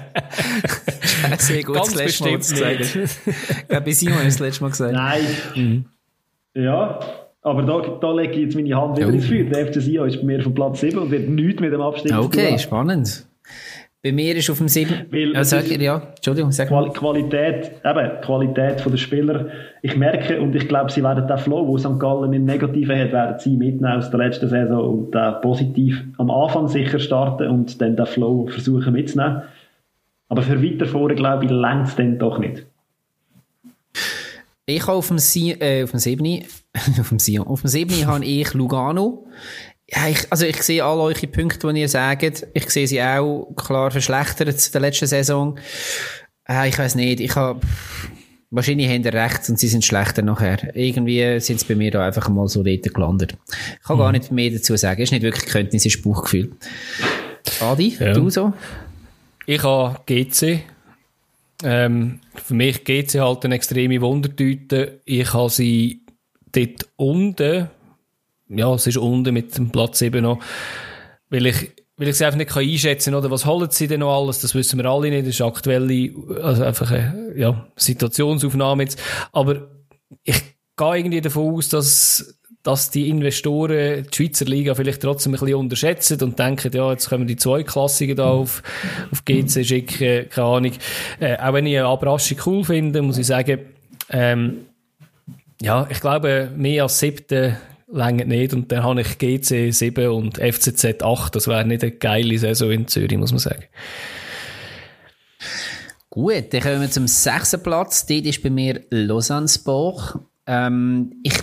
[1.38, 3.18] sehr gut Ganz das letzte Mal bestimmt gesagt.
[3.70, 4.92] Ja, bei Simon ist das letzte Mal gesagt.
[4.92, 5.22] Nein.
[5.56, 5.84] Mhm.
[6.54, 7.00] Ja,
[7.42, 9.10] aber da, da lege ich jetzt meine Hand wieder Oh.
[9.10, 9.44] ins Feuer.
[9.44, 12.10] Der FC Sion ist bei mir von Platz 7 und wird nichts mit dem Abstieg
[12.12, 12.58] zu tun Okay, haben.
[12.58, 13.26] spannend.
[14.02, 15.08] Bei mir ist auf dem 7.
[15.10, 16.90] Weil Ja, sag, ja, Entschuldigung, sag mal.
[16.90, 19.46] Quali Qualität, eben, Qualität der Spieler.
[19.82, 21.98] Ich merke und ich glaube, sie werden den Flow, wo St.
[21.98, 26.30] Gallen im Negativen hat, werden sie mitnehmen aus der letzten Saison und äh, positiv am
[26.30, 29.42] Anfang sicher starten und dann den Flow versuchen mitzunehmen.
[30.30, 32.64] Aber für weiter vorne, glaube ich, längt es dann doch nicht.
[34.64, 36.44] Ich habe auf dem, Sie äh, auf dem 7.
[37.00, 37.46] auf dem Sion.
[37.46, 38.06] Auf dem 7.
[38.06, 39.26] habe ich Lugano.
[39.92, 42.46] Ja, ich, also ich sehe alle eure Punkte, die ihr sagt.
[42.54, 45.58] Ich sehe sie auch klar verschlechtert zu der letzten Saison.
[46.48, 47.18] Äh, ich weiß nicht.
[47.20, 47.60] Ich habe,
[48.50, 50.74] wahrscheinlich haben ihr recht und sie sind schlechter nachher.
[50.76, 53.36] Irgendwie sind sie bei mir da einfach mal so dort gelandet.
[53.80, 55.02] Ich kann gar nicht mehr dazu sagen.
[55.02, 56.52] Ist nicht wirklich Kenntnis, es ist Bauchgefühl.
[57.60, 58.12] Adi, Ja.
[58.12, 58.52] du so?
[59.46, 60.60] Ich habe GC.
[61.62, 65.00] Ähm, für mich GC halt eine extreme Wundertüte.
[65.04, 66.02] Ich habe sie
[66.52, 67.68] dort unten,
[68.50, 70.40] ja, es ist unten mit dem Platz 7 noch,
[71.28, 73.30] weil ich, weil ich sie einfach nicht einschätzen kann, oder?
[73.30, 76.64] Was holen sie denn noch alles, das wissen wir alle nicht, das ist aktuelle, also
[76.64, 79.00] einfach eine, ja, Situationsaufnahme jetzt,
[79.32, 79.68] aber
[80.24, 80.40] ich
[80.76, 85.54] gehe irgendwie davon aus, dass dass die Investoren die Schweizer Liga vielleicht trotzdem ein bisschen
[85.54, 88.62] unterschätzen und denken, ja, jetzt können wir die Zweiklassigen da auf,
[89.10, 90.72] auf GC schicken, keine Ahnung.
[91.20, 93.60] Äh, auch wenn ich eine Abraschung cool finde, muss ich sagen,
[94.10, 94.66] ähm,
[95.62, 97.56] ja, ich glaube, mehr als siebte
[97.92, 101.34] längert nicht und dann habe ich GC 7 und FCZ 8.
[101.34, 103.64] Das wäre nicht eine geile Saison in Zürich, muss man sagen.
[106.08, 108.06] Gut, dann kommen wir zum sechsten Platz.
[108.06, 110.18] Dort ist bei mir Lausanne-Sport.
[110.46, 111.34] Ähm, ich,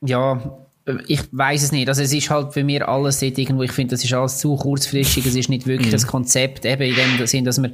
[0.00, 0.58] ja,
[1.06, 1.88] ich weiß es nicht.
[1.88, 4.56] Also es ist halt bei mir alles dort irgendwo, ich finde, das ist alles zu
[4.56, 5.26] kurzfristig.
[5.26, 7.72] Es ist nicht wirklich ein Konzept, eben in dem Sinn, dass man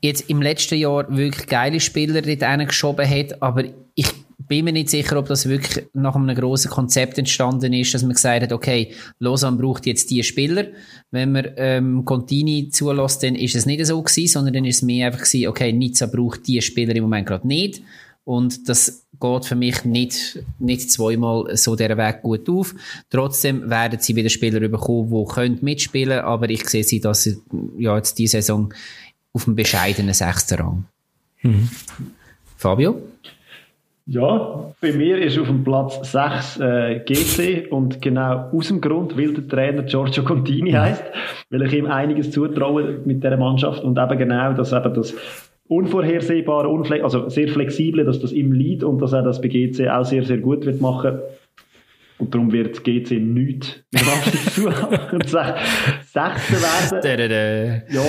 [0.00, 3.64] jetzt im letzten Jahr wirklich geile Spieler dort geschoben hat, aber
[3.94, 4.06] ich
[4.48, 8.14] bin mir nicht sicher, ob das wirklich nach einem grossen Konzept entstanden ist, dass man
[8.14, 10.66] gesagt hat, okay, Lausanne braucht jetzt die Spieler.
[11.10, 14.82] Wenn man ähm, Contini zulässt, dann ist es nicht so gewesen, sondern dann ist es
[14.82, 17.82] mehr einfach gewesen, okay, Nizza braucht die Spieler im Moment gerade nicht.
[18.24, 22.74] Und das geht für mich nicht, nicht zweimal so der Weg gut auf.
[23.10, 27.38] Trotzdem werden sie wieder Spieler bekommen, die können mitspielen, aber ich sehe sie, dass sie,
[27.78, 28.72] ja, jetzt diese Saison
[29.32, 30.84] auf einem bescheidenen sechsten Rang.
[32.56, 33.00] Fabio?
[34.10, 39.18] Ja, bei mir ist auf dem Platz 6 äh, GC und genau aus dem Grund,
[39.18, 41.04] weil der Trainer Giorgio Contini heißt,
[41.50, 45.14] weil ich ihm einiges zutraue mit der Mannschaft und eben genau, dass eben das
[45.68, 49.88] unvorhersehbare, unfle also sehr flexible, dass das ihm liegt und dass er das bei GC
[49.90, 51.18] auch sehr, sehr gut wird machen.
[52.16, 53.84] Und darum wird GC nichts
[54.54, 55.54] zu haben und sech-
[56.06, 57.02] Sechster werden.
[57.90, 58.00] Ja,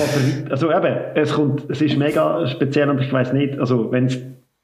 [0.50, 4.18] also eben, es kommt, es ist mega speziell und ich weiß nicht, also wenn's,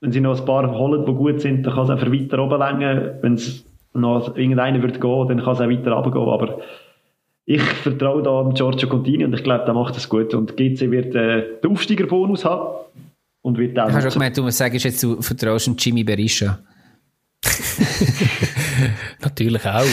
[0.05, 2.59] wenn sie noch ein paar holen, die gut sind, dann kann es einfach weiter oben
[2.59, 3.15] länger.
[3.21, 6.59] Wenn es noch irgendeiner wird gehen, dann kann es auch weiter runtergehen, aber
[7.45, 10.35] ich vertraue da an Giorgio Contini und ich glaube, der macht das gut.
[10.35, 12.85] Und GC wird äh, den Aufsteigerbonus haben
[13.41, 13.87] und wird auch.
[13.87, 16.59] Ich habe schon gemeint, du sagst jetzt, du vertraust Jimmy Berisha.
[19.23, 19.85] Natürlich auch.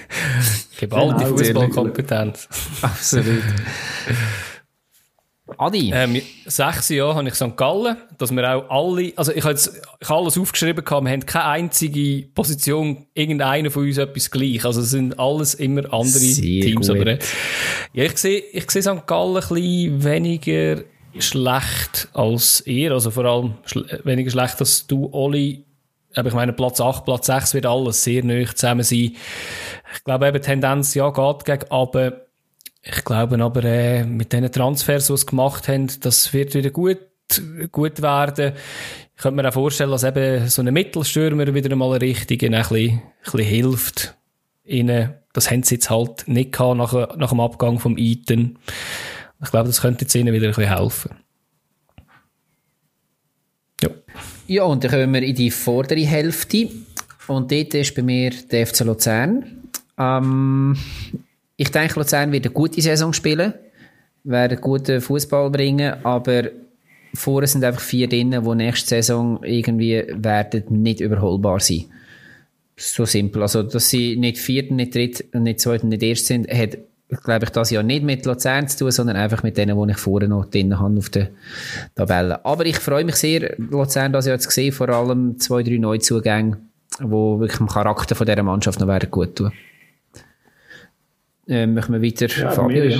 [0.80, 2.48] Geballte Fußballkompetenz.
[2.80, 3.42] Absolut.
[5.58, 5.90] Adi?
[5.92, 7.56] Ähm, sechs Jahre habe ich St.
[7.56, 11.26] Gallen, dass wir auch alle, also ich habe jetzt ich habe alles aufgeschrieben, wir haben
[11.26, 14.64] keine einzige Position, irgendeiner von uns etwas gleich.
[14.64, 16.88] Also es sind alles immer andere Sehr Teams.
[16.88, 16.96] Gut.
[16.96, 17.18] Aber, äh,
[17.92, 19.06] ja, ich sehe, ich sehe St.
[19.06, 20.84] Gallen ein bisschen weniger
[21.18, 23.54] schlecht als ihr, also vor allem
[24.04, 25.64] weniger schlecht als du, Oli.
[26.14, 29.16] Aber ich meine, Platz 8, Platz 6 wird alles sehr neu zusammen sein.
[29.94, 32.26] Ich glaube eben, Tendenz, ja, geht gegen, aber
[32.82, 36.98] ich glaube aber, äh, mit diesen Transfers, die sie gemacht haben, das wird wieder gut,
[37.70, 38.54] gut werden.
[39.16, 42.90] Ich könnte mir auch vorstellen, dass eben so ein Mittelstürmer wieder einmal richtig ein bisschen,
[42.90, 44.16] ein bisschen hilft.
[44.64, 48.58] Ihnen, das haben sie jetzt halt nicht gehabt nach, nach dem Abgang vom Eaton.
[49.42, 51.10] Ich glaube, das könnte jetzt ihnen wieder ein bisschen helfen.
[53.80, 53.90] Ja.
[54.48, 56.68] Ja, und dann kommen wir in die vordere Hälfte.
[57.28, 59.68] Und dort ist bei mir der FC Luzern.
[59.98, 60.76] Ähm,
[61.56, 63.54] ich denke, Luzern wird eine gute Saison spielen,
[64.24, 66.44] werden guten Fußball bringen, aber
[67.14, 71.84] vorher sind einfach vier drinnen, die nächste Saison irgendwie werden nicht überholbar sein.
[72.76, 73.42] So simpel.
[73.42, 76.78] Also, dass sie nicht viert, nicht dritt, nicht zweit, nicht erst sind, hat,
[77.22, 79.98] glaube ich, das ja nicht mit Luzern zu tun, sondern einfach mit denen, die ich
[79.98, 81.28] vorher noch drin habe auf der
[81.94, 82.44] Tabelle.
[82.44, 86.58] Aber ich freue mich sehr, Luzern das ja zu sehen, vor allem zwei, drei Neuzugänge,
[86.98, 89.52] die wirklich dem Charakter von dieser Mannschaft noch gut tun.
[91.48, 92.26] Äh, machen wir weiter.
[92.26, 92.98] Ja, Fabio, ja.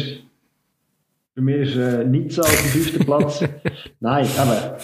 [1.35, 3.45] Bei mir ist äh, Nizza auf dem fünften Platz.
[4.01, 4.79] Nein, aber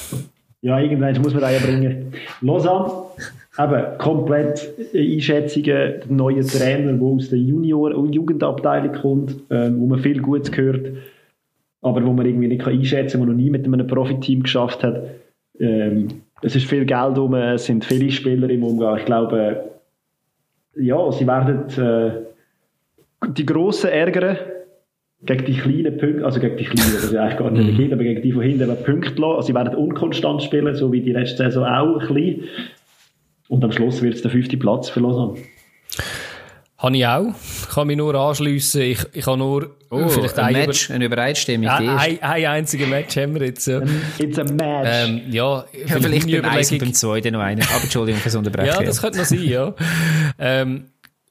[0.63, 2.13] ja, irgendwann muss man da ja bringen.
[2.41, 2.91] Lausanne,
[3.59, 9.87] eben komplett Einschätzungen, der neue Trainer, der aus der Junior- und Jugendabteilung kommt, ähm, wo
[9.87, 10.97] man viel Gutes gehört,
[11.83, 15.03] aber wo man irgendwie nicht einschätzen kann, der noch nie mit einem Profiteam geschafft hat.
[15.61, 16.09] Ähm,
[16.41, 18.99] es ist viel Geld um, es sind viele Spieler im Umgang.
[18.99, 19.65] Ich glaube,
[20.77, 22.13] ja, sie werden äh,
[23.27, 24.39] die Grossen ärgern
[25.23, 27.93] gegen die kleinen Punkte, also gegen die kleinen, das ist eigentlich gar nicht mhm.
[27.93, 29.25] aber gegen die von hinten Punkte lassen.
[29.25, 32.45] Also sie werden unkonstant spielen, so wie die letzte Saison auch ein bisschen.
[33.49, 35.41] Und am Schluss wird es der fünfte Platz für Lausanne.
[36.77, 37.35] Habe ich auch.
[37.63, 38.83] Ich kann mich nur anschliessen.
[38.83, 41.65] Ich, ich habe nur oh, vielleicht ein Match, über eine Übereinstimmung.
[41.65, 43.67] Ja, ein, ein einziges Match haben wir jetzt.
[43.67, 43.81] Ja.
[44.19, 44.89] It's a match.
[44.89, 47.63] Ähm, ja, ja, vielleicht beim eins und beim zweiten noch einen.
[47.63, 48.69] Aber Entschuldigung fürs Unterbrechen.
[48.69, 49.75] ja, das könnte noch sein, ja.
[50.39, 50.85] ähm,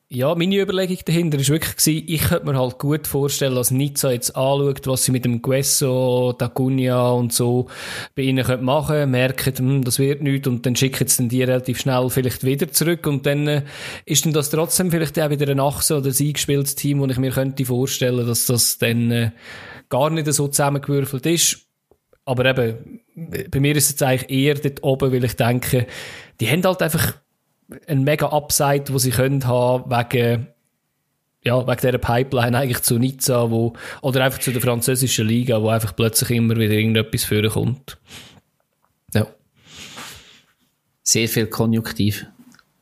[0.09, 4.11] ja, meine Überlegung dahinter war wirklich, gewesen, ich könnte mir halt gut vorstellen, dass Nizza
[4.11, 7.67] jetzt anschaut, was sie mit dem Guesso, Dacunia und so
[8.15, 11.79] bei ihnen können machen merken, hm, das wird nichts und dann schicken sie die relativ
[11.79, 13.63] schnell vielleicht wieder zurück und dann äh,
[14.05, 17.17] ist dann das trotzdem vielleicht auch wieder ein Achse oder ein eingespieltes Team, wo ich
[17.17, 19.31] mir könnte vorstellen, dass das dann äh,
[19.89, 21.67] gar nicht so zusammengewürfelt ist.
[22.23, 23.01] Aber eben,
[23.51, 25.85] bei mir ist es eigentlich eher dort oben, weil ich denke,
[26.39, 27.15] die haben halt einfach
[27.87, 30.47] ein mega Upside, wo sie können haben wegen
[31.43, 35.69] ja, wegen dieser Pipeline eigentlich zu Nizza, wo, oder einfach zu der französischen Liga, wo
[35.69, 37.97] einfach plötzlich immer wieder irgendetwas vorkommt.
[39.13, 39.27] Ja.
[41.03, 42.25] Sehr viel Konjunktiv.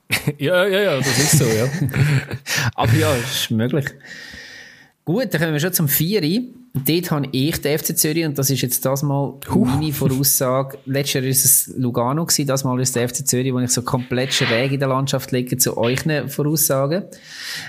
[0.40, 1.68] ja, ja, ja, das ist so, ja.
[2.76, 3.86] Aber ja, ist möglich.
[5.06, 6.52] Gut, dann kommen wir schon zum Vieri.
[6.73, 10.80] Dort habe ich den FC Zürich, und das ist jetzt das mal meine Voraussage.
[10.86, 13.84] Letztes Jahr war es Lugano, gewesen, das Mal ist der FC Zürich, wo ich so
[13.84, 17.03] komplett schräg in der Landschaft liege zu euch Voraussagen.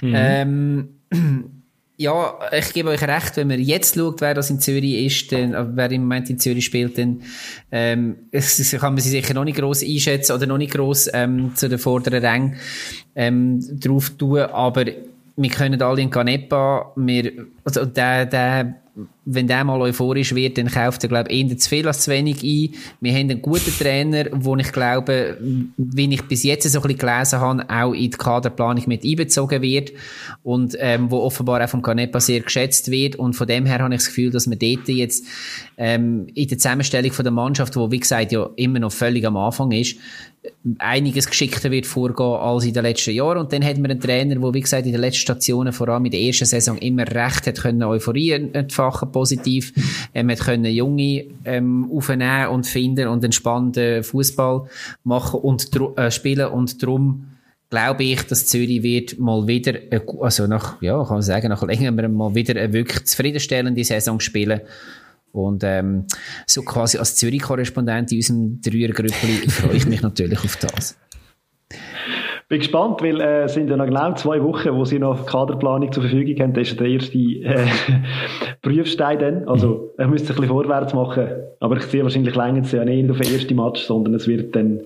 [0.01, 0.13] Mhm.
[0.17, 0.89] Ähm,
[1.99, 5.77] ja, ich gebe euch recht, wenn man jetzt schaut, wer das in Zürich ist, dann,
[5.77, 7.23] wer im Moment in Zürich spielt, dann
[7.71, 11.69] ähm, kann man sie sicher noch nicht gross einschätzen oder noch nicht gross ähm, zu
[11.69, 12.57] den vorderen Rängen
[13.15, 14.87] ähm, drauf tun, aber
[15.37, 18.81] wir können alle in Canepa, wir, also der, der
[19.29, 22.13] wenn der mal euphorisch wird, dann kauft er, glaube ich, eher zu viel als zu
[22.13, 22.75] wenig ein.
[23.01, 25.37] Wir haben einen guten Trainer, wo ich glaube,
[25.77, 29.63] wie ich bis jetzt so ein bisschen gelesen habe, auch in die Kaderplanung mit einbezogen
[29.63, 29.91] wird
[30.45, 33.93] und ähm, wo offenbar auch vom Canepa sehr geschätzt wird und von dem her habe
[33.95, 35.27] ich das Gefühl, dass man dort jetzt
[35.77, 39.37] ähm, in der Zusammenstellung von der Mannschaft, wo wie gesagt ja immer noch völlig am
[39.37, 39.97] Anfang ist,
[40.79, 43.39] einiges geschickter wird vorgehen als in den letzten Jahren.
[43.39, 46.05] Und dann hat man einen Trainer, der, wie gesagt, in den letzten Stationen, vor allem
[46.05, 49.73] in der ersten Saison, immer recht hat können Euphorie entfachen, positiv.
[50.15, 53.33] Ähm, hat können Junge, ähm, aufnehmen und finden und einen
[54.03, 54.69] Fußball
[55.05, 56.49] machen und äh, spielen.
[56.49, 57.29] Und darum,
[57.71, 59.75] glaube ich, dass Zürich wird mal wieder,
[60.21, 64.61] also nach, ja, kann man sagen, nach längerem mal wieder eine wirklich zufriedenstellende Saison spielen.
[65.33, 66.05] Und ähm,
[66.47, 70.97] so quasi als Zürich-Korrespondent in unserem Dreiergrüppli freue ich mich natürlich auf das.
[72.49, 75.91] Bin gespannt, weil äh, es sind ja noch genau zwei Wochen, wo sie noch Kaderplanung
[75.91, 76.55] zur Verfügung haben.
[76.55, 77.67] Das ist der erste äh,
[78.63, 79.49] Prüfstein dann.
[79.49, 81.27] Also ich müsste ein bisschen vorwärts machen,
[81.59, 84.81] aber ich sehe wahrscheinlich länger ja nicht auf den ersten Match, sondern es wird dann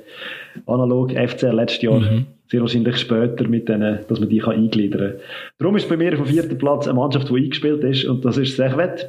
[0.67, 2.27] analog FCL letztes Jahr mhm.
[2.49, 5.21] sehr wahrscheinlich später mit denen, dass man die kann eingliedern kann.
[5.59, 8.39] Darum ist bei mir auf dem vierten Platz eine Mannschaft, die eingespielt ist und das
[8.39, 9.07] ist Sechwett.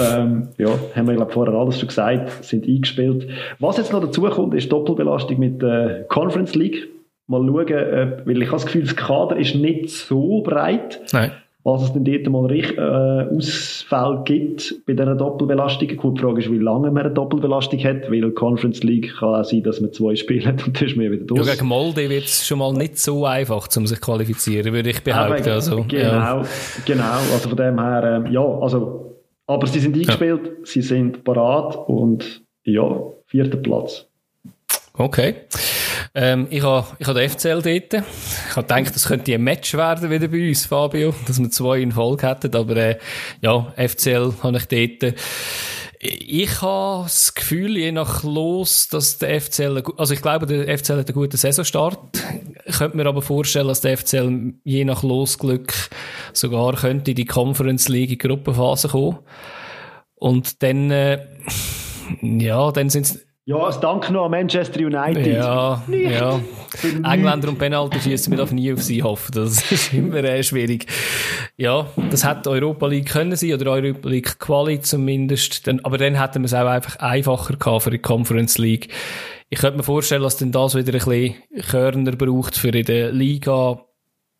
[0.00, 3.28] ähm, ja, haben wir glaube vorher alles schon gesagt, sind eingespielt.
[3.58, 6.88] Was jetzt noch dazu kommt, ist Doppelbelastung mit der Conference League.
[7.28, 11.00] Mal schauen, ob, weil ich habe das Gefühl, das Kader ist nicht so breit.
[11.12, 11.32] Nein.
[11.64, 15.88] Was es denn dort mal äh, Ausfälle gibt bei dieser Doppelbelastung.
[15.96, 19.44] Gut, die Frage ist, wie lange man eine Doppelbelastung hat, weil Conference League kann auch
[19.44, 21.46] sein, dass man zwei Spiele hat und dann ist man wieder durch.
[21.46, 24.88] Ja, gegen Molde wird es schon mal nicht so einfach, um sich zu qualifizieren, würde
[24.88, 25.42] ich behaupten.
[25.42, 26.46] Aber, also, genau, ja.
[26.86, 27.18] genau.
[27.34, 29.08] Also von dem her, äh, ja, also
[29.48, 30.52] aber sie sind eingespielt, ja.
[30.64, 34.06] sie sind parat und ja, vierter Platz.
[34.94, 35.34] Okay.
[36.14, 37.94] Ähm, ich habe ich ha den FCL dort.
[37.94, 41.80] Ich habe gedacht, das könnte ein Match werden wieder bei uns, Fabio, dass wir zwei
[41.80, 42.54] in Folge hätten.
[42.54, 42.98] Aber äh,
[43.40, 45.14] ja, FCL habe ich dort.
[46.00, 50.98] Ich habe das Gefühl, je nach Los, dass der FCL, also ich glaube, der FCL
[50.98, 51.98] hat einen guten Saisonstart.
[52.66, 55.74] Ich könnte mir aber vorstellen, dass der FCL je nach Losglück
[56.32, 59.18] sogar könnte in die Conference League Gruppenphase kommen.
[60.14, 61.26] Und dann, äh,
[62.22, 65.26] ja, dann sind es ja, es dank noch an Manchester United.
[65.26, 66.10] Ja, Nicht.
[66.10, 66.38] ja.
[67.02, 69.32] Engländer und Penalty schießen wir darf nie auf sie hoffen.
[69.34, 70.84] Das ist immer äh, schwierig.
[71.56, 75.66] Ja, das hätte Europa League können sein oder Europa League Quali zumindest.
[75.66, 78.92] Dann, aber dann hätten wir es auch einfach einfacher gehabt für die Conference League.
[79.48, 81.36] Ich könnte mir vorstellen, dass dann das wieder ein bisschen
[81.70, 83.82] Körner braucht für in der Liga.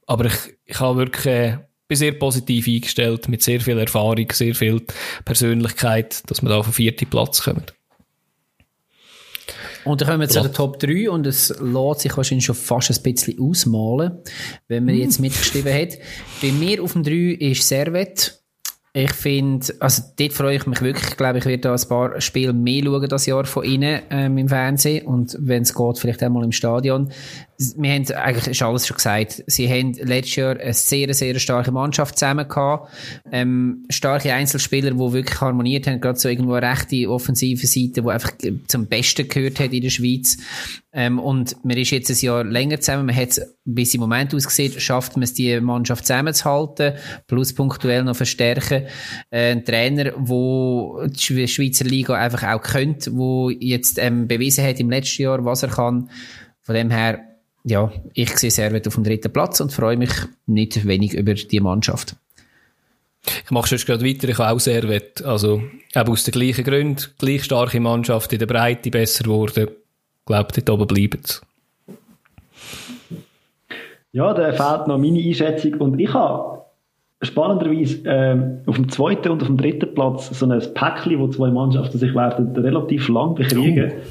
[0.06, 1.58] Aber ich, ich habe wirklich, äh,
[1.88, 4.82] bin sehr positiv eingestellt, mit sehr viel Erfahrung, sehr viel
[5.24, 7.64] Persönlichkeit, dass wir da auf den vierten Platz kommen.
[9.88, 12.90] Und dann kommen wir zu der Top 3 und es lässt sich wahrscheinlich schon fast
[12.90, 14.18] ein bisschen ausmalen,
[14.68, 14.98] wenn man mm.
[14.98, 15.98] jetzt mitgeschrieben hat.
[16.42, 18.42] Bei mir auf dem 3 ist Servet.
[18.92, 21.10] Ich finde, also dort freue ich mich wirklich.
[21.10, 24.38] Ich glaube, ich werde da ein paar Spiele mehr schauen das Jahr von Ihnen ähm,
[24.38, 27.10] im Fernsehen und wenn es geht, vielleicht einmal im Stadion
[27.76, 29.42] wir haben eigentlich ist alles schon gesagt.
[29.48, 32.92] Sie haben letztes Jahr eine sehr, sehr starke Mannschaft zusammen gehabt.
[33.32, 36.00] Ähm, starke Einzelspieler, die wirklich harmoniert haben.
[36.00, 38.32] Gerade so irgendwo eine rechte offensive Seite, die einfach
[38.68, 40.36] zum Besten gehört hat in der Schweiz.
[40.92, 43.06] Ähm, und man ist jetzt ein Jahr länger zusammen.
[43.06, 46.94] Man hat bis im Moment ausgesehen, schafft man es, die Mannschaft zusammenzuhalten,
[47.26, 48.84] plus punktuell noch verstärken.
[49.30, 54.78] Äh, ein Trainer, der die Schweizer Liga einfach auch könnte, wo jetzt ähm, bewiesen hat
[54.78, 56.08] im letzten Jahr, was er kann.
[56.62, 57.27] Von dem her,
[57.68, 60.10] ja, ich sehe Servet auf dem dritten Platz und freue mich
[60.46, 62.16] nicht wenig über die Mannschaft.
[63.44, 65.22] Ich mache schon gerade weiter, ich habe auch Servet.
[65.22, 65.62] Also,
[65.94, 69.68] eben aus den gleichen Gründen, gleich starke Mannschaft, in der Breite besser geworden.
[69.68, 71.40] Ich glaube, dort oben bleiben sie.
[74.12, 76.62] Ja, da fehlt noch meine Einschätzung und ich habe
[77.20, 81.50] spannenderweise ähm, auf dem zweiten und auf dem dritten Platz so ein Päckchen, wo zwei
[81.50, 83.92] Mannschaften sich werden relativ lang bekriegen.
[83.94, 84.02] Oh.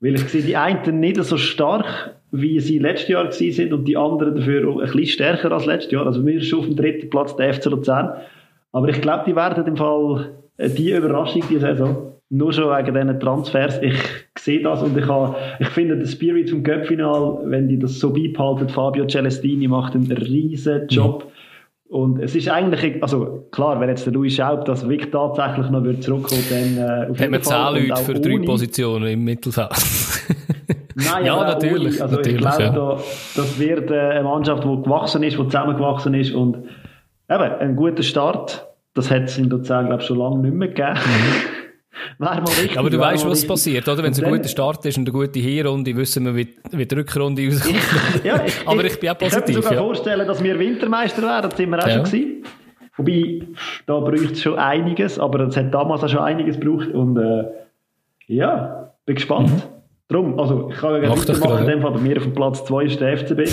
[0.00, 3.86] Weil ich sehe die einen nicht so stark wie sie letztes Jahr gewesen sind und
[3.86, 6.06] die anderen dafür ein bisschen stärker als letztes Jahr.
[6.06, 8.12] Also wir sind schon auf dem dritten Platz der FC Luzern.
[8.72, 12.12] Aber ich glaube, die werden im Fall äh, die Überraschung diese Saison.
[12.30, 13.80] Nur schon wegen diesen Transfers.
[13.80, 13.98] Ich
[14.38, 18.12] sehe das und ich, habe, ich finde den Spirit vom Cup-Final, wenn die das so
[18.12, 21.24] beibehalten, Fabio Celestini macht einen riesen Job.
[21.24, 21.37] Mhm.
[21.88, 25.82] Und es ist eigentlich, also klar, wenn jetzt der Louis Schaub das wirklich tatsächlich noch
[26.00, 29.70] zurückkommt, dann äh, auf Haben wir 10 Leute für drei Positionen im Mittelfeld.
[30.94, 32.02] Nein, ja, natürlich.
[32.02, 32.70] Also natürlich, ich glaube, ja.
[32.72, 32.96] da,
[33.36, 36.58] das wird äh, eine Mannschaft, die gewachsen ist, die zusammengewachsen ist und
[37.30, 40.68] eben, ein guter Start, das hat es in Luzern, glaube ich, schon lange nicht mehr
[40.68, 40.92] gegeben.
[40.92, 41.48] Mhm.
[42.20, 43.48] richtig, aber du weißt, was richtig.
[43.48, 44.02] passiert, oder?
[44.02, 46.94] Wenn es ein guter Start ist und eine gute Hinrunde, wissen wir, wie, wie die
[46.94, 47.76] Rückrunde auskommt.
[48.24, 49.40] ja, ich, aber ich bin auch positiv.
[49.40, 49.80] Ich kann mir sogar ja.
[49.80, 51.94] vorstellen, dass wir Wintermeister werden, das sind wir auch ja.
[51.94, 52.44] schon gewesen.
[52.96, 53.42] Wobei,
[53.86, 57.44] da bräuchte es schon einiges, aber es hat damals auch schon einiges gebraucht und äh,
[58.26, 59.50] ja, bin gespannt.
[59.50, 59.62] Mhm.
[60.08, 62.64] Darum, also ich kann ja gerne weitermachen, in dem Fall bei mir auf dem Platz
[62.64, 63.48] 2 ist der FCB.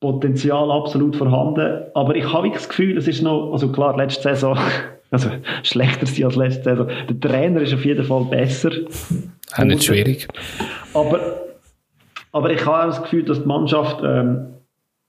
[0.00, 4.56] Potenzial absolut vorhanden, aber ich habe das Gefühl, es ist noch, also klar, letzte Saison,
[5.10, 5.30] also
[5.62, 6.88] schlechter sein als letzte Saison.
[7.08, 8.70] Der Trainer ist auf jeden Fall besser.
[9.56, 10.28] Auch nicht schwierig.
[10.94, 11.20] Aber,
[12.32, 14.54] aber ich habe auch das Gefühl, dass die Mannschaft, ähm,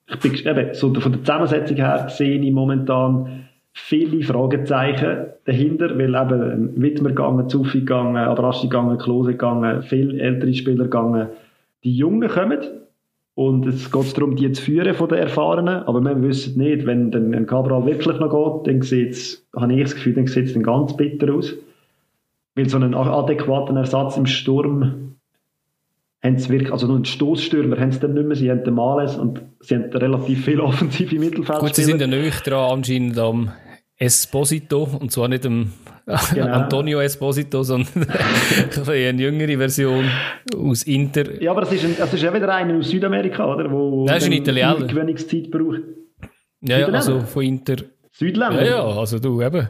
[0.07, 6.15] ich bin, eben, so von der Zusammensetzung her sehe ich momentan viele Fragezeichen dahinter, weil
[6.15, 11.29] eben Wittmer gegangen, Zuffi gegangen, Abraschi gegangen, Klose gegangen, viele ältere Spieler gegangen.
[11.83, 12.59] Die Jungen kommen
[13.39, 17.09] und es geht darum, die zu führen von den Erfahrenen, aber wir wissen nicht, wenn
[17.09, 20.47] dann ein Cabral wirklich noch geht, dann sieht es, habe ich das Gefühl, dann sieht
[20.47, 21.53] es ganz bitter aus.
[22.55, 25.15] Weil so einen adäquaten Ersatz im Sturm
[26.21, 28.73] haben sie wirklich, also nur einen Stoßstürmer haben sie dann nicht mehr, sie haben den
[28.73, 31.59] Males und sie haben relativ viel offensive Mittelfeld.
[31.59, 33.53] Gut, sie sind ja nicht dran anscheinend am
[33.99, 35.73] Esposito, und zwar nicht dem
[36.33, 36.47] genau.
[36.47, 38.07] Antonio Esposito, sondern
[38.87, 40.09] eine jüngere Version
[40.55, 41.41] aus Inter.
[41.41, 43.69] Ja, aber das ist, ein, das ist ja wieder einer aus Südamerika, oder?
[43.69, 44.87] Wo Nein, ist ein Italiener.
[44.87, 45.81] Gewöhnungszeit braucht.
[46.61, 47.75] Ja, ja, also von Inter.
[48.11, 48.65] Südländer?
[48.65, 49.69] Ja, ja, also du eben.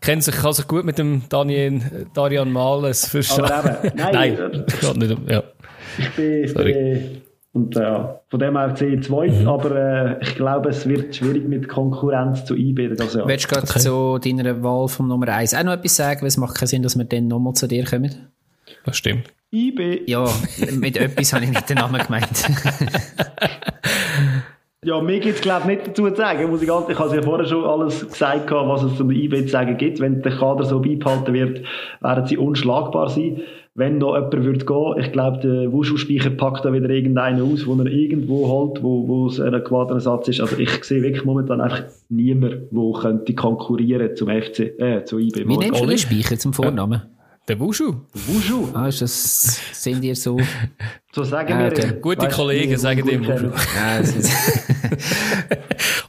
[0.00, 3.44] Kennt sich, kann sich gut mit dem Daniel, Darian Males verstehen.
[3.44, 5.42] Aber eben, nein, nein, nicht, ja.
[5.98, 7.22] Ich bin, ich bin
[7.54, 9.48] und äh, von dem her gesehen zweit, mhm.
[9.48, 12.94] aber äh, ich glaube, es wird schwierig mit Konkurrenz zu IB.
[12.94, 13.28] Das Jahr.
[13.28, 13.78] Willst du gerade okay.
[13.78, 16.22] zu deiner Wahl vom Nummer 1 auch noch etwas sagen?
[16.22, 18.10] Weil es macht keinen Sinn, dass wir dann nochmal zu dir kommen.
[18.86, 19.30] Das stimmt.
[19.50, 20.04] IB.
[20.06, 20.26] Ja,
[20.72, 22.26] mit etwas habe ich nicht den Namen gemeint.
[24.84, 27.14] Ja, mir gibt es glaube ich nicht dazu zu sagen, muss ich ganz, ich habe
[27.14, 30.00] ja vorher schon alles gesagt, was es zum IB zu sagen gibt.
[30.00, 31.64] Wenn der Kader so beibehalten wird,
[32.00, 33.42] werden sie unschlagbar sein.
[33.74, 37.74] Wenn noch jemand würde gehen, ich glaube, der Wushu-Speicher packt da wieder irgendeinen aus, wo
[37.76, 40.42] er irgendwo holt, wo, wo es ein Quadersatz ist.
[40.42, 45.48] Also ich sehe wirklich momentan einfach niemand, der könnte konkurrieren zum FC, äh, zu IB.
[45.48, 47.00] Wie nennst du den Speicher zum Vornamen?
[47.02, 47.08] Ja.
[47.48, 47.94] Der Wushu.
[48.12, 48.68] Wushu.
[48.74, 50.38] Ah, ist das, sind ihr so?
[51.10, 51.66] So sagen wir.
[51.66, 51.94] Okay.
[52.00, 53.48] Gute weißt, Kollegen sagen dem Wushu.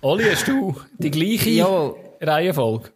[0.02, 1.92] Oli, hast du die gleiche ja.
[2.22, 2.90] Reihenfolge?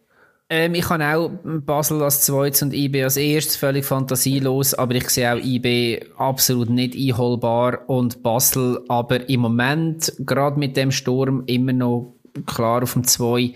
[0.50, 5.10] Ähm, ich habe auch Basel als zweites und IB als erstes, völlig fantasielos, aber ich
[5.10, 11.42] sehe auch IB absolut nicht einholbar und Basel aber im Moment, gerade mit dem Sturm,
[11.46, 12.14] immer noch
[12.46, 13.52] klar auf dem 2.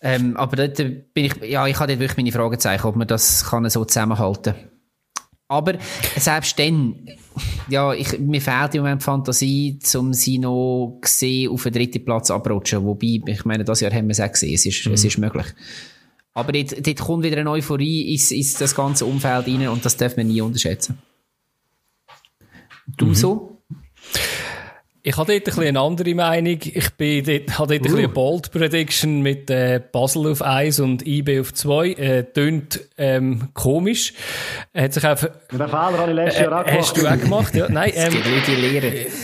[0.00, 3.44] Ähm, aber dort bin ich, ja, ich habe dort wirklich meine Fragezeichen, ob man das
[3.48, 4.68] kann so zusammenhalten kann.
[5.50, 5.74] Aber
[6.16, 7.08] selbst dann,
[7.68, 12.30] ja, ich, mir fehlt im Moment Fantasie, um sie noch gesehen auf den dritten Platz
[12.30, 12.84] abrutschen.
[12.84, 14.92] Wobei, ich meine, das Jahr haben wir es auch gesehen, es ist, mhm.
[14.92, 15.46] es ist möglich.
[16.38, 19.96] Aber dort, dort kommt wieder eine Euphorie ins, ins das ganze Umfeld rein und das
[19.96, 20.98] darf man nie unterschätzen.
[22.96, 23.14] Du mhm.
[23.14, 23.62] so?
[25.02, 26.58] Ich habe dort ein bisschen eine andere Meinung.
[26.62, 27.74] Ich bin dort, habe dort uh.
[27.74, 31.88] ein bisschen eine Bold Prediction mit äh, Basel auf 1 und IB auf 2.
[31.88, 34.14] Äh, tönt ähm, komisch.
[34.72, 36.78] Hat sich einfach, Den Fehler habe ich letztes Jahr auch gemacht.
[36.78, 37.68] Hast du auch gemacht, ja.
[37.68, 39.06] Nein, ähm, es gibt die Lehre.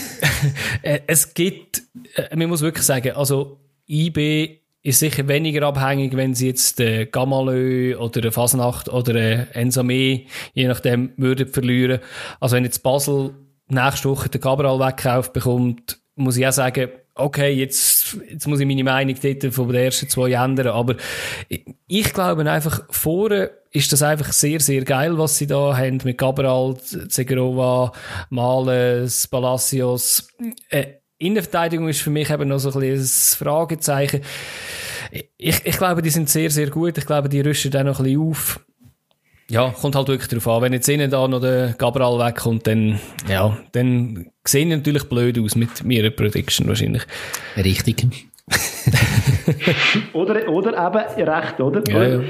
[0.83, 1.83] Äh, es gibt,
[2.17, 7.07] äh, man muss wirklich sagen, also IB ist sicher weniger abhängig, wenn sie jetzt äh,
[7.07, 12.01] Gamalö oder eine Fasnacht oder äh, Ensame, je nachdem, würden verlieren.
[12.39, 13.35] Also wenn jetzt Basel
[13.69, 18.67] nächste Woche den Cabral wegkauft bekommt, muss ich auch sagen, okay, jetzt, jetzt muss ich
[18.67, 20.97] meine Meinung dort von den ersten zwei ändern, aber
[21.49, 25.99] ich, ich glaube einfach, vorne ist das einfach sehr, sehr geil, was sie da haben
[26.05, 26.77] mit Cabral,
[27.09, 27.93] Zegrova,
[28.29, 30.29] Males, Palacios.
[30.69, 34.23] Äh, Innenverteidigung ist für mich eben noch so ein bisschen ein Fragezeichen.
[35.37, 36.99] Ich, ich glaube, die sind sehr, sehr gut.
[36.99, 38.61] Ich glaube, die rüsten dann noch ein bisschen auf.
[39.51, 40.63] Ja, kommt halt wirklich darauf an.
[40.63, 45.39] Wenn jetzt innen da noch der Gabriel wegkommt, dann, ja, dann sehen die natürlich blöd
[45.39, 47.03] aus mit meiner Prediction wahrscheinlich.
[47.57, 48.07] Richtig.
[50.13, 51.83] oder, oder eben recht, oder?
[51.89, 52.21] Ja, ja.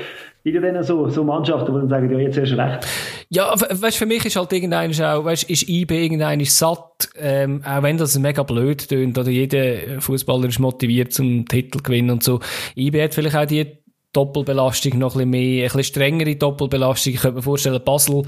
[0.44, 2.86] Wieder dann so, so Mannschaften, die dann sagen, ja, jetzt du recht.
[3.30, 7.82] Ja, weißt, für mich ist halt irgendein auch, weißt, ist IB irgendein satt, ähm, auch
[7.82, 12.40] wenn das mega blöd tönt, oder jeder Fußballer ist motiviert zum Titel gewinnen und so.
[12.76, 13.78] IB hat vielleicht auch die
[14.12, 17.14] Doppelbelastung noch ein bisschen mehr, ein bisschen strengere Doppelbelastung.
[17.14, 18.24] Ich könnte mir vorstellen, Basel,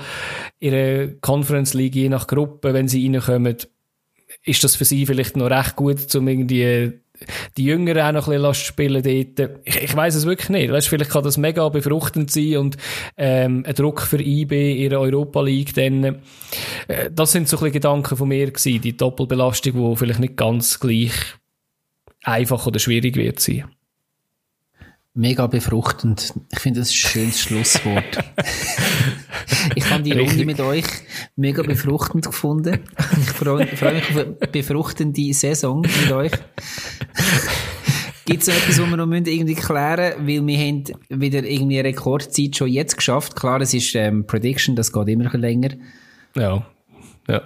[0.58, 3.56] ihre Conference League, je nach Gruppe, wenn sie reinkommen,
[4.42, 6.92] ist das für sie vielleicht noch recht gut, um irgendwie
[7.56, 9.60] die Jüngeren auch noch ein bisschen spielen dort.
[9.64, 10.72] Ich, ich weiss es wirklich nicht.
[10.72, 12.76] Weißt, vielleicht kann das mega befruchtend sein und
[13.16, 16.04] ähm, ein Druck für IB in der Europa League dann.
[16.04, 20.36] Äh, das sind so ein bisschen Gedanken von mir gewesen, die Doppelbelastung, die vielleicht nicht
[20.36, 21.12] ganz gleich
[22.22, 23.64] einfach oder schwierig wird sein
[25.16, 26.34] mega befruchtend.
[26.52, 28.24] Ich finde, das ist ein schönes Schlusswort.
[29.74, 30.12] ich habe die.
[30.12, 30.84] Runde mit euch
[31.34, 32.80] mega befruchtend gefunden.
[33.20, 36.32] Ich freue, freue mich auf eine befruchtende Saison mit euch.
[38.26, 40.46] Gibt es noch etwas, was wir noch irgendwie klären müssen?
[40.46, 43.36] Weil wir haben wieder irgendwie eine Rekordzeit schon jetzt geschafft.
[43.36, 45.70] Klar, es ist ähm, Prediction, das geht immer ein länger.
[46.34, 46.66] Ja,
[47.28, 47.42] ja.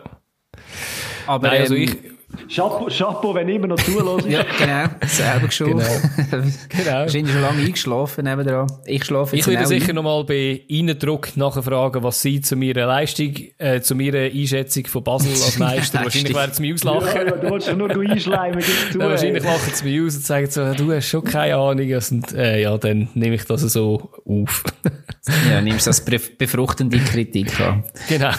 [1.26, 2.09] Aber Nein, also ähm, ich
[2.48, 4.28] Chapeau, Chapeau, wenn immer noch zulässt.
[4.28, 4.84] ja, genau.
[5.06, 5.68] Selber schon.
[5.68, 5.84] Genau.
[6.68, 6.90] genau.
[6.90, 8.66] Wahrscheinlich schon lange eingeschlafen nebenan.
[8.86, 13.34] Ich schlafe jetzt Ich würde sicher nochmal bei Innendruck nachfragen, was sie zu meiner Leistung,
[13.58, 16.04] äh, zu meiner Einschätzung von Basel als Meister.
[16.04, 17.08] wahrscheinlich werden sie mich auslachen.
[17.14, 18.64] Ja, ja, du wolltest nur du einschleimen.
[18.92, 21.92] Du, ja, wahrscheinlich lachen sie mich aus und sagen so, du hast schon keine Ahnung.
[22.10, 24.64] Und, äh, ja, dann nehme ich das so auf.
[25.50, 27.84] ja, nimmst das befruchtende Kritik an.
[28.08, 28.32] Genau.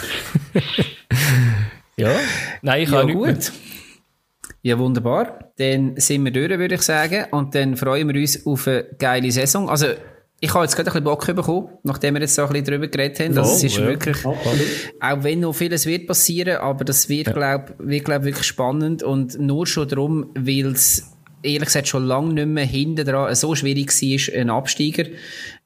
[1.96, 2.10] ja.
[2.62, 3.26] Nein, ich ja, habe gut.
[3.26, 3.52] Mit.
[4.62, 5.52] Ja, wunderbar.
[5.58, 7.26] Dann sind wir durch, würde ich sagen.
[7.32, 9.68] Und dann freuen wir uns auf eine geile Saison.
[9.68, 9.86] Also,
[10.40, 12.88] ich habe jetzt gerade ein bisschen Bock bekommen, nachdem wir jetzt so ein bisschen drüber
[12.88, 13.34] geredet haben.
[13.34, 13.86] Das Oh, ist ja.
[13.86, 19.02] wirklich, auch wenn noch vieles wird passieren, aber das wird, glaub, wird, glaub, wirklich spannend
[19.04, 21.12] und nur schon darum, weil es
[21.42, 25.04] ehrlich gesagt schon lange nicht mehr hinten dran so schwierig war, einen Absteiger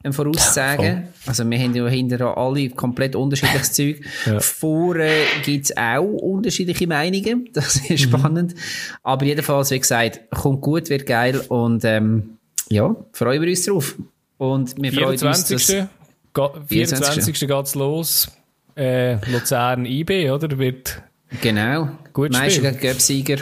[0.03, 1.07] ähm, vorauszusagen.
[1.25, 4.01] also wir haben ja hinten dran alle komplett unterschiedliches Zeug.
[4.39, 5.09] Vorne
[5.43, 8.55] gibt's auch unterschiedliche Meinungen, das ist spannend.
[9.03, 12.37] Aber jedenfalls, wie gesagt, kommt gut, wird geil und ähm,
[12.69, 13.95] ja, freuen wir uns drauf.
[14.37, 15.65] Und wir freuen uns, dass...
[15.65, 15.87] 24.
[16.33, 17.47] Ga- 24.
[17.47, 18.27] geht's los.
[18.75, 20.59] Äh, Luzern IB, oder?
[20.59, 21.01] Wird
[21.41, 21.89] Genau.
[22.13, 23.37] Gut Meister gegen Göpsieger.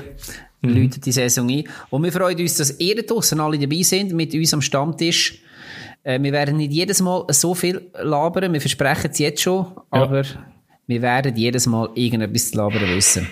[0.70, 1.64] Läutet die Saison ein.
[1.90, 5.42] Und wir freuen uns, dass ihr draussen alle dabei sind, mit uns am Stammtisch.
[6.04, 10.24] Äh, wir werden nicht jedes Mal so viel labern, wir versprechen es jetzt schon, aber
[10.88, 13.28] wir werden jedes Mal irgendetwas zu labern wissen.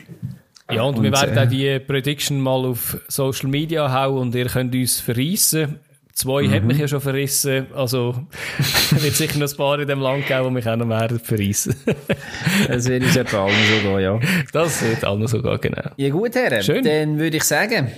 [0.72, 4.36] Ja, und, Und, wir werden äh, auch die Prediction mal auf Social Media hauen und
[4.36, 5.80] ihr könnt uns verreissen.
[6.14, 8.16] Zwei hat mich ja schon verrissen, also
[8.92, 11.76] wird sicher noch ein paar in dem Land geben, die mich auch noch werden verreissen.
[12.68, 14.20] Das wird uns etwa allen so gehen, ja.
[14.52, 15.90] Das wird auch noch so gehen, genau.
[15.98, 16.62] Ja gut, Herren.
[16.62, 16.84] Schön.
[16.84, 17.92] Dann würde ich sagen,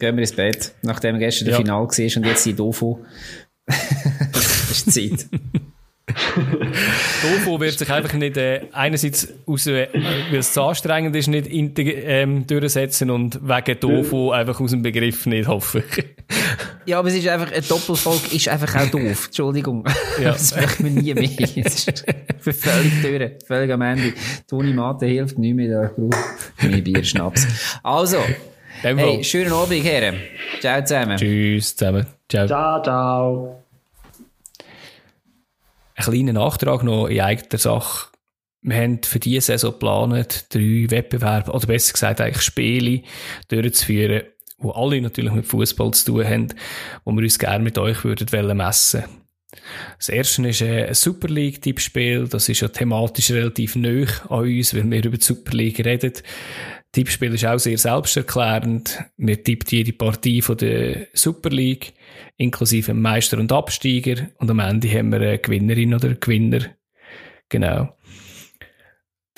[0.00, 1.58] gehen wir ins Bett, nachdem gestern der Ja.
[1.60, 3.04] Final war und jetzt die Dofo.
[4.70, 5.28] ist die Zeit.
[7.22, 9.88] Tofu wird sich einfach nicht äh, einerseits aus, äh,
[10.30, 15.26] weil es zu anstrengend ist, nicht ähm, durchsetzen und wegen Tofu einfach aus dem Begriff
[15.26, 16.04] nicht, hoffe ich.
[16.86, 19.26] Ja, aber es ist einfach, eine Doppelfolge ist einfach auch doof.
[19.26, 19.84] Entschuldigung.
[20.20, 20.32] Ja.
[20.32, 21.30] Das möchten wir nie mehr.
[21.64, 22.04] Es ist
[22.42, 23.30] völlig durch.
[23.46, 24.14] Völlig am Ende.
[24.48, 27.46] Toni Mate hilft nicht mehr, da braucht mehr Bier, Schnaps.
[27.84, 28.18] Also,
[28.82, 30.16] hey, schönen Abend, Herren.
[30.60, 31.16] Ciao zusammen.
[31.18, 32.06] Tschüss zusammen.
[32.28, 32.46] Ciao.
[32.46, 33.67] Ciao, ciao.
[35.98, 38.10] Ein kleiner Nachtrag noch in eigener Sache.
[38.62, 43.02] Wir haben für diese Saison geplant, drei Wettbewerbe, oder besser gesagt eigentlich Spiele
[43.48, 44.22] durchzuführen,
[44.58, 46.48] wo alle natürlich mit Fußball zu tun haben,
[47.04, 49.04] wo wir uns gerne mit euch würden wollen messen.
[49.96, 52.28] Das erste ist ein Super League-Tippspiel.
[52.28, 56.12] Das ist ja thematisch relativ neu an uns, weil wir über die Super League reden.
[56.92, 58.98] Tippspiel ist auch sehr selbsterklärend.
[59.16, 61.92] Wir tippt jede Partie von der Super League,
[62.36, 64.28] inklusive Meister und Absteiger.
[64.38, 66.60] Und am Ende haben wir eine Gewinnerin oder einen Gewinner.
[67.50, 67.94] Genau.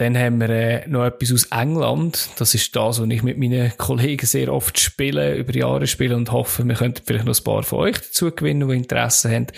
[0.00, 2.30] Dann haben wir äh, noch etwas aus England.
[2.38, 6.32] Das ist das, was ich mit meinen Kollegen sehr oft spiele, über Jahre spiele und
[6.32, 9.48] hoffe, wir könnten vielleicht noch ein paar von euch dazu gewinnen, die Interesse haben.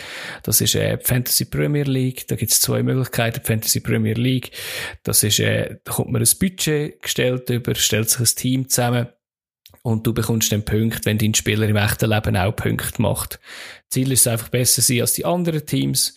[0.43, 2.27] Das ist äh, die Fantasy Premier League.
[2.27, 3.39] Da gibt es zwei Möglichkeiten.
[3.41, 4.51] Die Fantasy Premier League.
[5.05, 9.07] Das ist, äh, da kommt man ein Budget gestellt über, stellt sich ein Team zusammen.
[9.83, 13.39] Und du bekommst dann Punkte, wenn dein Spieler im echten Leben auch Punkte macht.
[13.91, 16.17] Ziel ist es einfach besser sein als die anderen Teams.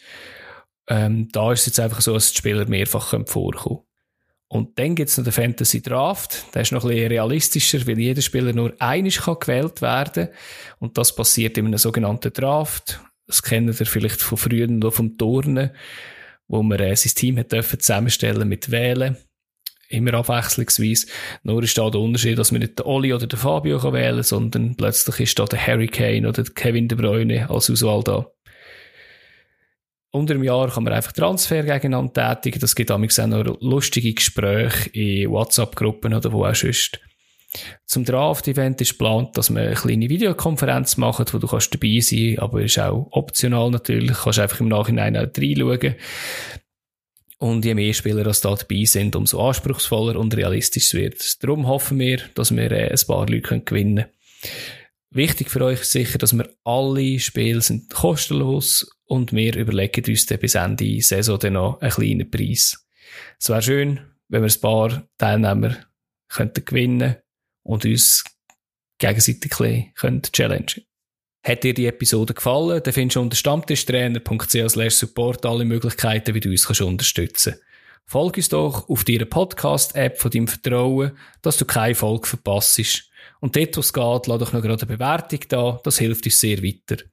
[0.88, 3.82] Ähm, da ist es jetzt einfach so, dass die Spieler mehrfach können vorkommen
[4.48, 6.46] Und dann gibt's noch den Fantasy Draft.
[6.54, 10.30] Der ist noch ein bisschen realistischer, weil jeder Spieler nur einisch kann gewählt werden
[10.80, 13.02] Und das passiert in einem sogenannten Draft.
[13.28, 15.72] Das kennt ihr vielleicht von früher noch vom Turnen,
[16.48, 19.18] wo man äh, sein Team hat dürfen zusammenstellen mit Wählen.
[19.90, 21.08] Immer abwechslungsweise.
[21.44, 24.24] Nur ist da der Unterschied, dass man nicht den Oli oder den Fabio kann wählen
[24.24, 28.28] sondern plötzlich ist da der Harry Kane oder der Kevin De Bruyne als Auswahl da.
[30.16, 32.62] Unter dem Jahr kann man einfach Transfer gegeneinander tätigen.
[32.62, 37.02] Das gibt auch noch lustige Gespräche in WhatsApp-Gruppen oder wo auch sonst.
[37.86, 42.40] Zum Draft-Event ist geplant, dass wir eine kleine Videokonferenz machen, wo du kannst dabei sein
[42.40, 44.16] aber ist auch optional natürlich.
[44.16, 45.96] Du kannst einfach im Nachhinein auch reinschauen.
[47.38, 51.40] Und je mehr Spieler das da dabei sind, umso anspruchsvoller und realistisch wird es.
[51.40, 54.06] Darum hoffen wir, dass wir äh, ein paar Leute gewinnen können.
[55.12, 60.26] Wichtig für euch ist sicher, dass wir alle Spiele sind kostenlos und wir überlegen uns
[60.26, 62.88] dann bis Ende Saison dann noch einen kleinen Preis.
[63.40, 65.78] Es wäre schön, wenn wir ein paar Teilnehmer
[66.28, 67.16] könnten gewinnen
[67.64, 68.24] und uns
[68.98, 70.86] gegenseitig ein bisschen challengen
[71.44, 76.50] Hat dir die Episode gefallen, dann findest du unter stammtischtrainer.ch support alle Möglichkeiten, wie du
[76.50, 77.66] uns unterstützen kannst.
[78.08, 83.10] Folge uns doch auf deiner Podcast-App von deinem Vertrauen, dass du keine Folge verpasst.
[83.40, 86.40] Und dort, wo es geht, lass doch noch gerade eine Bewertung da, das hilft uns
[86.40, 87.04] sehr weiter.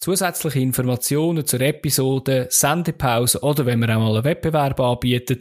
[0.00, 5.38] Zusätzliche Informationen zur Episode, Sendepause oder wenn wir auch mal einen Wettbewerb anbieten,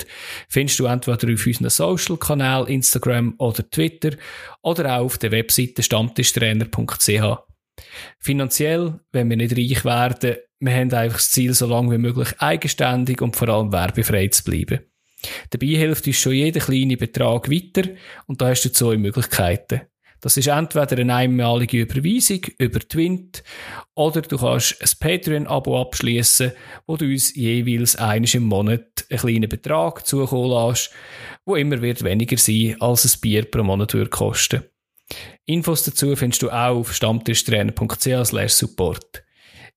[0.48, 4.12] findest du entweder auf unseren Social-Kanälen, Instagram oder Twitter
[4.62, 7.38] oder auch auf der Webseite stammtischtrainer.ch.
[8.20, 12.30] Finanziell, wenn wir nicht reich werden, wir haben einfach das Ziel, so lange wie möglich
[12.38, 14.82] eigenständig und vor allem werbefrei zu bleiben.
[15.50, 17.90] Dabei hilft uns schon jeder kleine Betrag weiter
[18.28, 19.82] und da hast du zwei Möglichkeiten.
[20.22, 23.44] Das ist entweder eine einmalige Überweisung über Twint
[23.96, 26.52] oder du kannst ein Patreon-Abo abschließen,
[26.86, 30.92] wo du uns jeweils einisch im Monat einen kleinen Betrag zukommen lässt,
[31.44, 34.64] wo immer wird weniger sein, als ein Bier pro Monat würde kosten.
[35.48, 39.24] Infos dazu findest du auch auf stammtischtrainer.ch support.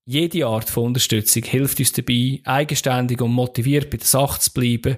[0.05, 4.97] Jede Art von Unterstützung hilft uns dabei, eigenständig und motiviert bei der Sache zu bleiben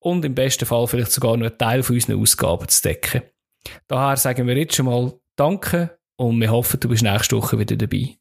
[0.00, 3.22] und im besten Fall vielleicht sogar noch einen Teil von unseren Ausgaben zu decken.
[3.86, 7.76] Daher sagen wir jetzt schon mal Danke und wir hoffen, du bist nächste Woche wieder
[7.76, 8.19] dabei.